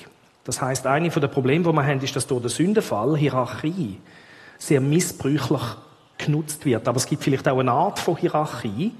Das 0.43 0.61
heißt, 0.61 0.87
eine 0.87 1.09
der 1.09 1.27
Probleme, 1.27 1.65
die 1.65 1.71
wir 1.71 1.85
haben, 1.85 2.01
ist, 2.01 2.15
dass 2.15 2.27
durch 2.27 2.41
den 2.41 2.49
Sündenfall 2.49 3.17
Hierarchie 3.17 3.99
sehr 4.57 4.81
missbräuchlich 4.81 5.61
genutzt 6.17 6.65
wird. 6.65 6.87
Aber 6.87 6.97
es 6.97 7.05
gibt 7.05 7.23
vielleicht 7.23 7.47
auch 7.47 7.59
eine 7.59 7.71
Art 7.71 7.99
von 7.99 8.17
Hierarchie, 8.17 8.91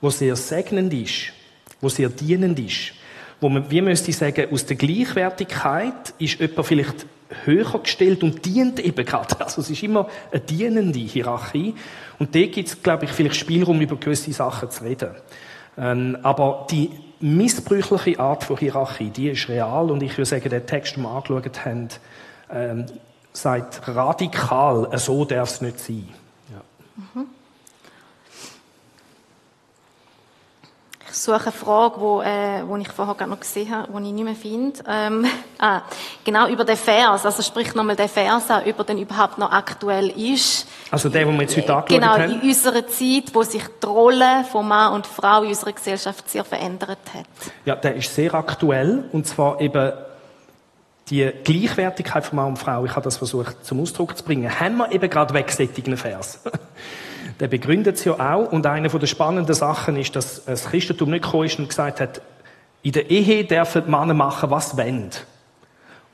wo 0.00 0.10
sehr 0.10 0.36
segnend 0.36 0.92
ist, 0.94 1.32
wo 1.80 1.88
sehr 1.88 2.08
dienend 2.08 2.58
ist, 2.58 2.92
wo 3.40 3.48
man, 3.48 3.70
wie 3.70 3.80
müsste 3.80 4.10
ich 4.10 4.16
sagen, 4.16 4.48
aus 4.52 4.66
der 4.66 4.76
Gleichwertigkeit 4.76 6.14
ist 6.18 6.40
jemand 6.40 6.66
vielleicht 6.66 7.06
höher 7.44 7.78
gestellt 7.80 8.22
und 8.22 8.44
dient 8.44 8.80
eben 8.80 9.04
gerade. 9.04 9.36
Also 9.44 9.60
es 9.60 9.70
ist 9.70 9.82
immer 9.82 10.08
eine 10.32 10.40
dienende 10.40 10.98
Hierarchie. 10.98 11.74
Und 12.18 12.34
da 12.34 12.40
gibt 12.40 12.68
es, 12.68 12.82
glaube 12.82 13.04
ich, 13.04 13.10
vielleicht 13.10 13.36
Spielraum, 13.36 13.80
über 13.80 13.96
gewisse 13.96 14.32
Sachen 14.32 14.70
zu 14.70 14.84
reden. 14.84 15.10
Ähm, 15.76 16.18
aber 16.22 16.66
die 16.70 16.90
missbräuchliche 17.20 18.20
Art 18.20 18.44
von 18.44 18.56
Hierarchie, 18.56 19.10
die 19.10 19.30
ist 19.30 19.48
real 19.48 19.90
und 19.90 20.02
ich 20.02 20.12
würde 20.12 20.26
sagen, 20.26 20.48
der 20.50 20.66
Text, 20.66 20.96
den 20.96 21.02
wir 21.02 21.10
angeschaut 21.10 21.64
haben, 21.64 21.88
ähm, 22.50 22.86
sagt 23.32 23.86
radikal, 23.88 24.88
so 24.98 25.24
darf 25.24 25.50
es 25.50 25.60
nicht 25.60 25.78
sein. 25.80 26.08
Ja. 26.50 26.60
Mhm. 27.14 27.26
Suche 31.22 31.42
eine 31.42 31.52
Frage, 31.52 32.00
wo, 32.00 32.22
äh, 32.22 32.62
wo 32.66 32.76
ich 32.76 32.88
vorher 32.88 33.14
gerade 33.14 33.30
noch 33.30 33.40
gesehen 33.40 33.74
habe, 33.74 33.88
die 33.92 34.08
ich 34.08 34.12
nicht 34.12 34.24
mehr 34.24 34.34
finde. 34.34 34.80
Ähm, 34.88 35.26
ah, 35.58 35.82
genau 36.24 36.48
über 36.48 36.64
den 36.64 36.76
Vers, 36.76 37.26
also 37.26 37.42
sprich 37.42 37.74
nochmal 37.74 37.96
den 37.96 38.08
Vers 38.08 38.50
an, 38.50 38.62
ob 38.66 38.78
er 38.78 38.84
denn 38.84 38.98
überhaupt 38.98 39.38
noch 39.38 39.50
aktuell 39.50 40.08
ist. 40.10 40.66
Also 40.90 41.08
der, 41.08 41.24
den 41.24 41.34
wir 41.34 41.42
jetzt 41.42 41.56
heute 41.56 41.74
angeschaut 41.74 42.00
genau, 42.00 42.12
haben? 42.12 42.28
Genau, 42.28 42.42
in 42.42 42.48
unserer 42.48 42.86
Zeit, 42.86 43.34
wo 43.34 43.42
sich 43.42 43.64
die 43.82 43.86
Rolle 43.86 44.44
von 44.50 44.66
Mann 44.66 44.94
und 44.94 45.06
Frau 45.06 45.42
in 45.42 45.48
unserer 45.48 45.72
Gesellschaft 45.72 46.28
sehr 46.30 46.44
verändert 46.44 46.98
hat. 47.14 47.26
Ja, 47.64 47.76
der 47.76 47.96
ist 47.96 48.14
sehr 48.14 48.34
aktuell 48.34 49.04
und 49.12 49.26
zwar 49.26 49.60
eben 49.60 49.92
die 51.10 51.30
Gleichwertigkeit 51.44 52.24
von 52.24 52.36
Mann 52.36 52.48
und 52.48 52.58
Frau, 52.58 52.84
ich 52.84 52.92
habe 52.92 53.02
das 53.02 53.16
versucht 53.16 53.64
zum 53.64 53.80
Ausdruck 53.80 54.16
zu 54.16 54.24
bringen, 54.24 54.60
haben 54.60 54.76
wir 54.76 54.92
eben 54.92 55.08
gerade 55.08 55.32
wegsättigen 55.34 55.96
Vers. 55.96 56.40
der 57.40 57.48
begründet 57.48 57.96
es 57.96 58.04
ja 58.04 58.14
auch. 58.14 58.52
Und 58.52 58.66
eine 58.66 58.88
der 58.88 59.06
spannenden 59.06 59.54
Sachen 59.54 59.96
ist, 59.96 60.16
dass 60.16 60.44
das 60.44 60.66
Christentum 60.66 61.10
nicht 61.10 61.24
gekommen 61.24 61.44
ist 61.44 61.58
und 61.58 61.68
gesagt 61.68 62.00
hat, 62.00 62.20
in 62.82 62.92
der 62.92 63.10
Ehe 63.10 63.44
dürfen 63.44 63.84
die 63.86 63.90
Männer 63.90 64.14
machen, 64.14 64.50
was 64.50 64.76
wollen. 64.76 65.10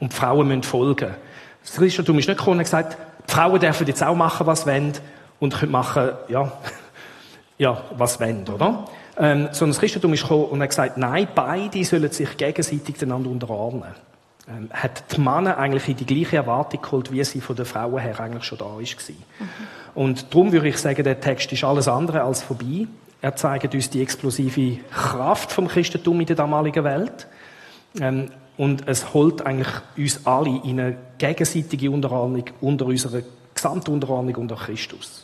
Und 0.00 0.12
die 0.12 0.16
Frauen 0.16 0.48
müssen 0.48 0.62
folgen. 0.62 1.14
Das 1.62 1.76
Christentum 1.76 2.18
ist 2.18 2.28
nicht 2.28 2.38
gekommen 2.38 2.58
und 2.58 2.64
gesagt, 2.64 2.96
die 3.28 3.32
Frauen 3.32 3.60
dürfen 3.60 3.86
jetzt 3.86 4.02
auch 4.02 4.14
machen, 4.14 4.46
was 4.46 4.66
wollen 4.66 4.92
und 5.40 5.54
können 5.54 5.72
machen, 5.72 6.10
ja, 6.28 6.52
ja, 7.58 7.82
was 7.96 8.20
wollen, 8.20 8.46
oder? 8.48 8.86
Ähm, 9.16 9.48
sondern 9.52 9.70
das 9.70 9.78
Christentum 9.78 10.12
ist 10.12 10.22
gekommen 10.22 10.46
und 10.46 10.60
hat 10.60 10.70
gesagt, 10.70 10.98
nein, 10.98 11.28
beide 11.34 11.84
sollen 11.84 12.10
sich 12.10 12.36
gegenseitig 12.36 13.00
einander 13.02 13.30
unterordnen 13.30 13.94
ähm, 14.48 14.68
hat 14.72 15.16
die 15.16 15.20
Männer 15.20 15.56
eigentlich 15.56 15.88
in 15.88 15.96
die 15.96 16.06
gleiche 16.06 16.36
Erwartung 16.36 16.82
geholt, 16.82 17.10
wie 17.10 17.24
sie 17.24 17.40
von 17.40 17.56
den 17.56 17.64
Frauen 17.64 17.98
her 17.98 18.18
eigentlich 18.20 18.44
schon 18.44 18.58
da 18.58 18.66
war. 18.66 18.80
Mhm. 18.80 19.48
Und 19.94 20.32
darum 20.34 20.52
würde 20.52 20.68
ich 20.68 20.76
sagen, 20.76 21.02
der 21.02 21.20
Text 21.20 21.52
ist 21.52 21.64
alles 21.64 21.88
andere 21.88 22.22
als 22.22 22.42
vorbei. 22.42 22.86
Er 23.22 23.36
zeigt 23.36 23.74
uns 23.74 23.88
die 23.88 24.02
explosive 24.02 24.80
Kraft 24.90 25.50
vom 25.50 25.66
Christentum 25.66 26.20
in 26.20 26.26
der 26.26 26.36
damaligen 26.36 26.84
Welt. 26.84 27.26
Ähm, 28.00 28.30
und 28.56 28.86
es 28.86 29.14
holt 29.14 29.44
eigentlich 29.46 29.72
uns 29.96 30.26
alle 30.26 30.60
in 30.62 30.78
eine 30.78 30.96
gegenseitige 31.18 31.90
Unterordnung 31.90 32.44
unter 32.60 32.86
unserer 32.86 33.22
Gesamtunterordnung 33.54 34.36
unter 34.36 34.56
Christus. 34.56 35.23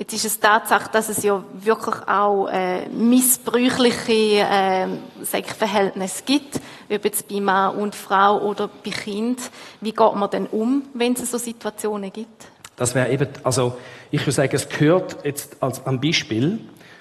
Jetzt 0.00 0.14
ist 0.14 0.24
es 0.24 0.40
Tatsache, 0.40 0.88
dass 0.90 1.10
es 1.10 1.22
ja 1.22 1.44
wirklich 1.52 1.94
auch 2.08 2.48
äh, 2.48 2.88
missbräuchliche 2.88 4.46
äh, 4.50 4.86
ich, 5.20 5.46
Verhältnisse 5.52 6.22
gibt, 6.24 6.58
ob 6.90 7.04
jetzt 7.04 7.28
bei 7.28 7.38
Mann 7.38 7.76
und 7.76 7.94
Frau 7.94 8.40
oder 8.40 8.70
bei 8.82 8.92
Kind. 8.92 9.38
Wie 9.82 9.92
geht 9.92 10.14
man 10.14 10.30
denn 10.30 10.46
um, 10.46 10.84
wenn 10.94 11.12
es 11.12 11.30
so 11.30 11.36
Situationen 11.36 12.10
gibt? 12.10 12.46
Das 12.76 12.94
wäre 12.94 13.10
eben, 13.10 13.28
also 13.42 13.76
ich 14.10 14.22
würde 14.22 14.32
sagen, 14.32 14.56
es 14.56 14.70
gehört 14.70 15.18
jetzt 15.22 15.62
als 15.62 15.84
ein 15.84 16.00
Beispiel 16.00 16.60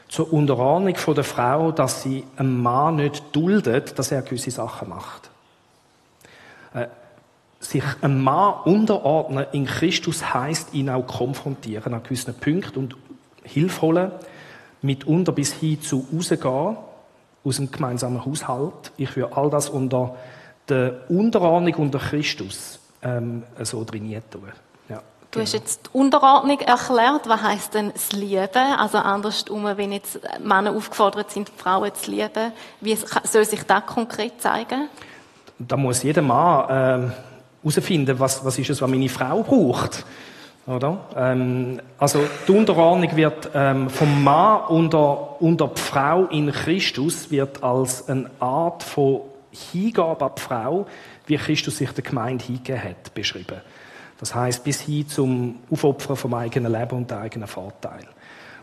zur 0.10 0.34
Unterordnung 0.34 0.98
von 0.98 1.16
der 1.16 1.24
Frau, 1.24 1.72
dass 1.72 2.04
sie 2.04 2.26
einem 2.36 2.62
Mann 2.62 2.98
nicht 2.98 3.34
duldet, 3.34 3.98
dass 3.98 4.12
er 4.12 4.24
gewisse 4.24 4.52
Sachen 4.52 4.90
macht. 4.90 5.29
Sich 7.60 7.84
einem 8.02 8.24
Mann 8.24 8.62
unterordnen 8.64 9.46
in 9.52 9.66
Christus 9.66 10.34
heißt 10.34 10.74
ihn 10.74 10.90
auch 10.90 11.06
konfrontieren 11.06 11.94
an 11.94 12.04
gewissen 12.04 12.34
Punkten 12.34 12.80
und 12.80 12.96
Hilfe 13.44 13.82
holen, 13.82 14.12
mitunter 14.82 15.34
bis 15.34 15.54
hin 15.54 15.82
zu 15.82 16.08
rausgehen 16.14 16.78
aus 17.44 17.56
dem 17.58 17.72
gemeinsamen 17.72 18.26
Haushalt. 18.26 18.92
Ich 18.98 19.16
würde 19.16 19.36
all 19.36 19.50
das 19.50 19.70
unter 19.70 20.16
der 20.70 21.10
Unterordnung 21.10 21.74
unter 21.76 22.00
Christus 22.00 22.80
ähm, 23.02 23.44
so 23.62 23.84
trainiert 23.84 24.32
tun. 24.32 24.52
Ja, 24.88 25.02
du 25.32 25.42
hast 25.42 25.54
jetzt 25.54 25.88
die 25.88 25.98
Unterordnung 25.98 26.60
erklärt. 26.60 27.28
Was 27.28 27.42
heißt 27.42 27.74
denn 27.74 27.92
das 27.92 28.12
Lieben? 28.12 28.74
Also 28.78 29.00
andersrum, 29.00 29.66
wenn 29.76 29.92
jetzt 29.92 30.20
Männer 30.42 30.72
aufgefordert 30.72 31.32
sind, 31.32 31.50
Frauen 31.50 31.94
zu 31.94 32.12
lieben, 32.12 32.52
wie 32.82 32.96
soll 32.96 33.46
sich 33.46 33.64
das 33.64 33.86
konkret 33.86 34.42
zeigen? 34.42 34.90
Da 35.58 35.76
muss 35.76 36.04
jeder 36.04 36.22
Mann 36.22 36.68
ähm, 36.70 37.12
herausfinden, 37.62 38.20
was, 38.20 38.44
was 38.44 38.58
ist 38.58 38.70
es, 38.70 38.82
was 38.82 38.90
meine 38.90 39.10
Frau 39.10 39.44
braucht. 39.44 40.06
Oder? 40.68 41.00
Ähm, 41.16 41.82
also 41.98 42.22
die 42.48 42.52
Unterordnung 42.52 43.16
wird 43.16 43.50
ähm, 43.54 43.90
vom 43.90 44.24
Mann 44.24 44.66
unter, 44.68 45.42
unter 45.42 45.68
die 45.68 45.82
Frau 45.82 46.26
in 46.26 46.52
Christus 46.52 47.32
wird 47.32 47.64
als 47.64 48.08
eine 48.08 48.30
Art 48.40 48.84
von 48.84 49.22
Hingabe 49.52 50.26
an 50.26 50.32
die 50.38 50.42
Frau, 50.42 50.88
wie 51.26 51.38
Christus 51.38 51.78
sich 51.78 51.92
der 51.92 52.04
Gemeinde 52.04 52.46
hingegeben 52.46 52.84
hat, 52.84 53.14
beschrieben. 53.14 53.62
Das 54.20 54.36
heißt 54.36 54.64
bis 54.64 54.82
hin 54.82 55.08
zum 55.08 55.56
Aufopfern 55.72 56.16
vom 56.16 56.34
eigenen 56.34 56.72
Leben 56.72 56.98
und 56.98 57.10
der 57.10 57.22
eigenen 57.22 57.48
Vorteil. 57.48 58.06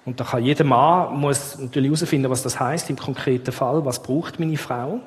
Und 0.05 0.21
da 0.21 0.25
kann 0.25 0.45
jeder 0.45 0.65
Mann 0.65 1.19
muss 1.19 1.59
natürlich 1.59 1.89
herausfinden, 1.91 2.31
was 2.31 2.43
das 2.43 2.61
heißt 2.61 2.89
im 2.91 2.97
konkreten 2.97 3.51
Fall, 3.51 3.85
was 3.85 4.01
braucht 4.01 4.39
meine 4.39 4.57
Frau 4.57 5.01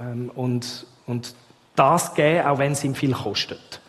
ähm, 0.00 0.30
und 0.34 0.86
und 1.06 1.34
das 1.76 2.14
geben, 2.14 2.46
auch 2.46 2.58
wenn 2.58 2.72
es 2.72 2.84
ihm 2.84 2.94
viel 2.94 3.12
kostet. 3.12 3.80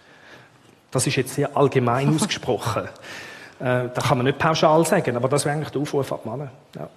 Das 0.91 1.07
ist 1.07 1.15
jetzt 1.15 1.35
sehr 1.35 1.55
allgemein 1.55 2.15
ausgesprochen. 2.15 2.87
Äh, 3.59 3.89
da 3.93 4.01
kann 4.07 4.17
man 4.17 4.25
nicht 4.25 4.39
pauschal 4.39 4.85
sagen, 4.85 5.15
aber 5.15 5.29
das 5.29 5.45
wäre 5.45 5.55
eigentlich 5.55 5.69
der 5.69 5.81
Aufruf 5.81 6.11
an 6.11 6.19
die 6.23 6.29
Männer. 6.29 6.51
Ja. 6.75 6.89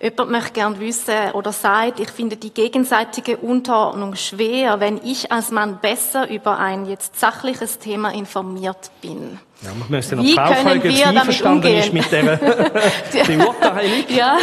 Jemand 0.00 0.30
möchte 0.32 0.52
gerne 0.52 0.78
wissen 0.80 1.30
oder 1.32 1.52
sagt, 1.52 2.00
ich 2.00 2.10
finde 2.10 2.36
die 2.36 2.50
gegenseitige 2.52 3.36
Unterordnung 3.38 4.16
schwer, 4.16 4.80
wenn 4.80 5.00
ich 5.02 5.30
als 5.32 5.50
Mann 5.50 5.78
besser 5.80 6.28
über 6.28 6.58
ein 6.58 6.84
jetzt 6.86 7.18
sachliches 7.18 7.78
Thema 7.78 8.12
informiert 8.12 8.90
bin. 9.00 9.38
Ja, 9.62 9.70
wir 9.74 9.96
müssen 9.96 10.18
noch 10.18 10.24
Wie 10.24 10.34
Frau 10.34 10.52
können 10.52 10.82
wir 10.82 11.12
damit 11.12 11.42
umgehen? 11.42 11.78
ist 11.78 11.92
mit 11.92 12.12
der 12.12 12.22
Beurteilung. 12.22 14.04
Ja. 14.08 14.36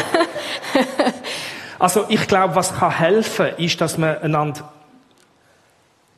also 1.77 2.05
ich 2.07 2.27
glaube, 2.27 2.55
was 2.55 2.73
kann 2.73 2.91
helfen, 2.91 3.49
ist, 3.57 3.79
dass 3.81 3.97
man 3.97 4.17
einander 4.17 4.67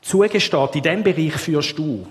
zugesteht, 0.04 0.76
in 0.76 0.84
diesem 0.84 1.04
Bereich 1.04 1.34
führst 1.34 1.78
du. 1.78 2.08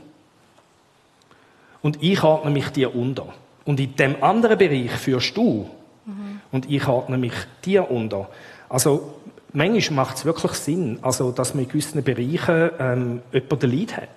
Und 1.81 2.03
ich 2.03 2.23
ordne 2.23 2.51
mich 2.51 2.69
dir 2.71 2.95
unter. 2.95 3.33
Und 3.65 3.79
in 3.79 3.95
dem 3.95 4.23
anderen 4.23 4.59
Bereich 4.59 4.91
führst 4.91 5.37
du 5.37 5.69
Mhm. 6.05 6.41
Und 6.51 6.71
ich 6.71 6.87
ordne 6.87 7.19
mich 7.19 7.35
dir 7.65 7.91
unter. 7.91 8.29
Also, 8.69 9.15
manchmal 9.53 10.07
macht 10.07 10.17
es 10.17 10.25
wirklich 10.25 10.53
Sinn, 10.53 10.99
also, 11.03 11.31
dass 11.33 11.55
man 11.55 11.65
in 11.65 11.69
gewissen 11.69 12.03
Bereichen 12.03 12.71
ähm, 12.79 13.23
jemanden 13.33 13.59
den 13.59 13.71
Lead 13.71 13.97
hat. 13.97 14.09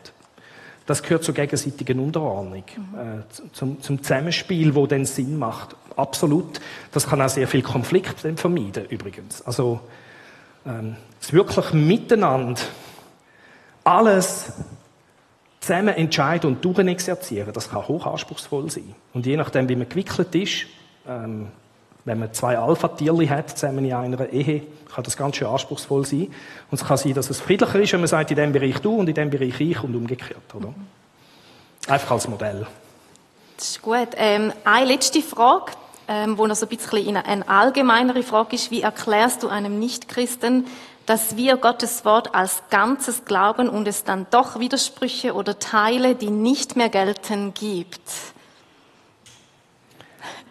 Das 0.85 1.01
gehört 1.01 1.23
zur 1.23 1.33
gegenseitigen 1.33 1.99
Unterordnung, 1.99 2.63
mhm. 2.75 2.99
äh, 2.99 3.51
zum, 3.53 3.81
zum 3.81 4.01
Zusammenspiel, 4.01 4.75
wo 4.75 4.85
dann 4.87 5.05
Sinn 5.05 5.37
macht. 5.37 5.75
Absolut. 5.95 6.59
Das 6.91 7.07
kann 7.07 7.21
auch 7.21 7.29
sehr 7.29 7.47
viel 7.47 7.61
Konflikt 7.61 8.19
vermeiden, 8.35 8.85
übrigens. 8.89 9.41
Also, 9.43 9.79
ähm, 10.65 10.95
das 11.19 11.33
wirklich 11.33 11.73
miteinander 11.73 12.61
alles 13.85 14.51
zusammen 15.61 15.95
entscheiden 15.95 16.47
und 16.47 16.65
durchexerzieren, 16.65 17.53
das 17.53 17.69
kann 17.69 17.87
hoch 17.87 18.05
anspruchsvoll 18.05 18.69
sein. 18.69 18.93
Und 19.13 19.25
je 19.25 19.37
nachdem, 19.37 19.69
wie 19.69 19.75
man 19.75 19.87
gewickelt 19.87 20.35
ist, 20.35 20.65
ähm, 21.07 21.47
wenn 22.03 22.19
man 22.19 22.33
zwei 22.33 22.57
Alpha-Tierli 22.57 23.27
hat, 23.27 23.57
zusammen 23.57 23.83
in 23.85 23.93
einer 23.93 24.29
Ehe, 24.29 24.61
kann 24.93 25.03
das 25.03 25.17
ganz 25.17 25.37
schön 25.37 25.47
anspruchsvoll 25.47 26.05
sein. 26.05 26.27
Und 26.69 26.81
es 26.81 26.85
kann 26.85 26.97
sein, 26.97 27.13
dass 27.15 27.29
es 27.29 27.39
friedlicher 27.39 27.79
ist, 27.79 27.93
wenn 27.93 28.01
man 28.01 28.07
sagt, 28.07 28.29
in 28.29 28.37
dem 28.37 28.51
Bereich 28.51 28.77
du 28.79 28.95
und 28.95 29.07
in 29.07 29.15
dem 29.15 29.29
Bereich 29.29 29.59
ich 29.59 29.83
und 29.83 29.95
umgekehrt, 29.95 30.53
oder? 30.53 30.73
Einfach 31.87 32.11
als 32.11 32.27
Modell. 32.27 32.67
Das 33.57 33.69
ist 33.69 33.81
gut. 33.81 34.09
Ähm, 34.17 34.53
eine 34.63 34.85
letzte 34.85 35.21
Frage, 35.21 35.71
ähm, 36.07 36.37
wo 36.37 36.45
noch 36.45 36.55
so 36.55 36.67
ein 36.67 36.77
bisschen 36.77 37.17
eine 37.17 37.47
allgemeinere 37.47 38.21
Frage 38.21 38.55
ist. 38.55 38.69
Wie 38.69 38.81
erklärst 38.81 39.41
du 39.41 39.47
einem 39.47 39.79
Nichtchristen, 39.79 40.67
dass 41.05 41.35
wir 41.35 41.57
Gottes 41.57 42.05
Wort 42.05 42.33
als 42.33 42.63
Ganzes 42.69 43.25
glauben 43.25 43.69
und 43.69 43.87
es 43.87 44.03
dann 44.03 44.27
doch 44.31 44.59
Widersprüche 44.59 45.33
oder 45.33 45.59
Teile, 45.59 46.15
die 46.15 46.29
nicht 46.29 46.75
mehr 46.75 46.89
gelten, 46.89 47.53
gibt? 47.53 48.01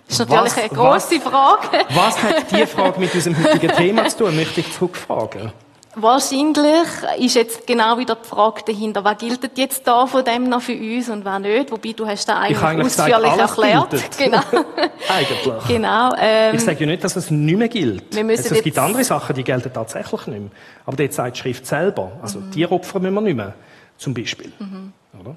Das 0.06 0.20
ist 0.20 0.28
natürlich 0.28 0.52
was, 0.52 0.58
eine 0.58 0.68
große 0.68 1.20
Frage. 1.20 1.84
Was 1.90 2.22
hat 2.22 2.50
diese 2.50 2.66
Frage 2.66 3.00
mit 3.00 3.14
unserem 3.14 3.42
heutigen 3.42 3.74
Thema 3.74 4.08
zu 4.08 4.18
tun, 4.18 4.36
möchte 4.36 4.60
ich 4.60 4.72
zurückfragen. 4.72 5.52
Wahrscheinlich 5.96 6.88
ist 7.18 7.34
jetzt 7.34 7.66
genau 7.66 7.98
wieder 7.98 8.16
die 8.16 8.28
Frage 8.28 8.62
dahinter, 8.66 9.04
was 9.04 9.18
gilt 9.18 9.58
jetzt 9.58 9.86
da 9.86 10.06
von 10.06 10.24
dem 10.24 10.48
noch 10.48 10.62
für 10.62 10.74
uns 10.74 11.08
und 11.08 11.24
was 11.24 11.40
nicht, 11.40 11.70
wobei 11.70 11.92
du 11.92 12.06
hast 12.06 12.28
da 12.28 12.40
eigentlich, 12.40 12.62
eigentlich 12.62 12.86
ausführlich 12.86 13.32
gesagt, 13.32 13.58
erklärt. 13.58 13.90
Gilt. 13.90 14.18
Genau. 14.18 14.40
eigentlich. 15.08 15.68
Genau. 15.68 16.14
Ähm, 16.18 16.54
ich 16.54 16.62
sage 16.62 16.80
ja 16.80 16.86
nicht, 16.86 17.04
dass 17.04 17.16
es 17.16 17.30
nicht 17.30 17.58
mehr 17.58 17.68
gilt. 17.68 18.14
Wir 18.14 18.24
müssen 18.24 18.46
es, 18.46 18.52
es 18.52 18.62
gibt 18.62 18.78
andere 18.78 19.04
Sachen, 19.04 19.34
die 19.36 19.44
gelten 19.44 19.72
tatsächlich 19.72 20.26
nicht 20.26 20.40
mehr. 20.40 20.50
Aber 20.86 20.96
dort 20.96 21.12
sagt 21.12 21.36
die 21.36 21.40
Schrift 21.40 21.66
selber, 21.66 22.12
also 22.22 22.40
mhm. 22.40 22.50
Tieropfer 22.50 23.00
müssen 23.00 23.14
wir 23.14 23.20
nicht 23.20 23.36
mehr, 23.36 23.54
zum 23.96 24.14
Beispiel. 24.14 24.52
Mhm. 24.58 24.92
Oder? 25.20 25.36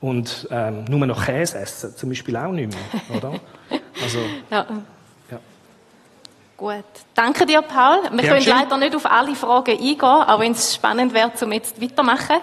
Und 0.00 0.48
ähm, 0.50 0.84
nur 0.88 1.06
noch 1.06 1.24
Käse 1.24 1.58
essen, 1.58 1.96
zum 1.96 2.10
Beispiel 2.10 2.36
auch 2.36 2.52
nicht 2.52 2.70
mehr, 2.70 3.16
oder? 3.16 3.40
Also, 4.02 4.18
ja. 4.50 4.66
Gut. 6.56 6.84
Danke 7.14 7.44
dir, 7.44 7.60
Paul. 7.60 8.04
Wir 8.04 8.10
Gern 8.10 8.26
können 8.28 8.40
schön. 8.40 8.54
leider 8.54 8.76
nicht 8.78 8.96
auf 8.96 9.04
alle 9.04 9.34
Fragen 9.34 9.72
eingehen, 9.72 10.02
aber 10.02 10.42
wenn 10.42 10.52
es 10.52 10.74
spannend 10.74 11.12
wäre, 11.12 11.30
um 11.42 11.52
jetzt 11.52 11.80
weitermachen. 11.80 12.34